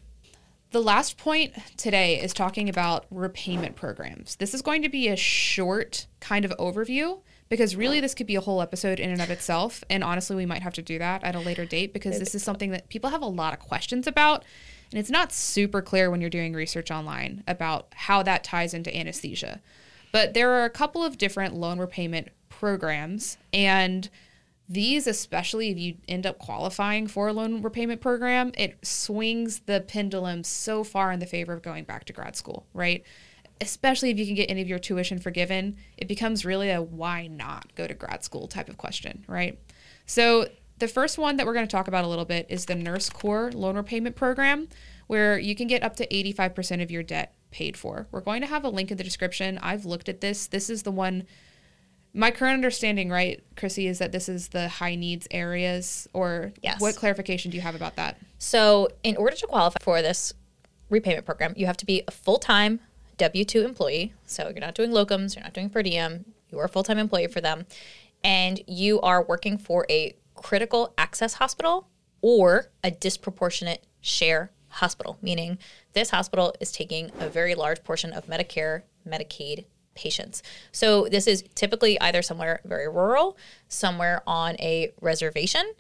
The 0.73 0.83
last 0.83 1.17
point 1.17 1.55
today 1.77 2.21
is 2.21 2.33
talking 2.33 2.69
about 2.69 3.07
repayment 3.11 3.77
programs. 3.77 4.37
This 4.37 4.53
is 4.53 4.63
going 4.63 4.83
to 4.83 4.89
be 4.89 5.09
a 5.09 5.17
short 5.17 6.07
kind 6.21 6.45
of 6.45 6.51
overview 6.59 7.21
because 7.49 7.77
really 7.77 8.01
this 8.01 8.15
could 8.15 8.27
be 8.27 8.35
a 8.35 8.41
whole 8.41 8.61
episode 8.61 8.99
in 8.99 9.11
and 9.11 9.23
of 9.23 9.31
itself. 9.31 9.85
And 9.89 10.03
honestly, 10.03 10.35
we 10.35 10.45
might 10.45 10.63
have 10.63 10.75
to 10.75 10.83
do 10.83 10.99
that 10.99 11.23
at 11.23 11.37
a 11.37 11.41
later 11.41 11.65
date 11.65 11.93
because 11.93 12.19
this 12.19 12.35
is 12.35 12.43
something 12.43 12.73
that 12.73 12.89
people 12.89 13.11
have 13.11 13.23
a 13.23 13.27
lot 13.27 13.53
of 13.53 13.61
questions 13.61 14.07
about. 14.09 14.45
And 14.91 14.99
it's 14.99 15.11
not 15.11 15.33
super 15.33 15.81
clear 15.81 16.11
when 16.11 16.21
you're 16.21 16.31
doing 16.31 16.53
research 16.53 16.91
online 16.91 17.45
about 17.47 17.89
how 17.95 18.23
that 18.25 18.43
ties 18.43 18.75
into 18.75 18.95
anesthesia. 18.95 19.61
But 20.11 20.35
there 20.35 20.51
are 20.53 20.65
a 20.65 20.71
couple 20.71 21.05
of 21.05 21.17
different 21.17 21.55
loan 21.55 21.79
repayment 21.79 22.29
programs. 22.49 23.39
And 23.53 24.09
these, 24.69 25.07
especially 25.07 25.71
if 25.71 25.79
you 25.79 25.97
end 26.09 26.27
up 26.27 26.39
qualifying 26.39 27.07
for 27.07 27.29
a 27.29 27.33
loan 27.33 27.63
repayment 27.63 28.01
program, 28.01 28.53
it 28.59 28.85
swings 28.85 29.61
the 29.61 29.81
pendulum 29.81 30.43
so 30.43 30.83
far 30.83 31.13
in 31.13 31.21
the 31.21 31.27
favor 31.27 31.53
of 31.53 31.63
going 31.63 31.85
back 31.85 32.05
to 32.07 32.13
grad 32.13 32.35
school, 32.35 32.67
right? 32.75 33.05
Especially 33.61 34.11
if 34.11 34.19
you 34.19 34.27
can 34.27 34.35
get 34.35 34.51
any 34.51 34.61
of 34.61 34.69
your 34.69 34.79
tuition 34.79 35.19
forgiven, 35.19 35.77
it 35.97 36.09
becomes 36.09 36.45
really 36.45 36.71
a 36.71 36.83
why 36.83 37.27
not 37.29 37.75
go 37.77 37.87
to 37.87 37.95
grad 37.95 38.25
school 38.25 38.49
type 38.49 38.69
of 38.69 38.77
question, 38.77 39.25
right? 39.29 39.59
So, 40.05 40.49
the 40.79 40.89
first 40.89 41.17
one 41.17 41.39
that 41.39 41.47
we're 41.47 41.55
going 41.55 41.67
to 41.67 41.73
talk 41.73 41.89
about 41.89 42.05
a 42.05 42.07
little 42.07 42.27
bit 42.27 42.45
is 42.51 42.67
the 42.67 42.75
Nurse 42.75 43.09
Corps 43.09 43.51
loan 43.53 43.77
repayment 43.77 44.15
program, 44.15 44.69
where 45.07 45.39
you 45.39 45.55
can 45.55 45.69
get 45.69 45.83
up 45.83 45.97
to 45.97 46.07
85% 46.07 46.83
of 46.83 46.91
your 46.91 47.03
debt 47.03 47.35
paid 47.51 47.79
for. 47.79 48.09
We're 48.11 48.21
going 48.21 48.43
to 48.43 48.47
have 48.47 48.63
a 48.63 48.69
link 48.69 48.91
in 48.91 48.99
the 48.99 49.05
description. 49.05 49.59
I've 49.63 49.87
looked 49.87 50.11
at 50.11 50.21
this. 50.21 50.47
This 50.47 50.69
is 50.69 50.83
the 50.83 50.91
one 50.91 51.25
my 52.17 52.31
current 52.31 52.55
understanding, 52.55 53.11
right, 53.11 53.45
Chrissy, 53.57 53.87
is 53.87 53.99
that 53.99 54.11
this 54.11 54.27
is 54.29 54.49
the 54.49 54.69
high 54.69 54.95
needs 54.95 55.29
areas, 55.31 56.09
or 56.15 56.53
Yes. 56.63 56.81
what 56.81 56.97
clarification 56.97 57.51
do 57.51 57.57
you 57.59 57.61
have 57.61 57.75
about 57.75 57.97
that? 57.97 58.17
So, 58.39 58.89
in 59.03 59.17
order 59.19 59.37
to 59.37 59.47
qualify 59.47 59.79
for 59.83 60.01
this 60.01 60.33
repayment 60.89 61.27
program, 61.27 61.53
you 61.57 61.67
have 61.67 61.77
to 61.77 61.85
be 61.87 62.03
a 62.09 62.11
full 62.11 62.39
time 62.39 62.81
W 63.19 63.45
2 63.45 63.65
employee. 63.65 64.15
So, 64.25 64.49
you're 64.49 64.61
not 64.61 64.75
doing 64.75 64.91
locums, 64.93 65.37
you're 65.37 65.45
not 65.45 65.53
doing 65.53 65.69
per 65.69 65.83
diem, 65.83 66.25
you 66.51 66.59
are 66.59 66.65
a 66.65 66.69
full 66.71 66.83
time 66.83 66.97
employee 66.97 67.27
for 67.27 67.43
them, 67.43 67.67
and 68.25 68.63
you 68.67 68.99
are 69.03 69.23
working 69.23 69.59
for 69.59 69.85
a 69.91 70.17
critical 70.35 70.95
access 70.97 71.35
hospital 71.35 71.89
or 72.23 72.71
a 72.83 72.91
disproportionate 72.91 73.85
share 74.01 74.51
hospital, 74.69 75.19
meaning 75.21 75.59
this 75.93 76.11
hospital 76.11 76.55
is 76.61 76.73
taking 76.73 77.11
a 77.21 77.29
very 77.29 77.55
large 77.55 77.85
portion 77.85 78.13
of 78.13 78.27
Medicare, 78.27 78.83
Medicaid 79.07 79.67
patients. 79.97 80.43
So 80.71 81.09
this 81.09 81.27
is 81.27 81.43
typically 81.55 82.01
either 82.01 82.23
somewhere 82.23 82.61
very 82.65 82.89
rural, 82.89 83.37
somewhere 83.69 84.23
on 84.27 84.55
a 84.61 84.93
reservation, 85.01 85.73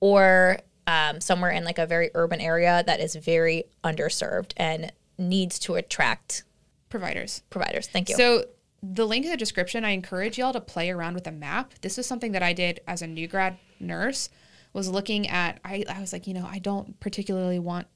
or 0.00 0.58
um, 0.86 1.20
somewhere 1.20 1.50
in 1.50 1.64
like 1.64 1.78
a 1.78 1.86
very 1.86 2.10
urban 2.14 2.40
area 2.40 2.82
that 2.86 3.00
is 3.00 3.14
very 3.14 3.64
underserved 3.84 4.52
and 4.56 4.92
needs 5.18 5.58
to 5.60 5.74
attract 5.74 6.44
Providers. 6.88 7.42
providers. 7.50 7.86
Thank 7.86 8.08
you. 8.08 8.16
So 8.16 8.46
the 8.82 9.06
link 9.06 9.24
in 9.24 9.30
the 9.30 9.36
description, 9.36 9.84
I 9.84 9.90
encourage 9.90 10.38
y'all 10.38 10.52
to 10.52 10.60
play 10.60 10.90
around 10.90 11.14
with 11.14 11.26
a 11.26 11.32
map. 11.32 11.74
This 11.82 11.98
is 11.98 12.06
something 12.06 12.32
that 12.32 12.42
I 12.42 12.52
did 12.52 12.80
as 12.88 13.02
a 13.02 13.06
new 13.06 13.28
grad 13.28 13.58
nurse. 13.78 14.28
Was 14.72 14.88
looking 14.88 15.28
at 15.28 15.60
I, 15.64 15.84
I 15.88 16.00
was 16.00 16.12
like, 16.12 16.26
you 16.26 16.34
know, 16.34 16.48
I 16.50 16.58
don't 16.58 16.98
particularly 17.00 17.58
want 17.58 17.86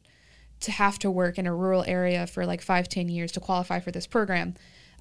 to 0.60 0.72
have 0.72 0.98
to 1.00 1.10
work 1.10 1.38
in 1.38 1.46
a 1.46 1.54
rural 1.54 1.84
area 1.86 2.26
for 2.26 2.46
like 2.46 2.60
five, 2.60 2.88
ten 2.88 3.08
years 3.08 3.32
to 3.32 3.40
qualify 3.40 3.80
for 3.80 3.90
this 3.90 4.06
program. 4.06 4.54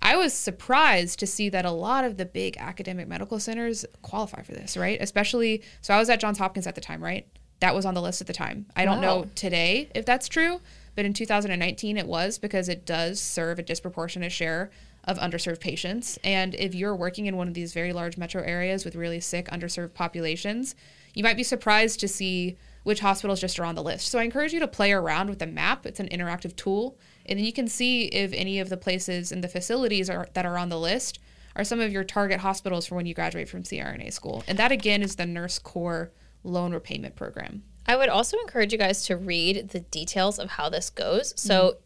I 0.04 0.18
was 0.18 0.34
surprised 0.34 1.20
to 1.20 1.28
see 1.28 1.48
that 1.50 1.64
a 1.64 1.72
lot 1.72 2.04
of 2.04 2.18
the 2.18 2.26
big 2.26 2.58
academic 2.58 3.08
medical 3.08 3.40
centers 3.40 3.86
qualify 4.02 4.42
for 4.42 4.52
this, 4.52 4.76
right? 4.76 5.02
Especially, 5.02 5.64
so 5.82 5.94
I 5.94 5.98
was 5.98 6.10
at 6.10 6.20
Johns 6.20 6.38
Hopkins 6.38 6.68
at 6.68 6.76
the 6.76 6.82
time, 6.82 7.02
right? 7.02 7.26
That 7.62 7.74
was 7.74 7.86
on 7.86 7.94
the 7.94 8.02
list 8.02 8.20
at 8.20 8.28
the 8.28 8.34
time. 8.34 8.66
I 8.76 8.84
don't 8.84 9.00
know 9.00 9.30
today 9.36 9.90
if 9.96 10.06
that's 10.06 10.28
true, 10.28 10.60
but 10.96 11.06
in 11.06 11.14
2019 11.14 11.98
it 11.98 12.06
was 12.06 12.38
because 12.38 12.68
it 12.68 12.86
does 12.86 13.22
serve 13.22 13.60
a 13.60 13.64
disproportionate 13.64 14.34
share 14.34 14.72
of 15.06 15.18
underserved 15.20 15.62
patients. 15.62 16.20
And 16.22 16.54
if 16.56 16.76
you're 16.76 16.96
working 16.96 17.28
in 17.28 17.38
one 17.38 17.48
of 17.48 17.54
these 17.54 17.74
very 17.74 17.94
large 17.94 18.18
metro 18.18 18.44
areas 18.44 18.84
with 18.84 18.98
really 18.98 19.22
sick, 19.22 19.48
underserved 19.48 19.94
populations, 19.94 20.76
you 21.14 21.24
might 21.24 21.38
be 21.38 21.44
surprised 21.44 22.02
to 22.02 22.10
see 22.10 22.58
which 22.84 23.00
hospitals 23.00 23.40
just 23.40 23.58
are 23.60 23.66
on 23.66 23.76
the 23.76 23.84
list. 23.84 24.10
So 24.10 24.20
I 24.20 24.24
encourage 24.24 24.52
you 24.52 24.60
to 24.60 24.68
play 24.68 24.92
around 24.92 25.30
with 25.30 25.40
the 25.40 25.48
map. 25.48 25.86
It's 25.86 26.02
an 26.02 26.10
interactive 26.10 26.56
tool, 26.58 26.98
and 27.26 27.40
then 27.40 27.46
you 27.46 27.54
can 27.54 27.68
see 27.68 28.06
if 28.06 28.34
any 28.34 28.60
of 28.60 28.70
the 28.70 28.78
places 28.78 29.32
and 29.32 29.44
the 29.44 29.48
facilities 29.48 30.10
are, 30.10 30.28
that 30.34 30.46
are 30.46 30.58
on 30.58 30.70
the 30.70 30.80
list 30.80 31.20
are 31.56 31.64
some 31.64 31.80
of 31.80 31.92
your 31.92 32.04
target 32.04 32.40
hospitals 32.40 32.86
for 32.86 32.96
when 32.96 33.06
you 33.06 33.14
graduate 33.14 33.48
from 33.48 33.64
CRNA 33.64 34.12
school. 34.12 34.44
And 34.48 34.58
that 34.58 34.72
again 34.72 35.02
is 35.02 35.16
the 35.16 35.26
Nurse 35.26 35.60
Corps 35.60 36.12
loan 36.44 36.74
repayment 36.74 37.16
program. 37.16 37.64
I 37.86 37.96
would 37.96 38.10
also 38.10 38.38
encourage 38.38 38.72
you 38.72 38.78
guys 38.78 39.06
to 39.06 39.18
read 39.18 39.70
the 39.70 39.82
details 39.82 40.40
of 40.40 40.52
how 40.52 40.70
this 40.70 40.90
goes. 40.90 41.34
So, 41.36 41.78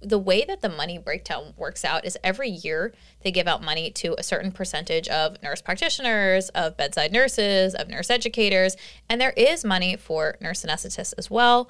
mm-hmm. 0.00 0.08
the 0.08 0.18
way 0.18 0.44
that 0.46 0.62
the 0.62 0.68
money 0.68 0.98
breakdown 0.98 1.52
works 1.56 1.84
out 1.84 2.04
is 2.04 2.16
every 2.24 2.48
year 2.48 2.92
they 3.22 3.30
give 3.30 3.46
out 3.46 3.62
money 3.62 3.90
to 3.90 4.14
a 4.18 4.22
certain 4.22 4.50
percentage 4.50 5.08
of 5.08 5.40
nurse 5.42 5.60
practitioners, 5.60 6.48
of 6.50 6.76
bedside 6.76 7.12
nurses, 7.12 7.74
of 7.74 7.88
nurse 7.88 8.08
educators, 8.08 8.76
and 9.08 9.20
there 9.20 9.34
is 9.36 9.64
money 9.64 9.96
for 9.96 10.36
nurse 10.40 10.64
anesthetists 10.64 11.14
as 11.18 11.30
well. 11.30 11.68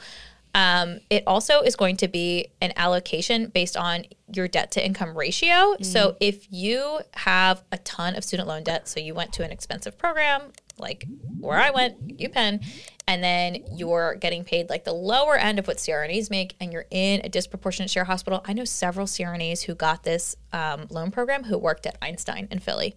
Um, 0.55 1.01
it 1.11 1.23
also 1.27 1.61
is 1.61 1.77
going 1.77 1.97
to 1.99 2.09
be 2.09 2.49
an 2.61 2.73
allocation 2.77 3.49
based 3.49 3.77
on 3.77 4.05
your 4.33 4.49
debt 4.49 4.73
to 4.73 4.85
income 4.85 5.17
ratio. 5.17 5.77
So 5.81 6.17
if 6.21 6.47
you 6.51 7.01
have 7.15 7.63
a 7.71 7.79
ton 7.79 8.17
of 8.17 8.25
student 8.25 8.49
loan 8.49 8.65
debt, 8.65 8.89
so 8.89 8.99
you 8.99 9.15
went 9.15 9.33
to 9.35 9.45
an 9.45 9.53
expensive 9.53 9.97
program 9.97 10.53
like 10.81 11.07
where 11.39 11.59
I 11.59 11.71
went, 11.71 12.19
UPenn, 12.19 12.65
and 13.07 13.23
then 13.23 13.59
you're 13.73 14.15
getting 14.17 14.45
paid 14.45 14.71
like 14.71 14.85
the 14.85 14.93
lower 14.93 15.37
end 15.37 15.59
of 15.59 15.67
what 15.69 15.77
CRNAs 15.77 16.31
make, 16.31 16.57
and 16.61 16.73
you're 16.73 16.87
in 16.91 17.21
a 17.23 17.29
disproportionate 17.29 17.91
share 17.91 18.05
hospital. 18.05 18.43
I 18.47 18.53
know 18.53 18.65
several 18.65 19.07
CRNAs 19.07 19.63
who 19.65 19.75
got 19.75 20.05
this 20.05 20.37
um, 20.53 20.87
loan 20.91 21.11
program 21.11 21.45
who 21.45 21.59
worked 21.59 21.87
at 21.87 21.97
Einstein 22.01 22.49
in 22.51 22.61
Philly. 22.61 22.97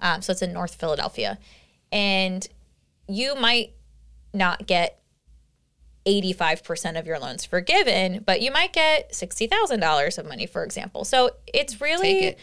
Um, 0.00 0.22
so 0.22 0.32
it's 0.32 0.42
in 0.42 0.52
North 0.52 0.74
Philadelphia. 0.76 1.38
And 1.90 2.46
you 3.08 3.34
might 3.34 3.72
not 4.32 4.66
get 4.66 5.00
85% 6.08 6.98
of 6.98 7.06
your 7.06 7.18
loans 7.18 7.44
forgiven, 7.44 8.22
but 8.24 8.40
you 8.40 8.50
might 8.50 8.72
get 8.72 9.12
$60,000 9.12 10.18
of 10.18 10.26
money, 10.26 10.46
for 10.46 10.64
example. 10.64 11.04
So 11.04 11.30
it's 11.46 11.80
really 11.80 12.18
it. 12.18 12.38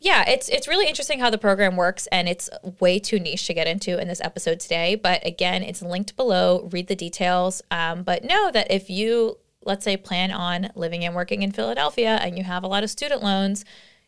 yeah, 0.00 0.28
it's 0.28 0.48
it's 0.48 0.66
really 0.66 0.88
interesting 0.88 1.20
how 1.20 1.30
the 1.30 1.38
program 1.38 1.76
works, 1.76 2.06
and 2.08 2.28
it's 2.28 2.50
way 2.80 2.98
too 2.98 3.20
niche 3.20 3.46
to 3.46 3.54
get 3.54 3.66
into 3.66 4.00
in 4.00 4.08
this 4.08 4.20
episode 4.20 4.60
today. 4.60 4.94
But 4.96 5.26
again, 5.26 5.62
it's 5.62 5.82
linked 5.82 6.16
below. 6.16 6.68
Read 6.72 6.88
the 6.88 6.96
details. 6.96 7.62
Um, 7.70 8.02
but 8.02 8.24
know 8.24 8.50
that 8.50 8.70
if 8.70 8.90
you 8.90 9.38
let's 9.64 9.84
say 9.84 9.96
plan 9.96 10.32
on 10.32 10.70
living 10.74 11.04
and 11.04 11.14
working 11.14 11.42
in 11.42 11.52
Philadelphia 11.52 12.18
and 12.20 12.36
you 12.36 12.44
have 12.44 12.64
a 12.64 12.66
lot 12.66 12.82
of 12.82 12.90
student 12.90 13.22
loans, 13.22 13.64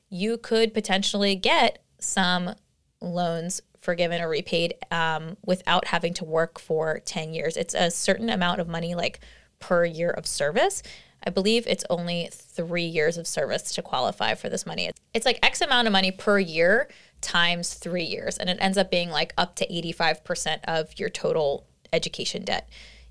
you 0.09 0.37
could 0.37 0.75
potentially 0.75 1.37
get 1.37 1.79
some 2.01 2.55
loans 3.01 3.61
forgiven 3.85 4.23
or 4.23 4.29
repaid 4.29 4.75
um, 4.91 5.37
without 5.45 5.87
having 5.87 6.15
to 6.15 6.25
work 6.25 6.59
for 6.59 7.01
10 7.05 7.35
years. 7.35 7.57
It's 7.57 7.75
a 7.75 7.91
certain 7.91 8.31
amount 8.31 8.61
of 8.61 8.67
money, 8.67 8.95
like 8.95 9.21
per 9.59 9.85
year 9.85 10.11
of 10.11 10.27
service. 10.27 10.83
I 11.27 11.31
believe 11.31 11.67
it's 11.67 11.85
only 11.91 12.29
three 12.33 12.85
years 12.85 13.19
of 13.19 13.27
service 13.27 13.73
to 13.75 13.83
qualify 13.83 14.35
for 14.35 14.49
this 14.49 14.67
money. 14.67 14.91
It's 15.13 15.27
like 15.27 15.39
X 15.43 15.61
amount 15.61 15.87
of 15.87 15.93
money 15.93 16.11
per 16.11 16.39
year 16.39 16.89
times 17.21 17.75
three 17.75 18.05
years. 18.05 18.39
And 18.39 18.51
it 18.51 18.59
ends 18.61 18.79
up 18.79 18.91
being 18.91 19.11
like 19.11 19.33
up 19.37 19.55
to 19.57 19.67
85% 19.67 20.61
of 20.65 20.99
your 20.99 21.09
total 21.09 21.67
education 21.93 22.45
debt 22.45 22.69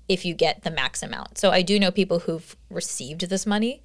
if 0.08 0.24
you 0.24 0.34
get 0.34 0.62
the 0.62 0.70
max 0.70 1.02
amount. 1.02 1.38
So 1.38 1.50
I 1.50 1.62
do 1.62 1.78
know 1.78 1.90
people 1.90 2.20
who've 2.20 2.56
received 2.68 3.28
this 3.30 3.46
money 3.46 3.82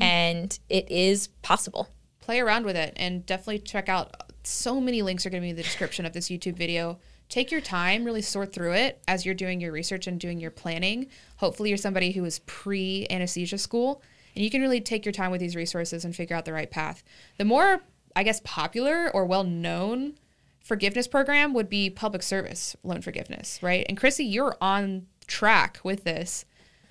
and 0.00 0.58
it 0.68 0.90
is 0.90 1.28
possible. 1.42 1.88
play 2.20 2.40
around 2.40 2.64
with 2.64 2.76
it 2.76 2.92
and 2.96 3.24
definitely 3.24 3.58
check 3.58 3.88
out 3.88 4.14
so 4.48 4.80
many 4.80 5.02
links 5.02 5.26
are 5.26 5.30
going 5.30 5.42
to 5.42 5.46
be 5.46 5.50
in 5.50 5.56
the 5.56 5.62
description 5.62 6.06
of 6.06 6.12
this 6.12 6.28
YouTube 6.28 6.56
video. 6.56 6.98
Take 7.28 7.50
your 7.50 7.60
time, 7.60 8.04
really 8.04 8.22
sort 8.22 8.52
through 8.52 8.72
it 8.72 9.02
as 9.06 9.26
you're 9.26 9.34
doing 9.34 9.60
your 9.60 9.72
research 9.72 10.06
and 10.06 10.18
doing 10.18 10.40
your 10.40 10.50
planning. 10.50 11.08
Hopefully, 11.36 11.68
you're 11.68 11.78
somebody 11.78 12.12
who 12.12 12.24
is 12.24 12.38
pre 12.40 13.06
anesthesia 13.10 13.58
school 13.58 14.02
and 14.34 14.44
you 14.44 14.50
can 14.50 14.60
really 14.60 14.80
take 14.80 15.04
your 15.04 15.12
time 15.12 15.30
with 15.30 15.40
these 15.40 15.56
resources 15.56 16.04
and 16.04 16.14
figure 16.16 16.36
out 16.36 16.44
the 16.44 16.52
right 16.52 16.70
path. 16.70 17.02
The 17.36 17.44
more 17.44 17.82
I 18.18 18.24
guess, 18.24 18.40
popular 18.44 19.10
or 19.14 19.24
well 19.24 19.44
known 19.44 20.14
forgiveness 20.60 21.06
program 21.06 21.54
would 21.54 21.70
be 21.70 21.88
public 21.88 22.22
service 22.22 22.74
loan 22.82 23.00
forgiveness, 23.00 23.62
right? 23.62 23.86
And 23.88 23.96
Chrissy, 23.96 24.24
you're 24.24 24.56
on 24.60 25.06
track 25.28 25.78
with 25.84 26.02
this. 26.02 26.44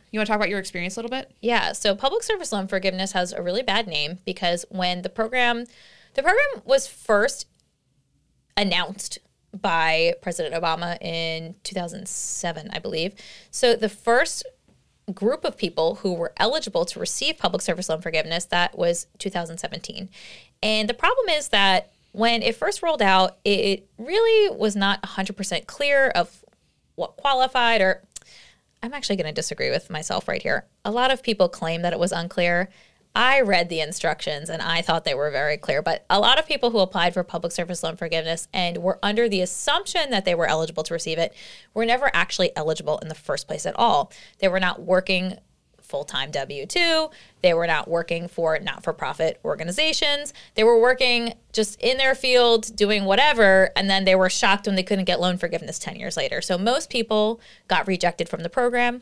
You 0.09 0.19
want 0.19 0.27
to 0.27 0.31
talk 0.31 0.37
about 0.37 0.49
your 0.49 0.59
experience 0.59 0.95
a 0.95 1.01
little 1.01 1.11
bit? 1.11 1.33
Yeah. 1.41 1.73
So 1.73 1.95
public 1.95 2.23
service 2.23 2.53
loan 2.53 2.67
forgiveness 2.67 3.11
has 3.11 3.33
a 3.33 3.41
really 3.41 3.61
bad 3.61 3.87
name 3.87 4.19
because 4.23 4.65
when 4.69 5.01
the 5.01 5.09
program, 5.09 5.65
the 6.18 6.24
program 6.24 6.63
was 6.65 6.88
first 6.88 7.45
announced 8.57 9.20
by 9.53 10.15
President 10.22 10.53
Obama 10.53 10.97
in 10.99 11.55
2007, 11.63 12.70
I 12.74 12.80
believe. 12.80 13.13
So 13.51 13.76
the 13.76 13.88
first 13.88 14.43
group 15.13 15.45
of 15.45 15.55
people 15.55 15.95
who 15.95 16.13
were 16.13 16.34
eligible 16.38 16.86
to 16.86 16.99
receive 16.99 17.38
public 17.38 17.61
service 17.61 17.88
loan 17.88 18.01
forgiveness 18.01 18.45
that 18.45 18.78
was 18.78 19.05
2017. 19.20 20.09
And 20.63 20.89
the 20.89 20.93
problem 20.95 21.30
is 21.30 21.49
that 21.49 21.93
when 22.13 22.41
it 22.41 22.55
first 22.55 22.82
rolled 22.82 23.01
out, 23.01 23.38
it 23.45 23.88
really 23.99 24.55
was 24.57 24.76
not 24.76 25.01
100% 25.03 25.68
clear 25.68 26.09
of 26.09 26.43
what 26.95 27.15
qualified 27.15 27.80
or 27.80 28.01
I'm 28.82 28.93
actually 28.93 29.18
going 29.18 29.28
to 29.28 29.34
disagree 29.34 29.70
with 29.70 29.89
myself 29.89 30.28
right 30.28 30.41
here. 30.41 30.65
A 30.84 30.91
lot 30.91 31.11
of 31.11 31.22
people 31.22 31.47
claim 31.47 31.84
that 31.84 31.93
it 31.93 31.99
was 31.99 32.11
unclear. 32.11 32.70
I 33.18 33.41
read 33.41 33.70
the 33.70 33.82
instructions 33.82 34.47
and 34.47 34.61
I 34.61 34.84
thought 34.84 35.03
they 35.03 35.15
were 35.15 35.32
very 35.32 35.57
clear, 35.57 35.82
but 35.82 36.05
a 36.07 36.20
lot 36.20 36.38
of 36.38 36.45
people 36.45 36.70
who 36.70 36.78
applied 36.78 37.15
for 37.15 37.24
public 37.24 37.51
service 37.51 37.82
loan 37.82 37.95
forgiveness 37.95 38.47
and 38.53 38.78
were 38.78 38.99
under 39.01 39.28
the 39.28 39.41
assumption 39.41 40.11
that 40.11 40.24
they 40.24 40.36
were 40.36 40.45
eligible 40.45 40.84
to 40.84 40.93
receive 40.93 41.18
it 41.18 41.34
were 41.74 41.84
never 41.84 42.11
actually 42.13 42.55
eligible 42.55 42.99
in 42.99 43.07
the 43.07 43.15
first 43.15 43.47
place 43.47 43.65
at 43.65 43.76
all. 43.76 44.11
They 44.38 44.47
were 44.47 44.59
not 44.59 44.84
working 44.84 45.39
full 45.82 46.03
time 46.03 46.30
W 46.30 46.68
2. 46.68 47.09
They 47.41 47.55
were 47.55 47.65
not 47.65 47.88
working 47.88 48.28
for 48.28 48.59
not 48.59 48.84
for 48.84 48.93
profit 48.93 49.39
organizations. 49.43 50.32
They 50.53 50.63
were 50.63 50.80
working 50.80 51.34
just 51.51 51.82
in 51.82 51.97
their 51.97 52.13
field 52.13 52.76
doing 52.76 53.05
whatever. 53.05 53.72
And 53.76 53.89
then 53.89 54.05
they 54.05 54.13
were 54.13 54.30
shocked 54.30 54.68
when 54.68 54.76
they 54.76 54.84
couldn't 54.84 55.05
get 55.05 55.20
loan 55.20 55.39
forgiveness 55.39 55.80
10 55.80 55.95
years 55.95 56.18
later. 56.18 56.39
So 56.39 56.55
most 56.55 56.91
people 56.91 57.41
got 57.68 57.88
rejected 57.88 58.30
from 58.30 58.43
the 58.43 58.49
program 58.49 59.01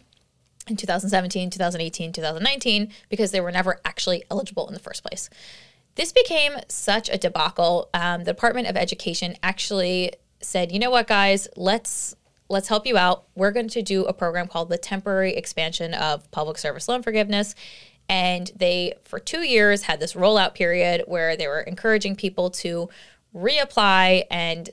in 0.67 0.75
2017, 0.75 1.49
2018, 1.49 2.11
2019 2.11 2.91
because 3.09 3.31
they 3.31 3.41
were 3.41 3.51
never 3.51 3.79
actually 3.85 4.23
eligible 4.31 4.67
in 4.67 4.73
the 4.73 4.79
first 4.79 5.03
place. 5.03 5.29
This 5.95 6.11
became 6.11 6.53
such 6.67 7.09
a 7.09 7.17
debacle. 7.17 7.89
Um, 7.93 8.23
the 8.23 8.33
Department 8.33 8.67
of 8.67 8.75
Education 8.75 9.35
actually 9.41 10.11
said, 10.41 10.71
"You 10.71 10.79
know 10.79 10.89
what, 10.89 11.07
guys? 11.07 11.47
Let's 11.55 12.15
let's 12.49 12.67
help 12.67 12.85
you 12.85 12.97
out. 12.97 13.25
We're 13.35 13.51
going 13.51 13.69
to 13.69 13.81
do 13.81 14.05
a 14.05 14.13
program 14.13 14.47
called 14.47 14.69
the 14.69 14.77
Temporary 14.77 15.35
Expansion 15.35 15.93
of 15.93 16.29
Public 16.31 16.57
Service 16.57 16.87
Loan 16.87 17.01
Forgiveness." 17.01 17.55
And 18.07 18.51
they, 18.55 18.93
for 19.03 19.19
two 19.19 19.41
years, 19.41 19.83
had 19.83 19.99
this 19.99 20.13
rollout 20.13 20.53
period 20.53 21.03
where 21.07 21.35
they 21.35 21.47
were 21.47 21.61
encouraging 21.61 22.15
people 22.15 22.51
to 22.51 22.89
reapply 23.35 24.23
and 24.29 24.69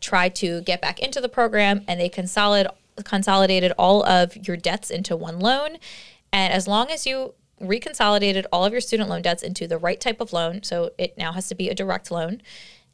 try 0.00 0.28
to 0.28 0.60
get 0.62 0.82
back 0.82 1.00
into 1.00 1.20
the 1.20 1.28
program. 1.28 1.82
And 1.88 1.98
they 1.98 2.10
consolidate 2.10 2.70
consolidated 3.04 3.72
all 3.78 4.04
of 4.04 4.36
your 4.46 4.56
debts 4.56 4.90
into 4.90 5.16
one 5.16 5.40
loan. 5.40 5.78
And 6.32 6.52
as 6.52 6.68
long 6.68 6.90
as 6.90 7.06
you 7.06 7.34
reconsolidated 7.60 8.44
all 8.52 8.64
of 8.64 8.72
your 8.72 8.80
student 8.80 9.08
loan 9.08 9.22
debts 9.22 9.42
into 9.42 9.66
the 9.66 9.78
right 9.78 10.00
type 10.00 10.20
of 10.20 10.32
loan, 10.32 10.62
so 10.62 10.90
it 10.98 11.16
now 11.16 11.32
has 11.32 11.48
to 11.48 11.54
be 11.54 11.68
a 11.68 11.74
direct 11.74 12.10
loan, 12.10 12.42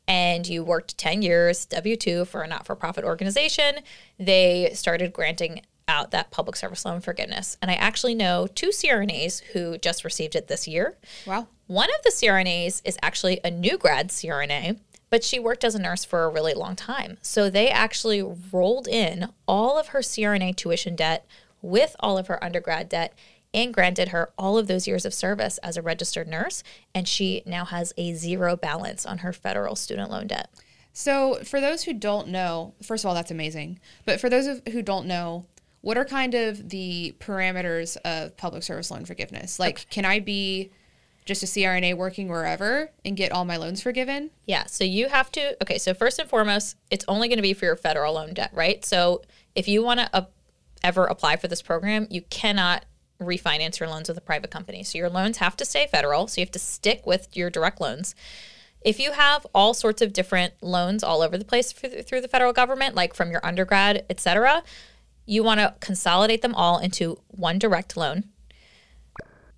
and 0.06 0.46
you 0.46 0.64
worked 0.64 0.98
10 0.98 1.22
years 1.22 1.66
W 1.66 1.96
2 1.96 2.24
for 2.24 2.42
a 2.42 2.46
not 2.46 2.66
for 2.66 2.74
profit 2.74 3.04
organization, 3.04 3.76
they 4.18 4.70
started 4.74 5.12
granting 5.12 5.62
out 5.86 6.10
that 6.12 6.30
public 6.30 6.56
service 6.56 6.84
loan 6.84 7.00
forgiveness. 7.00 7.56
And 7.60 7.70
I 7.70 7.74
actually 7.74 8.14
know 8.14 8.46
two 8.46 8.68
CRNAs 8.68 9.42
who 9.52 9.76
just 9.78 10.04
received 10.04 10.36
it 10.36 10.46
this 10.46 10.68
year. 10.68 10.96
Wow. 11.26 11.48
One 11.66 11.88
of 11.90 12.02
the 12.02 12.10
CRNAs 12.10 12.82
is 12.84 12.98
actually 13.02 13.40
a 13.44 13.50
new 13.50 13.76
grad 13.76 14.08
CRNA 14.08 14.78
but 15.10 15.24
she 15.24 15.38
worked 15.38 15.64
as 15.64 15.74
a 15.74 15.78
nurse 15.80 16.04
for 16.04 16.24
a 16.24 16.28
really 16.28 16.54
long 16.54 16.76
time. 16.76 17.18
So 17.20 17.50
they 17.50 17.68
actually 17.68 18.22
rolled 18.22 18.88
in 18.88 19.28
all 19.46 19.78
of 19.78 19.88
her 19.88 20.00
CRNA 20.00 20.56
tuition 20.56 20.96
debt 20.96 21.26
with 21.60 21.96
all 22.00 22.16
of 22.16 22.28
her 22.28 22.42
undergrad 22.42 22.88
debt 22.88 23.12
and 23.52 23.74
granted 23.74 24.08
her 24.08 24.30
all 24.38 24.56
of 24.56 24.68
those 24.68 24.86
years 24.86 25.04
of 25.04 25.12
service 25.12 25.58
as 25.58 25.76
a 25.76 25.82
registered 25.82 26.28
nurse. 26.28 26.62
And 26.94 27.08
she 27.08 27.42
now 27.44 27.64
has 27.64 27.92
a 27.96 28.14
zero 28.14 28.56
balance 28.56 29.04
on 29.04 29.18
her 29.18 29.32
federal 29.32 29.74
student 29.74 30.10
loan 30.10 30.28
debt. 30.28 30.48
So, 30.92 31.36
for 31.44 31.60
those 31.60 31.84
who 31.84 31.92
don't 31.92 32.28
know, 32.28 32.74
first 32.82 33.04
of 33.04 33.08
all, 33.08 33.14
that's 33.14 33.30
amazing. 33.30 33.78
But 34.04 34.20
for 34.20 34.28
those 34.28 34.60
who 34.72 34.82
don't 34.82 35.06
know, 35.06 35.46
what 35.82 35.96
are 35.96 36.04
kind 36.04 36.34
of 36.34 36.68
the 36.68 37.14
parameters 37.20 37.96
of 38.04 38.36
public 38.36 38.62
service 38.62 38.90
loan 38.90 39.04
forgiveness? 39.04 39.58
Like, 39.58 39.80
okay. 39.80 39.86
can 39.90 40.04
I 40.04 40.20
be 40.20 40.70
just 41.30 41.42
a 41.44 41.46
CRNA 41.46 41.96
working 41.96 42.28
wherever 42.28 42.90
and 43.04 43.16
get 43.16 43.30
all 43.30 43.44
my 43.44 43.56
loans 43.56 43.80
forgiven? 43.80 44.30
Yeah. 44.46 44.66
So 44.66 44.82
you 44.84 45.08
have 45.08 45.30
to, 45.32 45.56
okay, 45.62 45.78
so 45.78 45.94
first 45.94 46.18
and 46.18 46.28
foremost, 46.28 46.76
it's 46.90 47.04
only 47.06 47.28
going 47.28 47.38
to 47.38 47.42
be 47.42 47.54
for 47.54 47.64
your 47.64 47.76
federal 47.76 48.14
loan 48.14 48.34
debt, 48.34 48.50
right? 48.52 48.84
So 48.84 49.22
if 49.54 49.68
you 49.68 49.84
want 49.84 50.00
to 50.00 50.10
uh, 50.12 50.26
ever 50.82 51.04
apply 51.06 51.36
for 51.36 51.46
this 51.46 51.62
program, 51.62 52.08
you 52.10 52.22
cannot 52.22 52.84
refinance 53.20 53.78
your 53.78 53.88
loans 53.88 54.08
with 54.08 54.18
a 54.18 54.20
private 54.20 54.50
company. 54.50 54.82
So 54.82 54.98
your 54.98 55.08
loans 55.08 55.36
have 55.36 55.56
to 55.58 55.64
stay 55.64 55.86
federal. 55.86 56.26
So 56.26 56.40
you 56.40 56.44
have 56.44 56.52
to 56.52 56.58
stick 56.58 57.06
with 57.06 57.36
your 57.36 57.48
direct 57.48 57.80
loans. 57.80 58.14
If 58.82 58.98
you 58.98 59.12
have 59.12 59.46
all 59.54 59.72
sorts 59.72 60.02
of 60.02 60.12
different 60.12 60.54
loans 60.60 61.04
all 61.04 61.22
over 61.22 61.38
the 61.38 61.44
place 61.44 61.70
through 61.72 62.20
the 62.20 62.28
federal 62.28 62.52
government, 62.52 62.96
like 62.96 63.14
from 63.14 63.30
your 63.30 63.44
undergrad, 63.46 64.04
et 64.10 64.18
cetera, 64.18 64.64
you 65.26 65.44
want 65.44 65.60
to 65.60 65.74
consolidate 65.78 66.42
them 66.42 66.54
all 66.54 66.78
into 66.78 67.18
one 67.28 67.58
direct 67.58 67.96
loan. 67.96 68.24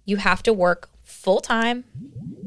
You 0.05 0.17
have 0.17 0.43
to 0.43 0.53
work 0.53 0.91
full 1.23 1.41
time, 1.41 1.85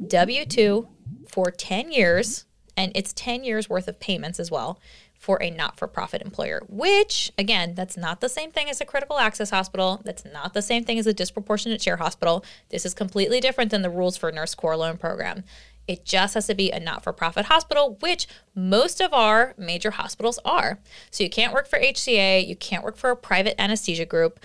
W 0.07 0.45
2 0.45 0.87
for 1.29 1.49
10 1.49 1.91
years, 1.93 2.45
and 2.75 2.91
it's 2.93 3.13
10 3.13 3.45
years 3.45 3.69
worth 3.69 3.87
of 3.87 4.01
payments 4.01 4.37
as 4.37 4.51
well 4.51 4.81
for 5.17 5.41
a 5.41 5.49
not 5.49 5.77
for 5.77 5.87
profit 5.87 6.21
employer, 6.21 6.61
which, 6.67 7.31
again, 7.37 7.73
that's 7.73 7.95
not 7.95 8.19
the 8.19 8.27
same 8.27 8.51
thing 8.51 8.69
as 8.69 8.81
a 8.81 8.85
critical 8.85 9.17
access 9.17 9.49
hospital. 9.49 10.01
That's 10.03 10.25
not 10.25 10.53
the 10.53 10.61
same 10.61 10.83
thing 10.83 10.99
as 10.99 11.07
a 11.07 11.13
disproportionate 11.13 11.81
share 11.81 11.97
hospital. 11.97 12.43
This 12.69 12.85
is 12.85 12.93
completely 12.93 13.39
different 13.39 13.71
than 13.71 13.81
the 13.81 13.89
rules 13.89 14.17
for 14.17 14.29
Nurse 14.31 14.53
Corps 14.53 14.75
Loan 14.75 14.97
Program. 14.97 15.45
It 15.87 16.03
just 16.03 16.33
has 16.33 16.47
to 16.47 16.53
be 16.53 16.69
a 16.69 16.79
not 16.79 17.03
for 17.03 17.13
profit 17.13 17.45
hospital, 17.45 17.97
which 18.01 18.27
most 18.53 18.99
of 18.99 19.13
our 19.13 19.53
major 19.57 19.91
hospitals 19.91 20.37
are. 20.43 20.79
So 21.11 21.23
you 21.23 21.29
can't 21.29 21.53
work 21.53 21.67
for 21.67 21.79
HCA, 21.79 22.45
you 22.45 22.57
can't 22.57 22.83
work 22.83 22.97
for 22.97 23.09
a 23.09 23.15
private 23.15 23.59
anesthesia 23.59 24.05
group, 24.05 24.39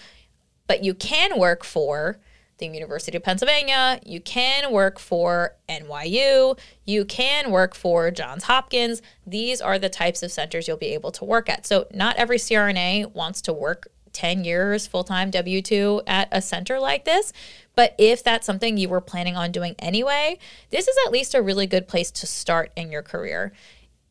but 0.68 0.84
you 0.84 0.94
can 0.94 1.36
work 1.38 1.64
for 1.64 2.20
the 2.60 2.68
University 2.68 3.16
of 3.16 3.24
Pennsylvania, 3.24 4.00
you 4.06 4.20
can 4.20 4.72
work 4.72 4.98
for 4.98 5.56
NYU, 5.68 6.58
you 6.84 7.04
can 7.04 7.50
work 7.50 7.74
for 7.74 8.10
Johns 8.10 8.44
Hopkins. 8.44 9.02
These 9.26 9.60
are 9.60 9.78
the 9.78 9.88
types 9.88 10.22
of 10.22 10.30
centers 10.30 10.68
you'll 10.68 10.76
be 10.76 10.94
able 10.94 11.10
to 11.12 11.24
work 11.24 11.48
at. 11.48 11.66
So, 11.66 11.86
not 11.92 12.16
every 12.16 12.38
CRNA 12.38 13.12
wants 13.14 13.42
to 13.42 13.52
work 13.52 13.88
10 14.12 14.44
years 14.44 14.86
full 14.86 15.04
time 15.04 15.30
W 15.30 15.62
2 15.62 16.02
at 16.06 16.28
a 16.32 16.42
center 16.42 16.78
like 16.80 17.04
this. 17.04 17.32
But 17.74 17.94
if 17.98 18.22
that's 18.22 18.46
something 18.46 18.76
you 18.76 18.88
were 18.88 19.00
planning 19.00 19.36
on 19.36 19.52
doing 19.52 19.74
anyway, 19.78 20.38
this 20.70 20.88
is 20.88 20.96
at 21.06 21.12
least 21.12 21.34
a 21.34 21.42
really 21.42 21.66
good 21.66 21.88
place 21.88 22.10
to 22.12 22.26
start 22.26 22.72
in 22.76 22.90
your 22.90 23.02
career. 23.02 23.52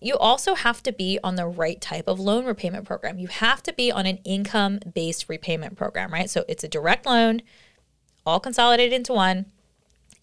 You 0.02 0.16
also 0.18 0.56
have 0.56 0.82
to 0.84 0.94
be 0.94 1.20
on 1.24 1.36
the 1.36 1.46
right 1.46 1.80
type 1.80 2.08
of 2.08 2.20
loan 2.20 2.46
repayment 2.46 2.86
program. 2.86 3.20
You 3.20 3.28
have 3.28 3.62
to 3.64 3.74
be 3.74 3.92
on 3.92 4.06
an 4.06 4.20
income 4.24 4.80
based 4.94 5.28
repayment 5.28 5.76
program, 5.76 6.14
right? 6.14 6.30
So 6.30 6.46
it's 6.48 6.64
a 6.64 6.70
direct 6.70 7.06
loan 7.06 7.42
all 8.30 8.40
consolidated 8.40 8.94
into 8.94 9.14
one 9.14 9.46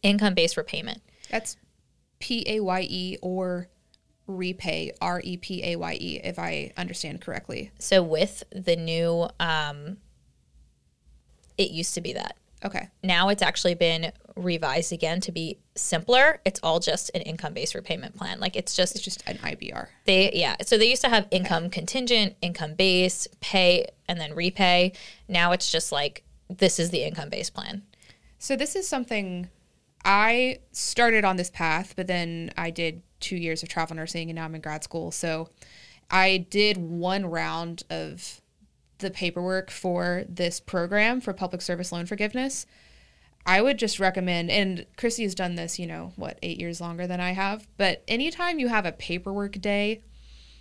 income 0.03 0.35
based 0.35 0.57
repayment. 0.57 1.03
That's 1.31 1.57
P 2.21 2.45
A 2.47 2.61
Y 2.61 2.87
E 2.89 3.19
or 3.23 3.69
repay 4.27 4.93
R 5.01 5.21
E 5.23 5.37
P 5.37 5.63
A 5.65 5.77
Y 5.77 5.99
E 6.01 6.21
if 6.23 6.39
I 6.39 6.73
understand 6.77 7.21
correctly. 7.21 7.71
So 7.79 8.03
with 8.03 8.45
the 8.51 8.77
new 8.77 9.29
um 9.41 9.99
it 11.59 11.71
used 11.71 11.95
to 11.95 12.01
be 12.01 12.13
that. 12.13 12.37
Okay. 12.65 12.89
Now 13.03 13.29
it's 13.29 13.43
actually 13.43 13.75
been 13.75 14.13
revised 14.35 14.93
again 14.93 15.21
to 15.23 15.33
be 15.33 15.59
simpler. 15.75 16.41
It's 16.45 16.61
all 16.63 16.81
just 16.81 17.11
an 17.15 17.23
income 17.23 17.55
based 17.55 17.75
repayment 17.75 18.17
plan. 18.17 18.41
Like 18.41 18.57
it's 18.57 18.75
just 18.75 18.95
it's 18.95 19.05
just 19.05 19.23
an 19.27 19.39
IBR. 19.39 19.89
They 20.05 20.33
yeah. 20.33 20.57
So 20.63 20.79
they 20.79 20.89
used 20.89 21.03
to 21.03 21.09
have 21.09 21.27
income 21.31 21.65
okay. 21.65 21.81
contingent, 21.81 22.37
income 22.43 22.75
based, 22.75 23.41
pay 23.41 23.87
and 24.09 24.21
then 24.21 24.35
repay. 24.35 24.93
Now 25.29 25.53
it's 25.53 25.71
just 25.71 25.93
like 25.93 26.25
this 26.49 26.79
is 26.79 26.91
the 26.91 27.03
income 27.03 27.29
based 27.29 27.55
plan. 27.55 27.83
So 28.47 28.55
this 28.55 28.77
is 28.77 28.87
something 28.87 29.51
I 30.05 30.61
started 30.71 31.25
on 31.25 31.35
this 31.35 31.51
path, 31.51 31.95
but 31.97 32.07
then 32.07 32.53
I 32.57 32.71
did 32.71 33.03
two 33.19 33.35
years 33.35 33.65
of 33.65 33.69
travel 33.69 33.97
nursing 33.97 34.31
and 34.31 34.37
now 34.37 34.45
I'm 34.45 34.55
in 34.55 34.61
grad 34.61 34.85
school. 34.85 35.11
So 35.11 35.49
I 36.13 36.47
did 36.49 36.77
one 36.77 37.27
round 37.27 37.83
of 37.91 38.41
the 38.99 39.11
paperwork 39.11 39.69
for 39.69 40.23
this 40.29 40.61
program 40.61 41.21
for 41.21 41.33
public 41.33 41.61
service 41.61 41.91
loan 41.91 42.07
forgiveness. 42.07 42.67
I 43.45 43.63
would 43.63 43.81
just 43.81 43.99
recommend, 43.99 44.53
and 44.53 44.87
Chrissy 44.97 45.25
has 45.25 45.35
done 45.35 45.57
this, 45.57 45.81
you 45.81 45.89
know, 45.89 46.13
what, 46.15 46.39
eight 46.41 46.61
years 46.61 46.81
longer 46.81 47.09
than 47.09 47.21
I 47.21 47.33
have. 47.33 47.67
But 47.77 48.05
anytime 48.07 48.61
you 48.61 48.69
have 48.69 48.87
a 48.87 48.93
paperwork 48.93 49.61
day, 49.61 50.05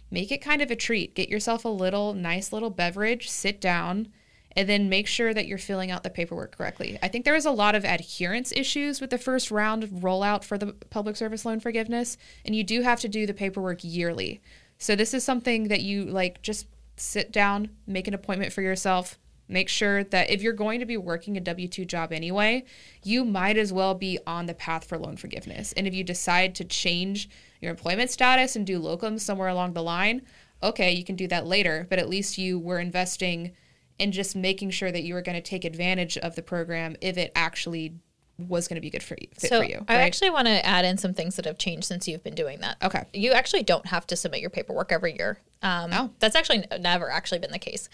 make 0.09 0.31
it 0.31 0.41
kind 0.41 0.63
of 0.63 0.71
a 0.71 0.75
treat. 0.75 1.13
Get 1.13 1.29
yourself 1.29 1.63
a 1.63 1.69
little 1.69 2.15
nice 2.15 2.51
little 2.51 2.71
beverage, 2.71 3.29
sit 3.29 3.61
down, 3.61 4.07
and 4.55 4.69
then 4.69 4.89
make 4.89 5.07
sure 5.07 5.33
that 5.33 5.47
you're 5.47 5.57
filling 5.57 5.91
out 5.91 6.03
the 6.03 6.09
paperwork 6.09 6.57
correctly. 6.57 6.97
I 7.03 7.07
think 7.07 7.25
there 7.25 7.33
was 7.33 7.45
a 7.45 7.51
lot 7.51 7.75
of 7.75 7.83
adherence 7.83 8.51
issues 8.51 9.01
with 9.01 9.09
the 9.09 9.17
first 9.17 9.51
round 9.51 9.83
rollout 9.83 10.43
for 10.43 10.57
the 10.57 10.73
public 10.89 11.15
service 11.15 11.45
loan 11.45 11.59
forgiveness, 11.59 12.17
and 12.45 12.55
you 12.55 12.63
do 12.63 12.81
have 12.81 12.99
to 13.01 13.09
do 13.09 13.25
the 13.25 13.33
paperwork 13.33 13.79
yearly. 13.83 14.41
So 14.77 14.95
this 14.95 15.13
is 15.13 15.23
something 15.23 15.67
that 15.67 15.81
you 15.81 16.05
like 16.05 16.41
just 16.41 16.67
sit 16.97 17.31
down, 17.31 17.69
make 17.85 18.07
an 18.07 18.13
appointment 18.13 18.53
for 18.53 18.61
yourself, 18.61 19.19
make 19.47 19.69
sure 19.69 20.03
that 20.05 20.29
if 20.29 20.41
you're 20.41 20.53
going 20.53 20.79
to 20.79 20.85
be 20.85 20.97
working 20.97 21.37
a 21.37 21.41
W 21.41 21.67
2 21.67 21.85
job 21.85 22.11
anyway, 22.11 22.63
you 23.03 23.25
might 23.25 23.57
as 23.57 23.71
well 23.71 23.93
be 23.93 24.17
on 24.25 24.45
the 24.45 24.53
path 24.53 24.85
for 24.85 24.97
loan 24.97 25.17
forgiveness. 25.17 25.73
And 25.73 25.85
if 25.87 25.93
you 25.93 26.03
decide 26.03 26.55
to 26.55 26.63
change 26.63 27.29
your 27.61 27.71
employment 27.71 28.09
status 28.09 28.55
and 28.55 28.65
do 28.65 28.79
locums 28.79 29.21
somewhere 29.21 29.49
along 29.49 29.73
the 29.73 29.83
line, 29.83 30.21
okay, 30.63 30.91
you 30.91 31.03
can 31.03 31.15
do 31.15 31.27
that 31.27 31.45
later, 31.45 31.85
but 31.89 31.99
at 31.99 32.09
least 32.09 32.37
you 32.37 32.57
were 32.57 32.79
investing 32.79 33.51
in 33.99 34.11
just 34.11 34.35
making 34.35 34.69
sure 34.71 34.91
that 34.91 35.03
you 35.03 35.13
were 35.13 35.21
going 35.21 35.35
to 35.35 35.41
take 35.41 35.65
advantage 35.65 36.17
of 36.17 36.35
the 36.35 36.41
program 36.41 36.95
if 37.01 37.17
it 37.17 37.31
actually 37.35 37.93
was 38.37 38.67
going 38.67 38.75
to 38.75 38.81
be 38.81 38.89
good 38.89 39.03
for 39.03 39.15
you. 39.19 39.27
So 39.37 39.61
for 39.61 39.65
you, 39.65 39.85
I 39.87 39.95
actually 40.01 40.29
want 40.29 40.47
to 40.47 40.65
add 40.65 40.83
in 40.83 40.97
some 40.97 41.13
things 41.13 41.37
that 41.37 41.45
have 41.45 41.57
changed 41.57 41.85
since 41.87 42.07
you've 42.07 42.23
been 42.23 42.35
doing 42.35 42.59
that. 42.59 42.77
Okay. 42.83 43.05
You 43.13 43.31
actually 43.31 43.63
don't 43.63 43.85
have 43.85 44.05
to 44.07 44.15
submit 44.17 44.41
your 44.41 44.49
paperwork 44.49 44.91
every 44.91 45.15
year. 45.15 45.37
Um, 45.61 45.91
Oh. 45.93 46.09
That's 46.19 46.35
actually 46.35 46.65
never 46.79 47.09
actually 47.09 47.39
been 47.39 47.51
the 47.51 47.59
case. 47.59 47.87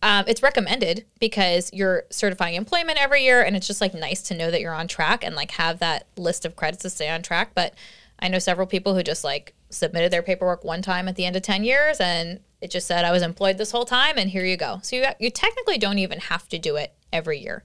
Um, 0.00 0.24
it's 0.28 0.42
recommended 0.42 1.04
because 1.18 1.70
you're 1.72 2.04
certifying 2.10 2.54
employment 2.54 3.02
every 3.02 3.24
year, 3.24 3.42
and 3.42 3.56
it's 3.56 3.66
just 3.66 3.80
like 3.80 3.94
nice 3.94 4.22
to 4.24 4.34
know 4.36 4.52
that 4.52 4.60
you're 4.60 4.72
on 4.74 4.86
track 4.86 5.24
and 5.24 5.34
like 5.34 5.50
have 5.52 5.80
that 5.80 6.06
list 6.16 6.44
of 6.44 6.54
credits 6.54 6.82
to 6.82 6.90
stay 6.90 7.08
on 7.08 7.22
track. 7.22 7.50
But 7.54 7.74
I 8.20 8.28
know 8.28 8.38
several 8.38 8.68
people 8.68 8.94
who 8.94 9.02
just 9.02 9.24
like 9.24 9.54
submitted 9.70 10.12
their 10.12 10.22
paperwork 10.22 10.62
one 10.62 10.82
time 10.82 11.08
at 11.08 11.16
the 11.16 11.24
end 11.24 11.34
of 11.34 11.42
10 11.42 11.64
years 11.64 11.98
and 12.00 12.38
it 12.60 12.70
just 12.70 12.86
said 12.86 13.04
I 13.04 13.12
was 13.12 13.22
employed 13.22 13.58
this 13.58 13.70
whole 13.70 13.84
time 13.84 14.18
and 14.18 14.30
here 14.30 14.44
you 14.44 14.56
go. 14.56 14.80
So 14.82 14.96
you, 14.96 15.04
you 15.18 15.30
technically 15.30 15.78
don't 15.78 15.98
even 15.98 16.20
have 16.20 16.48
to 16.48 16.58
do 16.58 16.76
it 16.76 16.92
every 17.12 17.38
year. 17.38 17.64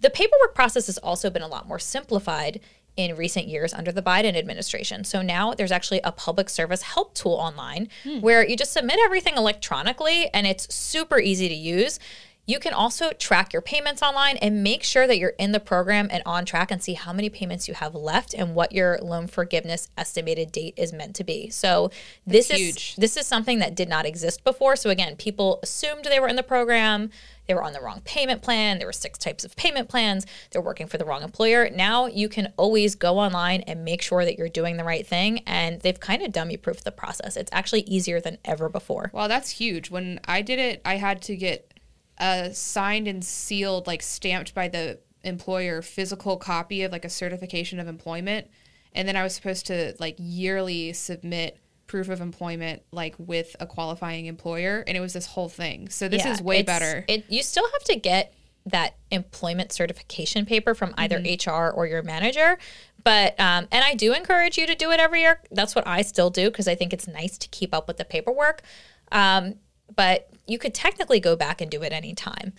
The 0.00 0.10
paperwork 0.10 0.54
process 0.54 0.86
has 0.86 0.98
also 0.98 1.30
been 1.30 1.42
a 1.42 1.48
lot 1.48 1.66
more 1.66 1.78
simplified 1.78 2.60
in 2.96 3.16
recent 3.16 3.48
years 3.48 3.74
under 3.74 3.90
the 3.90 4.02
Biden 4.02 4.36
administration. 4.36 5.02
So 5.04 5.20
now 5.20 5.52
there's 5.52 5.72
actually 5.72 6.00
a 6.04 6.12
public 6.12 6.48
service 6.48 6.82
help 6.82 7.14
tool 7.14 7.32
online 7.32 7.88
hmm. 8.04 8.20
where 8.20 8.46
you 8.46 8.56
just 8.56 8.72
submit 8.72 9.00
everything 9.02 9.34
electronically 9.36 10.28
and 10.32 10.46
it's 10.46 10.72
super 10.72 11.18
easy 11.18 11.48
to 11.48 11.54
use. 11.54 11.98
You 12.46 12.58
can 12.58 12.74
also 12.74 13.12
track 13.12 13.54
your 13.54 13.62
payments 13.62 14.02
online 14.02 14.36
and 14.36 14.62
make 14.62 14.82
sure 14.82 15.06
that 15.06 15.18
you're 15.18 15.34
in 15.38 15.52
the 15.52 15.60
program 15.60 16.08
and 16.10 16.22
on 16.26 16.44
track 16.44 16.70
and 16.70 16.82
see 16.82 16.92
how 16.92 17.12
many 17.12 17.30
payments 17.30 17.68
you 17.68 17.74
have 17.74 17.94
left 17.94 18.34
and 18.34 18.54
what 18.54 18.72
your 18.72 18.98
loan 19.00 19.28
forgiveness 19.28 19.88
estimated 19.96 20.52
date 20.52 20.74
is 20.76 20.92
meant 20.92 21.16
to 21.16 21.24
be. 21.24 21.48
So 21.48 21.90
this 22.26 22.50
is 22.50 22.58
huge. 22.58 22.96
this 22.96 23.16
is 23.16 23.26
something 23.26 23.60
that 23.60 23.74
did 23.74 23.88
not 23.88 24.04
exist 24.04 24.44
before. 24.44 24.76
So 24.76 24.90
again, 24.90 25.16
people 25.16 25.58
assumed 25.62 26.04
they 26.04 26.20
were 26.20 26.28
in 26.28 26.36
the 26.36 26.42
program, 26.42 27.10
they 27.46 27.54
were 27.54 27.62
on 27.62 27.72
the 27.72 27.80
wrong 27.80 28.02
payment 28.04 28.42
plan, 28.42 28.78
there 28.78 28.86
were 28.86 28.92
six 28.92 29.18
types 29.18 29.44
of 29.44 29.56
payment 29.56 29.88
plans, 29.88 30.26
they're 30.50 30.60
working 30.60 30.86
for 30.86 30.98
the 30.98 31.04
wrong 31.06 31.22
employer. 31.22 31.70
Now 31.70 32.06
you 32.06 32.28
can 32.28 32.52
always 32.58 32.94
go 32.94 33.18
online 33.18 33.62
and 33.62 33.86
make 33.86 34.02
sure 34.02 34.24
that 34.24 34.36
you're 34.36 34.48
doing 34.50 34.76
the 34.76 34.84
right 34.84 35.06
thing 35.06 35.40
and 35.46 35.80
they've 35.80 35.98
kind 35.98 36.22
of 36.22 36.32
dummy 36.32 36.58
proofed 36.58 36.84
the 36.84 36.92
process. 36.92 37.38
It's 37.38 37.50
actually 37.52 37.82
easier 37.82 38.20
than 38.20 38.36
ever 38.44 38.68
before. 38.68 39.10
Well, 39.14 39.28
that's 39.28 39.50
huge. 39.50 39.90
When 39.90 40.20
I 40.26 40.42
did 40.42 40.58
it, 40.58 40.82
I 40.84 40.96
had 40.96 41.22
to 41.22 41.36
get 41.36 41.73
a 42.18 42.52
signed 42.54 43.08
and 43.08 43.24
sealed, 43.24 43.86
like 43.86 44.02
stamped 44.02 44.54
by 44.54 44.68
the 44.68 45.00
employer, 45.22 45.82
physical 45.82 46.36
copy 46.36 46.82
of 46.82 46.92
like 46.92 47.04
a 47.04 47.10
certification 47.10 47.80
of 47.80 47.88
employment, 47.88 48.48
and 48.94 49.08
then 49.08 49.16
I 49.16 49.22
was 49.22 49.34
supposed 49.34 49.66
to 49.66 49.94
like 49.98 50.16
yearly 50.18 50.92
submit 50.92 51.58
proof 51.86 52.08
of 52.08 52.20
employment 52.20 52.82
like 52.92 53.14
with 53.18 53.56
a 53.60 53.66
qualifying 53.66 54.26
employer, 54.26 54.84
and 54.86 54.96
it 54.96 55.00
was 55.00 55.12
this 55.12 55.26
whole 55.26 55.48
thing. 55.48 55.88
So 55.88 56.08
this 56.08 56.24
Yeah, 56.24 56.32
is 56.32 56.42
way 56.42 56.62
better. 56.62 57.04
It 57.08 57.24
you 57.28 57.42
still 57.42 57.68
have 57.72 57.84
to 57.84 57.96
get 57.96 58.32
that 58.66 58.96
employment 59.10 59.72
certification 59.72 60.46
paper 60.46 60.74
from 60.74 60.94
either 60.96 61.18
Mm-hmm. 61.18 61.50
HR 61.50 61.70
or 61.70 61.86
your 61.86 62.02
manager. 62.02 62.58
But 63.02 63.38
um, 63.38 63.68
and 63.70 63.84
I 63.84 63.94
do 63.94 64.14
encourage 64.14 64.56
you 64.56 64.66
to 64.66 64.74
do 64.74 64.90
it 64.90 65.00
every 65.00 65.20
year. 65.20 65.40
That's 65.50 65.74
what 65.74 65.86
I 65.86 66.00
still 66.02 66.30
do 66.30 66.50
because 66.50 66.66
I 66.66 66.74
think 66.74 66.92
it's 66.94 67.06
nice 67.06 67.36
to 67.38 67.48
keep 67.48 67.74
up 67.74 67.86
with 67.86 67.98
the 67.98 68.04
paperwork. 68.06 68.62
Um, 69.12 69.56
but 69.94 70.30
you 70.46 70.58
could 70.58 70.74
technically 70.74 71.20
go 71.20 71.36
back 71.36 71.60
and 71.60 71.70
do 71.70 71.82
it 71.82 71.92
anytime. 71.92 72.52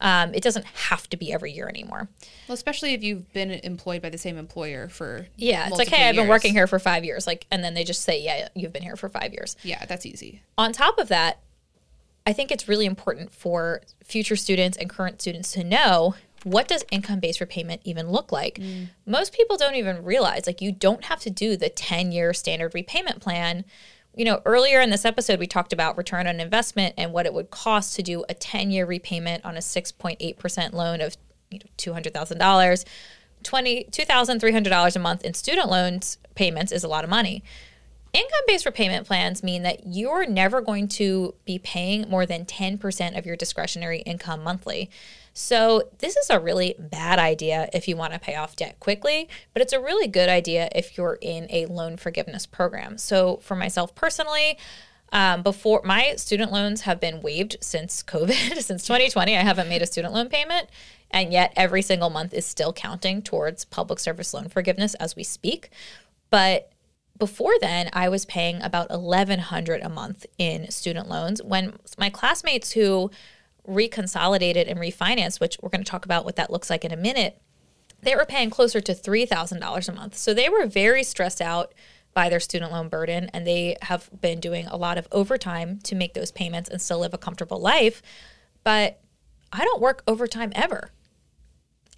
Um, 0.00 0.34
it 0.34 0.42
doesn't 0.42 0.66
have 0.66 1.08
to 1.10 1.16
be 1.16 1.32
every 1.32 1.52
year 1.52 1.68
anymore. 1.68 2.08
well, 2.48 2.54
especially 2.54 2.94
if 2.94 3.02
you've 3.02 3.32
been 3.32 3.50
employed 3.50 4.02
by 4.02 4.10
the 4.10 4.18
same 4.18 4.36
employer 4.36 4.88
for 4.88 5.28
Yeah, 5.36 5.68
it's 5.68 5.78
like, 5.78 5.88
hey, 5.88 6.08
I've 6.08 6.16
been 6.16 6.28
working 6.28 6.52
here 6.52 6.66
for 6.66 6.78
five 6.78 7.04
years. 7.04 7.26
Like, 7.26 7.46
and 7.50 7.64
then 7.64 7.74
they 7.74 7.84
just 7.84 8.02
say, 8.02 8.20
yeah, 8.20 8.48
you've 8.54 8.72
been 8.72 8.82
here 8.82 8.96
for 8.96 9.08
five 9.08 9.32
years. 9.32 9.56
Yeah, 9.62 9.84
that's 9.86 10.04
easy. 10.04 10.42
on 10.58 10.72
top 10.72 10.98
of 10.98 11.08
that, 11.08 11.38
I 12.26 12.32
think 12.32 12.50
it's 12.50 12.68
really 12.68 12.86
important 12.86 13.32
for 13.32 13.82
future 14.02 14.36
students 14.36 14.76
and 14.76 14.90
current 14.90 15.20
students 15.20 15.52
to 15.52 15.64
know 15.64 16.14
what 16.42 16.68
does 16.68 16.84
income-based 16.90 17.40
repayment 17.40 17.80
even 17.84 18.10
look 18.10 18.30
like. 18.30 18.60
Most 19.06 19.32
people 19.32 19.56
don't 19.56 19.76
even 19.76 20.04
realize 20.04 20.46
like 20.46 20.60
you 20.60 20.72
don't 20.72 21.04
have 21.04 21.20
to 21.20 21.30
do 21.30 21.56
the 21.56 21.70
10-year 21.70 22.34
standard 22.34 22.74
repayment 22.74 23.20
plan. 23.20 23.64
You 24.16 24.24
know, 24.24 24.40
earlier 24.44 24.80
in 24.80 24.90
this 24.90 25.04
episode 25.04 25.40
we 25.40 25.46
talked 25.46 25.72
about 25.72 25.96
return 25.96 26.26
on 26.26 26.38
investment 26.38 26.94
and 26.96 27.12
what 27.12 27.26
it 27.26 27.34
would 27.34 27.50
cost 27.50 27.96
to 27.96 28.02
do 28.02 28.24
a 28.28 28.34
10-year 28.34 28.86
repayment 28.86 29.44
on 29.44 29.56
a 29.56 29.60
6.8% 29.60 30.72
loan 30.72 31.00
of 31.00 31.16
you 31.50 31.58
know, 31.58 31.66
$200,000. 31.76 32.84
Twenty 33.42 33.84
two 33.84 34.06
thousand 34.06 34.40
three 34.40 34.52
hundred 34.52 34.70
dollars 34.70 34.96
a 34.96 34.98
month 34.98 35.22
in 35.22 35.34
student 35.34 35.68
loans 35.68 36.16
payments 36.34 36.72
is 36.72 36.82
a 36.82 36.88
lot 36.88 37.04
of 37.04 37.10
money. 37.10 37.44
Income 38.14 38.40
based 38.46 38.64
repayment 38.64 39.06
plans 39.06 39.42
mean 39.42 39.64
that 39.64 39.80
you're 39.86 40.24
never 40.24 40.62
going 40.62 40.88
to 40.88 41.34
be 41.44 41.58
paying 41.58 42.08
more 42.08 42.24
than 42.26 42.46
10% 42.46 43.18
of 43.18 43.26
your 43.26 43.36
discretionary 43.36 43.98
income 44.02 44.42
monthly. 44.42 44.88
So, 45.36 45.90
this 45.98 46.16
is 46.16 46.30
a 46.30 46.38
really 46.38 46.76
bad 46.78 47.18
idea 47.18 47.68
if 47.72 47.88
you 47.88 47.96
want 47.96 48.12
to 48.12 48.20
pay 48.20 48.36
off 48.36 48.54
debt 48.54 48.78
quickly, 48.78 49.28
but 49.52 49.60
it's 49.60 49.72
a 49.72 49.80
really 49.80 50.06
good 50.06 50.28
idea 50.28 50.68
if 50.72 50.96
you're 50.96 51.18
in 51.20 51.48
a 51.50 51.66
loan 51.66 51.96
forgiveness 51.96 52.46
program. 52.46 52.98
So, 52.98 53.38
for 53.38 53.56
myself 53.56 53.96
personally, 53.96 54.56
um, 55.12 55.42
before 55.42 55.82
my 55.84 56.14
student 56.16 56.52
loans 56.52 56.82
have 56.82 57.00
been 57.00 57.20
waived 57.20 57.56
since 57.60 58.00
COVID, 58.06 58.62
since 58.62 58.84
2020, 58.84 59.36
I 59.36 59.40
haven't 59.40 59.68
made 59.68 59.82
a 59.82 59.86
student 59.86 60.14
loan 60.14 60.28
payment. 60.28 60.68
And 61.10 61.32
yet, 61.32 61.52
every 61.56 61.82
single 61.82 62.10
month 62.10 62.32
is 62.32 62.46
still 62.46 62.72
counting 62.72 63.20
towards 63.20 63.64
public 63.64 63.98
service 63.98 64.34
loan 64.34 64.48
forgiveness 64.48 64.94
as 64.94 65.16
we 65.16 65.24
speak. 65.24 65.70
But 66.30 66.70
before 67.16 67.54
then 67.60 67.88
i 67.92 68.08
was 68.08 68.24
paying 68.24 68.60
about 68.60 68.90
1100 68.90 69.80
a 69.82 69.88
month 69.88 70.26
in 70.36 70.68
student 70.68 71.08
loans 71.08 71.40
when 71.44 71.72
my 71.96 72.10
classmates 72.10 72.72
who 72.72 73.08
reconsolidated 73.68 74.70
and 74.70 74.78
refinanced 74.78 75.40
which 75.40 75.58
we're 75.62 75.70
going 75.70 75.82
to 75.82 75.90
talk 75.90 76.04
about 76.04 76.24
what 76.24 76.36
that 76.36 76.50
looks 76.50 76.68
like 76.68 76.84
in 76.84 76.92
a 76.92 76.96
minute 76.96 77.40
they 78.04 78.14
were 78.14 78.26
paying 78.26 78.50
closer 78.50 78.80
to 78.80 78.94
$3000 78.94 79.88
a 79.88 79.92
month. 79.92 80.16
So 80.16 80.32
they 80.34 80.48
were 80.48 80.66
very 80.66 81.02
stressed 81.02 81.40
out 81.40 81.74
by 82.12 82.28
their 82.28 82.40
student 82.40 82.70
loan 82.70 82.88
burden 82.88 83.28
and 83.32 83.46
they 83.46 83.76
have 83.82 84.08
been 84.20 84.38
doing 84.38 84.66
a 84.66 84.76
lot 84.76 84.98
of 84.98 85.08
overtime 85.10 85.80
to 85.84 85.94
make 85.94 86.14
those 86.14 86.30
payments 86.30 86.68
and 86.68 86.80
still 86.80 87.00
live 87.00 87.14
a 87.14 87.18
comfortable 87.18 87.60
life. 87.60 88.02
But 88.62 89.00
i 89.52 89.64
don't 89.64 89.80
work 89.80 90.02
overtime 90.06 90.52
ever. 90.54 90.90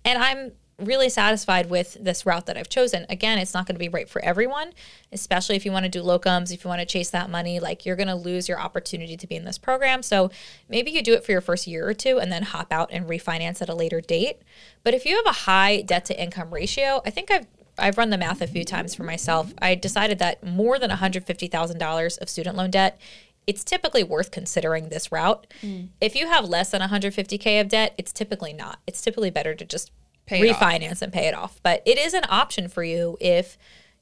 And 0.04 0.22
I'm 0.22 0.52
really 0.78 1.08
satisfied 1.08 1.70
with 1.70 1.96
this 1.98 2.26
route 2.26 2.46
that 2.46 2.56
I've 2.56 2.68
chosen. 2.68 3.06
Again, 3.08 3.38
it's 3.38 3.54
not 3.54 3.66
going 3.66 3.76
to 3.76 3.78
be 3.78 3.88
right 3.88 4.08
for 4.08 4.22
everyone, 4.22 4.72
especially 5.10 5.56
if 5.56 5.64
you 5.64 5.72
want 5.72 5.84
to 5.84 5.88
do 5.88 6.02
locums, 6.02 6.52
if 6.52 6.64
you 6.64 6.68
want 6.68 6.80
to 6.80 6.86
chase 6.86 7.08
that 7.10 7.30
money, 7.30 7.58
like 7.60 7.86
you're 7.86 7.96
going 7.96 8.08
to 8.08 8.14
lose 8.14 8.48
your 8.48 8.60
opportunity 8.60 9.16
to 9.16 9.26
be 9.26 9.36
in 9.36 9.44
this 9.44 9.56
program. 9.56 10.02
So 10.02 10.30
maybe 10.68 10.90
you 10.90 11.02
do 11.02 11.14
it 11.14 11.24
for 11.24 11.32
your 11.32 11.40
first 11.40 11.66
year 11.66 11.88
or 11.88 11.94
two 11.94 12.18
and 12.18 12.30
then 12.30 12.42
hop 12.42 12.72
out 12.72 12.90
and 12.92 13.06
refinance 13.06 13.62
at 13.62 13.70
a 13.70 13.74
later 13.74 14.02
date. 14.02 14.42
But 14.82 14.92
if 14.92 15.06
you 15.06 15.16
have 15.16 15.26
a 15.26 15.40
high 15.40 15.80
debt 15.80 16.04
to 16.06 16.22
income 16.22 16.52
ratio, 16.52 17.00
I 17.06 17.10
think 17.10 17.30
I've 17.30 17.46
I've 17.78 17.98
run 17.98 18.08
the 18.08 18.16
math 18.16 18.40
a 18.40 18.46
few 18.46 18.64
times 18.64 18.94
for 18.94 19.02
myself. 19.02 19.52
I 19.60 19.74
decided 19.74 20.18
that 20.20 20.42
more 20.42 20.78
than 20.78 20.90
$150,000 20.90 22.18
of 22.18 22.28
student 22.30 22.56
loan 22.56 22.70
debt 22.70 22.98
it's 23.46 23.62
typically 23.62 24.02
worth 24.02 24.30
considering 24.32 24.88
this 24.88 25.12
route. 25.12 25.46
Mm. 25.62 25.90
If 26.00 26.16
you 26.16 26.26
have 26.26 26.48
less 26.48 26.70
than 26.70 26.80
150k 26.80 27.60
of 27.60 27.68
debt, 27.68 27.94
it's 27.96 28.12
typically 28.12 28.52
not. 28.52 28.80
It's 28.86 29.00
typically 29.00 29.30
better 29.30 29.54
to 29.54 29.64
just 29.64 29.92
Pay 30.26 30.40
refinance 30.40 31.02
and 31.02 31.12
pay 31.12 31.28
it 31.28 31.34
off. 31.34 31.60
But 31.62 31.82
it 31.86 31.98
is 31.98 32.14
an 32.14 32.24
option 32.28 32.68
for 32.68 32.82
you 32.82 33.16
if 33.20 33.56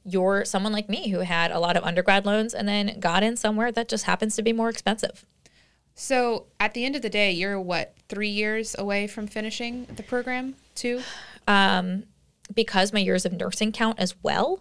you're 0.04 0.44
someone 0.44 0.72
like 0.72 0.88
me 0.88 1.08
who 1.08 1.20
had 1.20 1.50
a 1.50 1.58
lot 1.58 1.76
of 1.76 1.84
undergrad 1.84 2.26
loans 2.26 2.52
and 2.54 2.68
then 2.68 2.98
got 3.00 3.22
in 3.22 3.36
somewhere 3.36 3.72
that 3.72 3.88
just 3.88 4.04
happens 4.04 4.36
to 4.36 4.42
be 4.42 4.52
more 4.52 4.68
expensive. 4.68 5.24
So 5.94 6.46
at 6.58 6.74
the 6.74 6.84
end 6.84 6.96
of 6.96 7.02
the 7.02 7.08
day, 7.10 7.30
you're 7.30 7.60
what 7.60 7.94
three 8.08 8.28
years 8.28 8.74
away 8.78 9.06
from 9.06 9.26
finishing 9.26 9.86
the 9.96 10.02
program? 10.02 10.56
Two. 10.74 11.00
Because 12.54 12.92
my 12.92 13.00
years 13.00 13.24
of 13.24 13.32
nursing 13.32 13.72
count 13.72 13.98
as 13.98 14.14
well, 14.22 14.60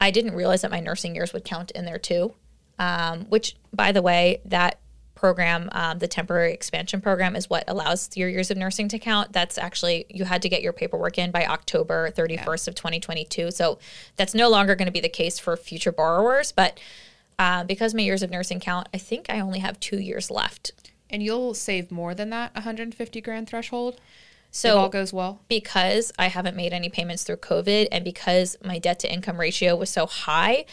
I 0.00 0.10
didn't 0.10 0.34
realize 0.34 0.62
that 0.62 0.70
my 0.70 0.80
nursing 0.80 1.14
years 1.14 1.32
would 1.34 1.44
count 1.44 1.70
in 1.72 1.84
there 1.84 1.98
too. 1.98 2.34
Um, 2.78 3.26
which, 3.26 3.56
by 3.72 3.92
the 3.92 4.00
way, 4.02 4.40
that 4.46 4.78
program, 5.16 5.68
um, 5.72 5.98
the 5.98 6.06
temporary 6.06 6.52
expansion 6.52 7.00
program, 7.00 7.34
is 7.34 7.50
what 7.50 7.64
allows 7.66 8.16
your 8.16 8.28
years 8.28 8.52
of 8.52 8.56
nursing 8.56 8.86
to 8.88 8.98
count. 9.00 9.32
That's 9.32 9.58
actually, 9.58 10.06
you 10.08 10.24
had 10.24 10.42
to 10.42 10.48
get 10.48 10.62
your 10.62 10.72
paperwork 10.72 11.18
in 11.18 11.32
by 11.32 11.44
October 11.44 12.12
31st 12.12 12.68
of 12.68 12.74
2022. 12.76 13.50
So 13.50 13.80
that's 14.14 14.34
no 14.34 14.48
longer 14.48 14.76
going 14.76 14.86
to 14.86 14.92
be 14.92 15.00
the 15.00 15.08
case 15.08 15.40
for 15.40 15.56
future 15.56 15.90
borrowers. 15.90 16.52
But 16.52 16.78
uh, 17.38 17.64
because 17.64 17.94
my 17.94 18.02
years 18.02 18.22
of 18.22 18.30
nursing 18.30 18.60
count, 18.60 18.88
I 18.94 18.98
think 18.98 19.26
I 19.28 19.40
only 19.40 19.58
have 19.58 19.80
two 19.80 19.98
years 19.98 20.30
left 20.30 20.72
And 21.10 21.22
you'll 21.22 21.54
save 21.54 21.90
more 21.90 22.14
than 22.14 22.30
that 22.30 22.54
150 22.54 23.20
grand 23.20 23.48
threshold. 23.48 24.00
So 24.50 24.68
if 24.68 24.76
all 24.76 24.88
goes 24.88 25.12
well. 25.12 25.40
Because 25.48 26.12
I 26.18 26.28
haven't 26.28 26.56
made 26.56 26.72
any 26.72 26.88
payments 26.88 27.24
through 27.24 27.36
COVID 27.36 27.88
and 27.92 28.04
because 28.04 28.56
my 28.64 28.78
debt 28.78 28.98
to 29.00 29.12
income 29.12 29.38
ratio 29.38 29.76
was 29.76 29.90
so 29.90 30.06
high, 30.06 30.64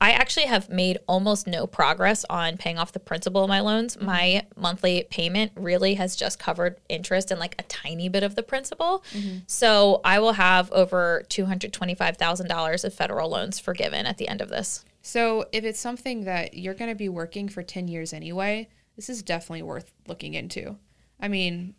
I 0.00 0.12
actually 0.12 0.46
have 0.46 0.70
made 0.70 0.98
almost 1.06 1.46
no 1.46 1.66
progress 1.66 2.24
on 2.30 2.56
paying 2.56 2.78
off 2.78 2.92
the 2.92 3.00
principal 3.00 3.42
of 3.42 3.48
my 3.48 3.60
loans. 3.60 3.96
Mm-hmm. 3.96 4.06
My 4.06 4.46
monthly 4.56 5.06
payment 5.10 5.52
really 5.56 5.94
has 5.94 6.16
just 6.16 6.38
covered 6.38 6.80
interest 6.88 7.30
and 7.30 7.38
like 7.38 7.54
a 7.58 7.64
tiny 7.64 8.08
bit 8.08 8.22
of 8.22 8.34
the 8.34 8.42
principal. 8.42 9.04
Mm-hmm. 9.12 9.38
So 9.46 10.00
I 10.02 10.18
will 10.18 10.32
have 10.32 10.72
over 10.72 11.22
$225,000 11.28 12.84
of 12.84 12.94
federal 12.94 13.28
loans 13.28 13.58
forgiven 13.58 14.06
at 14.06 14.16
the 14.16 14.28
end 14.28 14.40
of 14.40 14.48
this. 14.48 14.84
So 15.02 15.46
if 15.52 15.64
it's 15.64 15.80
something 15.80 16.24
that 16.24 16.54
you're 16.54 16.74
going 16.74 16.90
to 16.90 16.96
be 16.96 17.08
working 17.08 17.48
for 17.48 17.62
10 17.62 17.88
years 17.88 18.12
anyway, 18.12 18.68
this 18.96 19.10
is 19.10 19.22
definitely 19.22 19.62
worth 19.62 19.92
looking 20.06 20.34
into. 20.34 20.76
I 21.18 21.28
mean, 21.28 21.74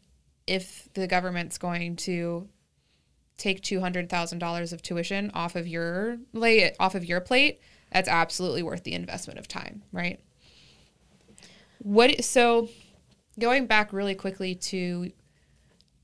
if 0.46 0.90
the 0.94 1.08
government's 1.08 1.58
going 1.58 1.96
to 1.98 2.48
take 3.38 3.62
$200,000 3.62 4.74
of 4.74 4.82
tuition 4.84 5.32
off 5.34 5.56
of 5.56 5.68
your 5.68 6.20
lay 6.34 6.60
it 6.60 6.76
off 6.80 6.94
of 6.94 7.04
your 7.04 7.20
plate, 7.20 7.60
that's 7.92 8.10
absolutely 8.10 8.64
worth 8.64 8.84
the 8.84 8.94
investment 8.94 9.40
of 9.40 9.48
time, 9.48 9.84
right? 9.92 10.20
What 11.80 12.24
so 12.24 12.70
going 13.40 13.66
back 13.66 13.92
really 13.92 14.16
quickly 14.16 14.56
to 14.56 15.12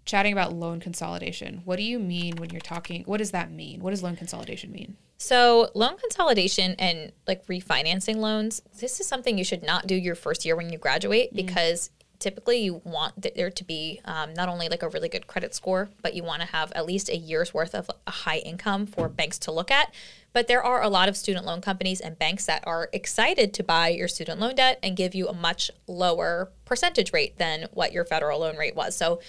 chatting 0.07 0.33
about 0.33 0.53
loan 0.53 0.79
consolidation. 0.79 1.61
What 1.65 1.75
do 1.75 1.83
you 1.83 1.99
mean 1.99 2.37
when 2.37 2.49
you're 2.49 2.61
talking 2.61 3.03
what 3.03 3.17
does 3.17 3.31
that 3.31 3.51
mean? 3.51 3.81
What 3.81 3.91
does 3.91 4.01
loan 4.01 4.15
consolidation 4.15 4.71
mean? 4.71 4.97
So, 5.19 5.71
loan 5.73 5.97
consolidation 5.97 6.75
and 6.77 7.11
like 7.27 7.45
refinancing 7.47 8.17
loans, 8.17 8.61
this 8.79 8.99
is 8.99 9.07
something 9.07 9.37
you 9.37 9.43
should 9.43 9.63
not 9.63 9.87
do 9.87 9.95
your 9.95 10.15
first 10.15 10.45
year 10.45 10.55
when 10.55 10.71
you 10.71 10.77
graduate 10.77 11.29
mm-hmm. 11.29 11.45
because 11.45 11.89
typically 12.19 12.57
you 12.57 12.81
want 12.83 13.33
there 13.35 13.49
to 13.49 13.63
be 13.63 14.01
um, 14.05 14.33
not 14.33 14.49
only 14.49 14.69
like 14.69 14.83
a 14.83 14.89
really 14.89 15.09
good 15.09 15.27
credit 15.27 15.53
score, 15.53 15.89
but 16.01 16.13
you 16.13 16.23
want 16.23 16.41
to 16.41 16.47
have 16.47 16.71
at 16.73 16.85
least 16.85 17.09
a 17.09 17.17
year's 17.17 17.53
worth 17.53 17.75
of 17.75 17.89
a 18.05 18.11
high 18.11 18.37
income 18.37 18.85
for 18.85 19.07
banks 19.07 19.37
to 19.39 19.51
look 19.51 19.71
at. 19.71 19.93
But 20.33 20.47
there 20.47 20.63
are 20.63 20.81
a 20.81 20.89
lot 20.89 21.09
of 21.09 21.17
student 21.17 21.45
loan 21.45 21.61
companies 21.61 21.99
and 21.99 22.17
banks 22.17 22.45
that 22.45 22.63
are 22.67 22.89
excited 22.93 23.53
to 23.55 23.63
buy 23.63 23.89
your 23.89 24.07
student 24.07 24.39
loan 24.39 24.55
debt 24.55 24.79
and 24.83 24.95
give 24.95 25.15
you 25.15 25.27
a 25.27 25.33
much 25.33 25.71
lower 25.87 26.51
percentage 26.65 27.13
rate 27.13 27.37
than 27.37 27.67
what 27.73 27.91
your 27.91 28.05
federal 28.05 28.39
loan 28.39 28.57
rate 28.57 28.75
was. 28.75 28.95
So 28.95 29.19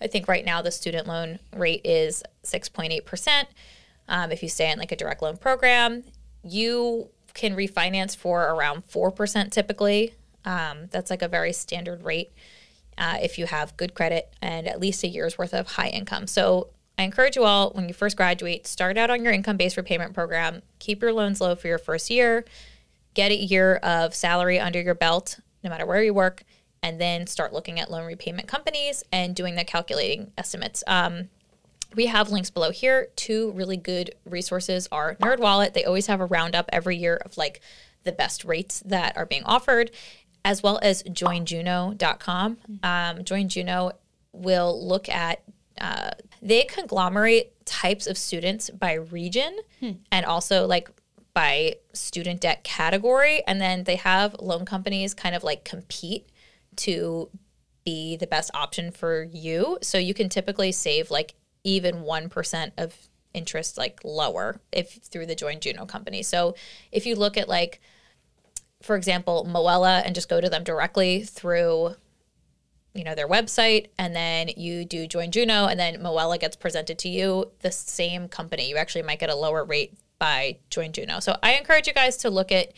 I 0.00 0.06
think 0.06 0.28
right 0.28 0.44
now 0.44 0.62
the 0.62 0.70
student 0.70 1.06
loan 1.06 1.38
rate 1.54 1.82
is 1.84 2.22
6.8%. 2.44 3.44
Um, 4.08 4.32
if 4.32 4.42
you 4.42 4.48
stay 4.48 4.70
in 4.70 4.78
like 4.78 4.92
a 4.92 4.96
direct 4.96 5.22
loan 5.22 5.36
program, 5.36 6.04
you 6.42 7.08
can 7.32 7.54
refinance 7.56 8.16
for 8.16 8.42
around 8.42 8.86
4% 8.88 9.50
typically. 9.50 10.14
Um, 10.44 10.88
that's 10.90 11.10
like 11.10 11.22
a 11.22 11.28
very 11.28 11.52
standard 11.52 12.04
rate 12.04 12.32
uh, 12.98 13.18
if 13.22 13.38
you 13.38 13.46
have 13.46 13.76
good 13.76 13.94
credit 13.94 14.32
and 14.42 14.68
at 14.68 14.80
least 14.80 15.02
a 15.04 15.08
year's 15.08 15.38
worth 15.38 15.54
of 15.54 15.66
high 15.66 15.88
income. 15.88 16.26
So 16.26 16.68
I 16.98 17.02
encourage 17.02 17.36
you 17.36 17.44
all 17.44 17.70
when 17.70 17.88
you 17.88 17.94
first 17.94 18.16
graduate, 18.16 18.66
start 18.66 18.96
out 18.96 19.10
on 19.10 19.24
your 19.24 19.32
income 19.32 19.56
based 19.56 19.76
repayment 19.76 20.14
program, 20.14 20.62
keep 20.78 21.02
your 21.02 21.12
loans 21.12 21.40
low 21.40 21.56
for 21.56 21.66
your 21.66 21.78
first 21.78 22.10
year, 22.10 22.44
get 23.14 23.32
a 23.32 23.36
year 23.36 23.76
of 23.76 24.14
salary 24.14 24.60
under 24.60 24.80
your 24.80 24.94
belt, 24.94 25.40
no 25.62 25.70
matter 25.70 25.86
where 25.86 26.02
you 26.02 26.14
work, 26.14 26.44
and 26.82 27.00
then 27.00 27.26
start 27.26 27.52
looking 27.52 27.80
at 27.80 27.90
loan 27.90 28.04
repayment 28.04 28.46
companies 28.46 29.02
and 29.10 29.34
doing 29.34 29.56
the 29.56 29.64
calculating 29.64 30.30
estimates. 30.38 30.84
Um, 30.86 31.30
we 31.96 32.06
have 32.06 32.30
links 32.30 32.50
below 32.50 32.70
here. 32.70 33.08
Two 33.16 33.52
really 33.52 33.76
good 33.76 34.14
resources 34.24 34.88
are 34.92 35.14
NerdWallet. 35.16 35.74
They 35.74 35.84
always 35.84 36.06
have 36.06 36.20
a 36.20 36.26
roundup 36.26 36.68
every 36.72 36.96
year 36.96 37.16
of 37.24 37.36
like 37.36 37.60
the 38.04 38.12
best 38.12 38.44
rates 38.44 38.80
that 38.80 39.16
are 39.16 39.26
being 39.26 39.44
offered 39.44 39.90
as 40.44 40.62
well 40.62 40.78
as 40.82 41.02
joinjuno.com. 41.04 42.58
Um, 42.82 43.18
JoinJuno 43.18 43.92
will 44.32 44.86
look 44.86 45.08
at, 45.08 45.42
uh, 45.80 46.10
they 46.42 46.64
conglomerate 46.64 47.64
types 47.64 48.06
of 48.06 48.18
students 48.18 48.68
by 48.70 48.92
region 48.94 49.58
hmm. 49.80 49.92
and 50.12 50.26
also 50.26 50.66
like 50.66 50.90
by 51.32 51.76
student 51.92 52.40
debt 52.40 52.62
category. 52.62 53.42
And 53.46 53.60
then 53.60 53.84
they 53.84 53.96
have 53.96 54.36
loan 54.38 54.64
companies 54.64 55.14
kind 55.14 55.34
of 55.34 55.42
like 55.42 55.64
compete 55.64 56.28
to 56.76 57.30
be 57.84 58.16
the 58.16 58.26
best 58.26 58.50
option 58.54 58.90
for 58.90 59.24
you. 59.24 59.78
So 59.82 59.98
you 59.98 60.14
can 60.14 60.28
typically 60.28 60.72
save 60.72 61.10
like 61.10 61.34
even 61.64 62.02
1% 62.02 62.72
of 62.76 63.08
interest 63.32 63.76
like 63.76 64.00
lower 64.04 64.60
if 64.70 64.92
through 64.92 65.26
the 65.26 65.34
join 65.34 65.58
juno 65.58 65.84
company 65.84 66.22
so 66.22 66.54
if 66.92 67.04
you 67.04 67.16
look 67.16 67.36
at 67.36 67.48
like 67.48 67.80
for 68.84 68.96
example, 68.96 69.48
Moella 69.50 70.02
and 70.04 70.14
just 70.14 70.28
go 70.28 70.40
to 70.40 70.48
them 70.48 70.62
directly 70.62 71.22
through 71.22 71.96
you 72.94 73.02
know 73.02 73.16
their 73.16 73.26
website 73.26 73.88
and 73.98 74.14
then 74.14 74.48
you 74.56 74.84
do 74.84 75.08
join 75.08 75.32
Juno 75.32 75.66
and 75.66 75.80
then 75.80 75.96
Moella 75.96 76.38
gets 76.38 76.54
presented 76.54 76.96
to 77.00 77.08
you 77.08 77.50
the 77.60 77.72
same 77.72 78.28
company. 78.28 78.68
You 78.68 78.76
actually 78.76 79.02
might 79.02 79.18
get 79.18 79.30
a 79.30 79.34
lower 79.34 79.64
rate 79.64 79.94
by 80.20 80.58
join 80.70 80.92
Juno. 80.92 81.18
So 81.18 81.36
I 81.42 81.54
encourage 81.54 81.88
you 81.88 81.92
guys 81.92 82.16
to 82.18 82.30
look 82.30 82.52
at 82.52 82.72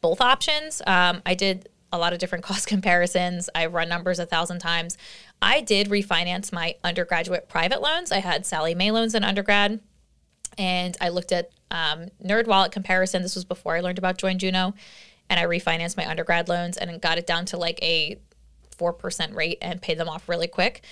both 0.00 0.20
options. 0.20 0.82
Um, 0.86 1.20
I 1.26 1.34
did 1.34 1.68
a 1.92 1.98
lot 1.98 2.12
of 2.12 2.20
different 2.20 2.44
cost 2.44 2.68
comparisons. 2.68 3.50
I 3.54 3.66
run 3.66 3.88
numbers 3.88 4.18
a 4.18 4.26
thousand 4.26 4.60
times. 4.60 4.96
I 5.42 5.62
did 5.62 5.88
refinance 5.88 6.52
my 6.52 6.76
undergraduate 6.84 7.48
private 7.48 7.82
loans. 7.82 8.12
I 8.12 8.18
had 8.18 8.46
Sallie 8.46 8.74
Mae 8.74 8.92
loans 8.92 9.14
in 9.14 9.24
undergrad 9.24 9.80
and 10.56 10.96
I 11.00 11.08
looked 11.08 11.32
at 11.32 11.50
um, 11.70 12.06
NerdWallet 12.24 12.70
comparison. 12.70 13.22
This 13.22 13.34
was 13.34 13.44
before 13.44 13.74
I 13.74 13.80
learned 13.80 13.98
about 13.98 14.16
join 14.16 14.38
Juno 14.38 14.74
and 15.28 15.40
I 15.40 15.44
refinanced 15.44 15.96
my 15.96 16.08
undergrad 16.08 16.48
loans 16.48 16.76
and 16.76 17.00
got 17.00 17.18
it 17.18 17.26
down 17.26 17.46
to 17.46 17.56
like 17.56 17.78
a 17.82 18.18
4% 18.78 19.34
rate 19.34 19.58
and 19.60 19.80
paid 19.80 19.98
them 19.98 20.08
off 20.08 20.28
really 20.28 20.48
quick. 20.48 20.82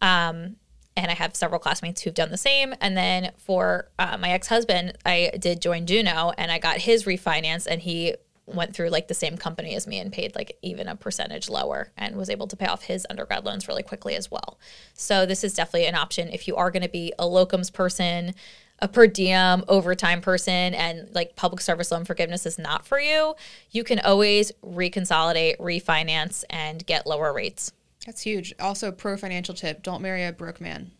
Um, 0.00 0.56
and 0.96 1.10
I 1.10 1.14
have 1.14 1.36
several 1.36 1.60
classmates 1.60 2.02
who've 2.02 2.14
done 2.14 2.30
the 2.30 2.36
same. 2.36 2.74
And 2.80 2.96
then 2.96 3.30
for 3.36 3.88
uh, 3.98 4.18
my 4.18 4.30
ex 4.30 4.48
husband, 4.48 4.98
I 5.06 5.30
did 5.38 5.62
join 5.62 5.86
Juno 5.86 6.32
and 6.36 6.50
I 6.50 6.58
got 6.58 6.78
his 6.78 7.04
refinance, 7.04 7.66
and 7.66 7.80
he 7.80 8.14
went 8.46 8.74
through 8.74 8.88
like 8.88 9.08
the 9.08 9.14
same 9.14 9.36
company 9.36 9.74
as 9.74 9.86
me 9.86 9.98
and 9.98 10.12
paid 10.12 10.34
like 10.34 10.56
even 10.62 10.88
a 10.88 10.96
percentage 10.96 11.48
lower 11.48 11.92
and 11.96 12.16
was 12.16 12.30
able 12.30 12.46
to 12.46 12.56
pay 12.56 12.66
off 12.66 12.82
his 12.82 13.06
undergrad 13.10 13.44
loans 13.44 13.68
really 13.68 13.82
quickly 13.82 14.16
as 14.16 14.30
well. 14.30 14.58
So 14.94 15.26
this 15.26 15.44
is 15.44 15.54
definitely 15.54 15.86
an 15.86 15.94
option 15.94 16.28
if 16.30 16.48
you 16.48 16.56
are 16.56 16.70
going 16.70 16.82
to 16.82 16.88
be 16.88 17.12
a 17.18 17.24
locums 17.24 17.72
person 17.72 18.34
a 18.80 18.88
per 18.88 19.06
diem 19.06 19.64
overtime 19.68 20.20
person 20.20 20.74
and 20.74 21.08
like 21.14 21.36
public 21.36 21.60
service 21.60 21.90
loan 21.90 22.04
forgiveness 22.04 22.46
is 22.46 22.58
not 22.58 22.86
for 22.86 23.00
you, 23.00 23.34
you 23.70 23.84
can 23.84 23.98
always 24.00 24.52
reconsolidate, 24.64 25.56
refinance, 25.58 26.44
and 26.50 26.86
get 26.86 27.06
lower 27.06 27.32
rates. 27.32 27.72
That's 28.06 28.22
huge. 28.22 28.54
Also, 28.60 28.92
pro 28.92 29.16
financial 29.16 29.54
tip 29.54 29.82
don't 29.82 30.00
marry 30.00 30.24
a 30.24 30.32
broke 30.32 30.60
man. 30.60 30.92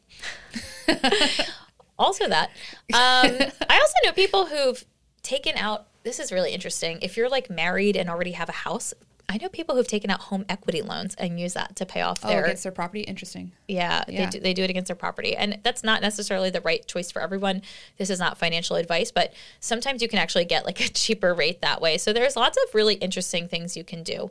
also, 1.98 2.28
that. 2.28 2.50
Um, 2.92 3.36
I 3.68 3.78
also 3.78 3.94
know 4.04 4.12
people 4.12 4.46
who've 4.46 4.84
taken 5.22 5.56
out 5.56 5.86
this 6.02 6.18
is 6.18 6.32
really 6.32 6.52
interesting. 6.52 6.98
If 7.02 7.16
you're 7.16 7.28
like 7.28 7.50
married 7.50 7.96
and 7.96 8.08
already 8.08 8.32
have 8.32 8.48
a 8.48 8.52
house, 8.52 8.94
I 9.30 9.36
know 9.36 9.50
people 9.50 9.76
who've 9.76 9.86
taken 9.86 10.10
out 10.10 10.20
home 10.20 10.46
equity 10.48 10.80
loans 10.80 11.14
and 11.16 11.38
use 11.38 11.52
that 11.52 11.76
to 11.76 11.86
pay 11.86 12.00
off 12.00 12.22
their 12.22 12.30
oh, 12.30 12.34
their 12.34 12.44
against 12.44 12.62
their 12.62 12.72
property. 12.72 13.02
Interesting. 13.02 13.52
Yeah, 13.66 14.02
yeah. 14.08 14.24
They, 14.24 14.30
do, 14.30 14.40
they 14.40 14.54
do 14.54 14.62
it 14.62 14.70
against 14.70 14.88
their 14.88 14.96
property, 14.96 15.36
and 15.36 15.58
that's 15.62 15.84
not 15.84 16.00
necessarily 16.00 16.48
the 16.48 16.62
right 16.62 16.86
choice 16.86 17.10
for 17.10 17.20
everyone. 17.20 17.60
This 17.98 18.08
is 18.08 18.18
not 18.18 18.38
financial 18.38 18.76
advice, 18.76 19.10
but 19.10 19.34
sometimes 19.60 20.00
you 20.00 20.08
can 20.08 20.18
actually 20.18 20.46
get 20.46 20.64
like 20.64 20.80
a 20.84 20.88
cheaper 20.88 21.34
rate 21.34 21.60
that 21.60 21.80
way. 21.82 21.98
So 21.98 22.12
there's 22.12 22.36
lots 22.36 22.56
of 22.56 22.74
really 22.74 22.94
interesting 22.94 23.48
things 23.48 23.76
you 23.76 23.84
can 23.84 24.02
do. 24.02 24.30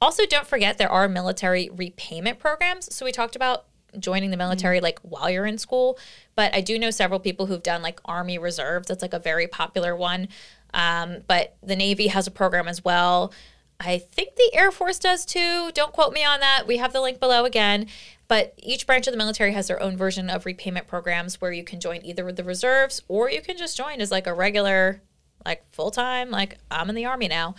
Also, 0.00 0.24
don't 0.24 0.46
forget 0.46 0.78
there 0.78 0.90
are 0.90 1.08
military 1.08 1.68
repayment 1.70 2.38
programs. 2.38 2.94
So 2.94 3.04
we 3.04 3.12
talked 3.12 3.36
about 3.36 3.66
joining 3.98 4.30
the 4.30 4.36
military 4.36 4.78
mm-hmm. 4.78 4.84
like 4.84 5.00
while 5.00 5.28
you're 5.28 5.46
in 5.46 5.58
school, 5.58 5.98
but 6.36 6.54
I 6.54 6.62
do 6.62 6.78
know 6.78 6.90
several 6.90 7.20
people 7.20 7.46
who've 7.46 7.62
done 7.62 7.82
like 7.82 8.00
Army 8.06 8.38
Reserves. 8.38 8.88
That's 8.88 9.02
like 9.02 9.14
a 9.14 9.18
very 9.18 9.46
popular 9.46 9.94
one. 9.94 10.28
Um, 10.72 11.18
but 11.26 11.56
the 11.62 11.76
Navy 11.76 12.08
has 12.08 12.26
a 12.26 12.30
program 12.30 12.68
as 12.68 12.84
well. 12.84 13.32
I 13.80 13.98
think 13.98 14.34
the 14.34 14.50
Air 14.54 14.70
Force 14.70 14.98
does 14.98 15.24
too. 15.24 15.70
Don't 15.72 15.92
quote 15.92 16.12
me 16.12 16.24
on 16.24 16.40
that. 16.40 16.66
We 16.66 16.78
have 16.78 16.92
the 16.92 17.00
link 17.00 17.20
below 17.20 17.44
again. 17.44 17.86
But 18.26 18.54
each 18.58 18.86
branch 18.86 19.06
of 19.06 19.12
the 19.12 19.18
military 19.18 19.52
has 19.52 19.68
their 19.68 19.80
own 19.82 19.96
version 19.96 20.28
of 20.28 20.44
repayment 20.44 20.86
programs 20.86 21.40
where 21.40 21.52
you 21.52 21.64
can 21.64 21.80
join 21.80 22.04
either 22.04 22.24
with 22.24 22.36
the 22.36 22.44
reserves 22.44 23.02
or 23.08 23.30
you 23.30 23.40
can 23.40 23.56
just 23.56 23.76
join 23.76 24.00
as 24.00 24.10
like 24.10 24.26
a 24.26 24.34
regular, 24.34 25.00
like 25.46 25.64
full 25.72 25.90
time, 25.90 26.30
like 26.30 26.58
I'm 26.70 26.90
in 26.90 26.94
the 26.94 27.06
Army 27.06 27.28
now. 27.28 27.54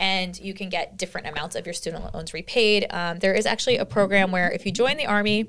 And 0.00 0.38
you 0.40 0.54
can 0.54 0.70
get 0.70 0.96
different 0.96 1.26
amounts 1.26 1.56
of 1.56 1.66
your 1.66 1.74
student 1.74 2.14
loans 2.14 2.32
repaid. 2.32 2.86
Um, 2.90 3.18
there 3.18 3.34
is 3.34 3.44
actually 3.44 3.76
a 3.76 3.84
program 3.84 4.32
where 4.32 4.50
if 4.50 4.64
you 4.64 4.72
join 4.72 4.96
the 4.96 5.06
Army 5.06 5.48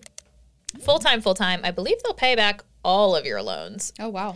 full 0.82 0.99
time, 0.99 1.21
full 1.21 1.34
time, 1.34 1.61
I 1.63 1.71
believe 1.71 2.01
they'll 2.03 2.13
pay 2.13 2.36
back 2.36 2.63
all 2.84 3.15
of 3.15 3.26
your 3.26 3.41
loans. 3.41 3.93
Oh, 3.99 4.09
wow. 4.09 4.36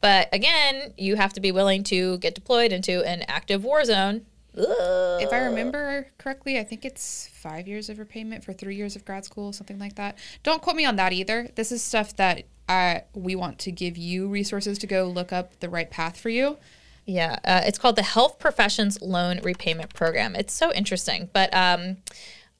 But 0.00 0.28
again, 0.32 0.94
you 0.96 1.16
have 1.16 1.32
to 1.34 1.40
be 1.40 1.52
willing 1.52 1.84
to 1.84 2.18
get 2.18 2.34
deployed 2.34 2.72
into 2.72 3.02
an 3.04 3.22
active 3.28 3.62
war 3.62 3.84
zone 3.84 4.24
If 4.56 5.32
I 5.32 5.38
remember 5.44 6.08
correctly, 6.18 6.58
I 6.58 6.64
think 6.64 6.84
it's 6.84 7.28
five 7.32 7.68
years 7.68 7.88
of 7.88 7.98
repayment 7.98 8.44
for 8.44 8.52
three 8.52 8.76
years 8.76 8.96
of 8.96 9.04
grad 9.04 9.24
school, 9.24 9.52
something 9.52 9.78
like 9.78 9.96
that. 9.96 10.18
Don't 10.42 10.62
quote 10.62 10.76
me 10.76 10.84
on 10.84 10.96
that 10.96 11.12
either. 11.12 11.48
This 11.54 11.70
is 11.70 11.82
stuff 11.82 12.16
that 12.16 12.44
I, 12.68 13.02
we 13.14 13.34
want 13.36 13.58
to 13.60 13.72
give 13.72 13.96
you 13.96 14.28
resources 14.28 14.78
to 14.78 14.86
go 14.86 15.04
look 15.04 15.32
up 15.32 15.60
the 15.60 15.68
right 15.68 15.90
path 15.90 16.18
for 16.18 16.30
you. 16.30 16.58
Yeah, 17.04 17.38
uh, 17.44 17.62
it's 17.64 17.78
called 17.78 17.96
the 17.96 18.02
Health 18.02 18.38
Professions 18.38 19.00
Loan 19.00 19.40
Repayment 19.42 19.94
Program. 19.94 20.34
It's 20.34 20.52
so 20.52 20.72
interesting, 20.72 21.30
but 21.32 21.54
um, 21.54 21.98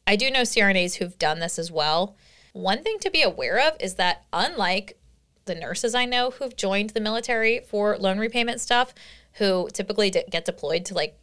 I 0.07 0.14
do 0.14 0.30
know 0.30 0.42
CRNAs 0.42 0.97
who've 0.97 1.18
done 1.18 1.40
this 1.40 1.59
as 1.59 1.72
well. 1.72 2.14
One 2.53 2.82
thing 2.82 2.99
to 3.01 3.11
be 3.11 3.22
aware 3.22 3.59
of 3.59 3.74
is 3.80 3.94
that 3.94 4.24
unlike 4.32 4.99
the 5.47 5.55
nurses 5.55 5.94
I 5.94 6.05
know 6.05 6.30
who've 6.30 6.57
joined 6.57 6.90
the 6.90 7.01
military 7.01 7.61
for 7.61 7.97
loan 7.99 8.18
repayment 8.18 8.61
stuff, 8.61 8.94
who 9.34 9.68
typically 9.72 10.11
get 10.11 10.44
deployed 10.44 10.84
to 10.86 10.94
like 10.94 11.18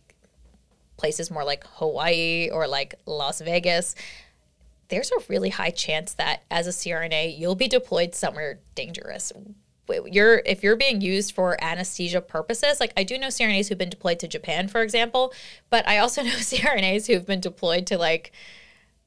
places 0.98 1.32
more 1.32 1.44
like 1.44 1.66
Hawaii 1.76 2.50
or 2.52 2.68
like 2.68 2.96
Las 3.06 3.42
Vegas, 3.42 3.96
there's 4.90 5.12
a 5.12 5.24
really 5.28 5.50
high 5.50 5.72
chance 5.72 6.14
that 6.16 6.44
as 6.52 6.68
a 6.68 6.72
CRNA, 6.72 7.38
you'll 7.38 7.56
be 7.56 7.68
deployed 7.68 8.14
somewhere 8.16 8.60
dangerous. 8.76 9.32
You're 9.90 10.42
if 10.46 10.64
you're 10.64 10.78
being 10.78 11.02
used 11.02 11.36
for 11.36 11.62
anesthesia 11.62 12.22
purposes, 12.22 12.80
like 12.80 12.94
I 12.96 13.04
do 13.04 13.18
know 13.18 13.28
CRNAs 13.28 13.70
who've 13.70 13.78
been 13.78 13.90
deployed 13.90 14.20
to 14.20 14.28
Japan, 14.28 14.68
for 14.68 14.82
example, 14.82 15.34
but 15.70 15.88
I 15.88 15.98
also 15.98 16.22
know 16.24 16.30
CRNAs 16.32 17.08
who've 17.08 17.26
been 17.26 17.42
deployed 17.42 17.88
to 17.88 17.98
like 17.98 18.32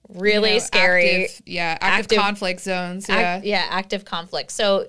really 0.08 0.50
you 0.50 0.56
know, 0.56 0.64
scary, 0.64 1.24
active, 1.24 1.42
yeah, 1.46 1.78
active, 1.80 2.04
active, 2.04 2.18
conflict 2.18 2.60
zones, 2.60 3.08
yeah, 3.08 3.16
act, 3.16 3.44
yeah, 3.44 3.66
active 3.70 4.04
conflict. 4.04 4.50
So 4.50 4.88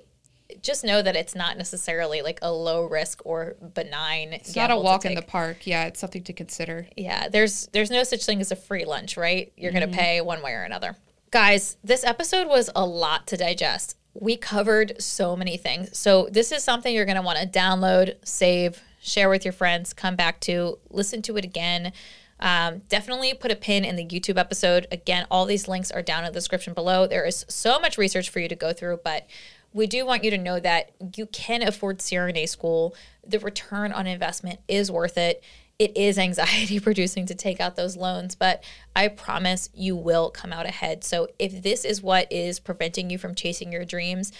just 0.68 0.84
know 0.84 1.02
that 1.02 1.16
it's 1.16 1.34
not 1.34 1.58
necessarily 1.58 2.22
like 2.22 2.38
a 2.44 2.52
low 2.52 2.84
risk 2.84 3.26
or 3.26 3.56
benign. 3.74 4.34
It's 4.34 4.56
not 4.56 4.70
a 4.70 4.78
walk 4.78 5.06
in 5.06 5.16
the 5.16 5.24
park. 5.24 5.66
Yeah, 5.66 5.86
it's 5.86 6.00
something 6.00 6.24
to 6.26 6.34
consider. 6.34 6.88
Yeah, 6.96 7.30
there's 7.30 7.68
there's 7.74 7.90
no 7.90 8.04
such 8.04 8.24
thing 8.26 8.42
as 8.42 8.52
a 8.52 8.56
free 8.56 8.86
lunch, 8.86 9.18
right? 9.18 9.52
You're 9.58 9.72
mm-hmm. 9.72 9.80
going 9.80 9.92
to 9.92 9.98
pay 9.98 10.22
one 10.22 10.44
way 10.44 10.52
or 10.52 10.62
another. 10.62 10.96
Guys, 11.32 11.78
this 11.84 12.04
episode 12.04 12.48
was 12.48 12.70
a 12.76 12.86
lot 12.86 13.26
to 13.28 13.38
digest. 13.38 13.98
We 14.14 14.38
covered 14.38 15.02
so 15.02 15.36
many 15.36 15.58
things. 15.58 15.98
So 15.98 16.28
this 16.32 16.52
is 16.52 16.64
something 16.64 16.94
you're 16.94 17.06
going 17.06 17.18
to 17.18 17.22
want 17.22 17.40
to 17.40 17.48
download, 17.48 18.16
save, 18.24 18.82
share 19.02 19.30
with 19.30 19.46
your 19.46 19.52
friends, 19.52 19.94
come 19.94 20.16
back 20.16 20.40
to, 20.42 20.80
listen 20.90 21.22
to 21.24 21.38
it 21.38 21.46
again. 21.46 21.92
Um, 22.40 22.82
definitely 22.88 23.34
put 23.34 23.52
a 23.52 23.56
pin 23.56 23.84
in 23.84 23.96
the 23.96 24.06
YouTube 24.06 24.38
episode. 24.38 24.88
Again, 24.92 25.26
all 25.32 25.46
these 25.46 25.68
links 25.68 25.92
are 25.92 26.02
down 26.02 26.24
in 26.24 26.32
the 26.32 26.38
description 26.38 26.74
below. 26.74 27.08
There 27.08 27.26
is 27.26 27.46
so 27.48 27.80
much 27.80 27.98
research 27.98 28.30
for 28.30 28.40
you 28.40 28.48
to 28.48 28.56
go 28.56 28.74
through, 28.74 29.02
but 29.04 29.26
we 29.74 29.88
do 29.88 30.06
want 30.06 30.24
you 30.24 30.32
to 30.32 30.38
know 30.38 30.60
that 30.60 30.92
you 31.16 31.26
can 31.28 31.62
afford 31.62 32.00
CRNA 32.00 32.50
school. 32.50 32.96
The 33.26 33.40
return 33.40 33.92
on 33.92 34.08
investment 34.08 34.60
is 34.68 34.92
worth 34.92 35.18
it. 35.18 35.44
It 35.80 35.96
is 35.96 36.18
anxiety 36.18 36.80
producing 36.80 37.26
to 37.28 37.36
take 37.36 37.60
out 37.60 37.76
those 37.76 37.96
loans, 37.96 38.36
but 38.36 38.64
I 38.96 39.08
promise 39.10 39.70
you 39.74 39.96
will 39.96 40.32
come 40.32 40.52
out 40.52 40.66
ahead. 40.66 41.04
So, 41.04 41.28
if 41.38 41.62
this 41.62 41.86
is 41.86 42.02
what 42.02 42.32
is 42.32 42.60
preventing 42.60 43.10
you 43.10 43.18
from 43.18 43.36
chasing 43.36 43.72
your 43.72 43.86
dreams, 43.86 44.32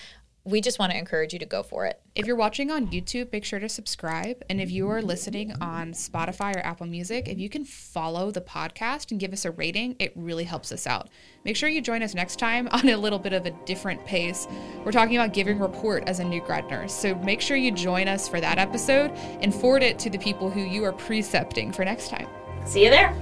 we 0.48 0.62
just 0.62 0.80
want 0.80 0.94
to 0.94 0.98
encourage 0.98 1.34
you 1.34 1.40
to 1.40 1.46
go 1.46 1.62
for 1.62 1.86
it. 1.86 2.00
If 2.16 2.26
you're 2.26 2.38
watching 2.38 2.72
on 2.72 2.88
YouTube, 2.88 3.34
make 3.34 3.44
sure 3.44 3.60
to 3.60 3.68
subscribe. 3.68 4.42
And 4.50 4.62
if 4.62 4.72
you 4.72 4.90
are 4.90 5.02
listening 5.02 5.52
on 5.60 5.92
Spotify 5.92 6.56
or 6.56 6.60
Apple 6.60 6.88
Music, 6.88 7.28
if 7.28 7.38
you 7.38 7.50
can 7.50 7.66
follow 7.66 8.32
the 8.32 8.40
podcast 8.40 9.12
and 9.12 9.20
give 9.20 9.34
us 9.34 9.44
a 9.44 9.52
rating, 9.52 9.98
it 10.00 10.14
really 10.16 10.46
helps 10.46 10.72
us 10.72 10.88
out. 10.88 11.10
Make 11.44 11.58
sure 11.58 11.68
you 11.68 11.82
join 11.82 12.02
us 12.02 12.16
next 12.16 12.40
time 12.40 12.70
on 12.72 12.88
a 12.88 12.96
little 12.96 13.20
bit 13.20 13.34
of 13.34 13.46
a 13.46 13.52
different 13.66 14.06
pace. 14.06 14.48
We're 14.86 14.94
talking 14.94 15.18
about 15.18 15.34
giving 15.34 15.60
report 15.60 16.08
as 16.08 16.20
a 16.20 16.24
new 16.24 16.40
grad 16.40 16.70
nurse. 16.70 16.94
So 16.94 17.14
make 17.16 17.42
sure 17.42 17.58
you 17.58 17.72
join 17.72 18.08
us 18.08 18.30
for 18.30 18.40
that 18.40 18.58
episode 18.58 19.12
and 19.42 19.54
forward 19.54 19.84
it 19.84 20.00
to 20.00 20.10
the 20.10 20.18
people 20.18 20.50
who 20.50 20.62
you 20.62 20.86
are 20.86 20.94
precepting 20.94 21.74
for 21.74 21.84
next 21.84 22.08
time. 22.10 22.28
See 22.66 22.86
you 22.86 22.90
there. 22.90 23.14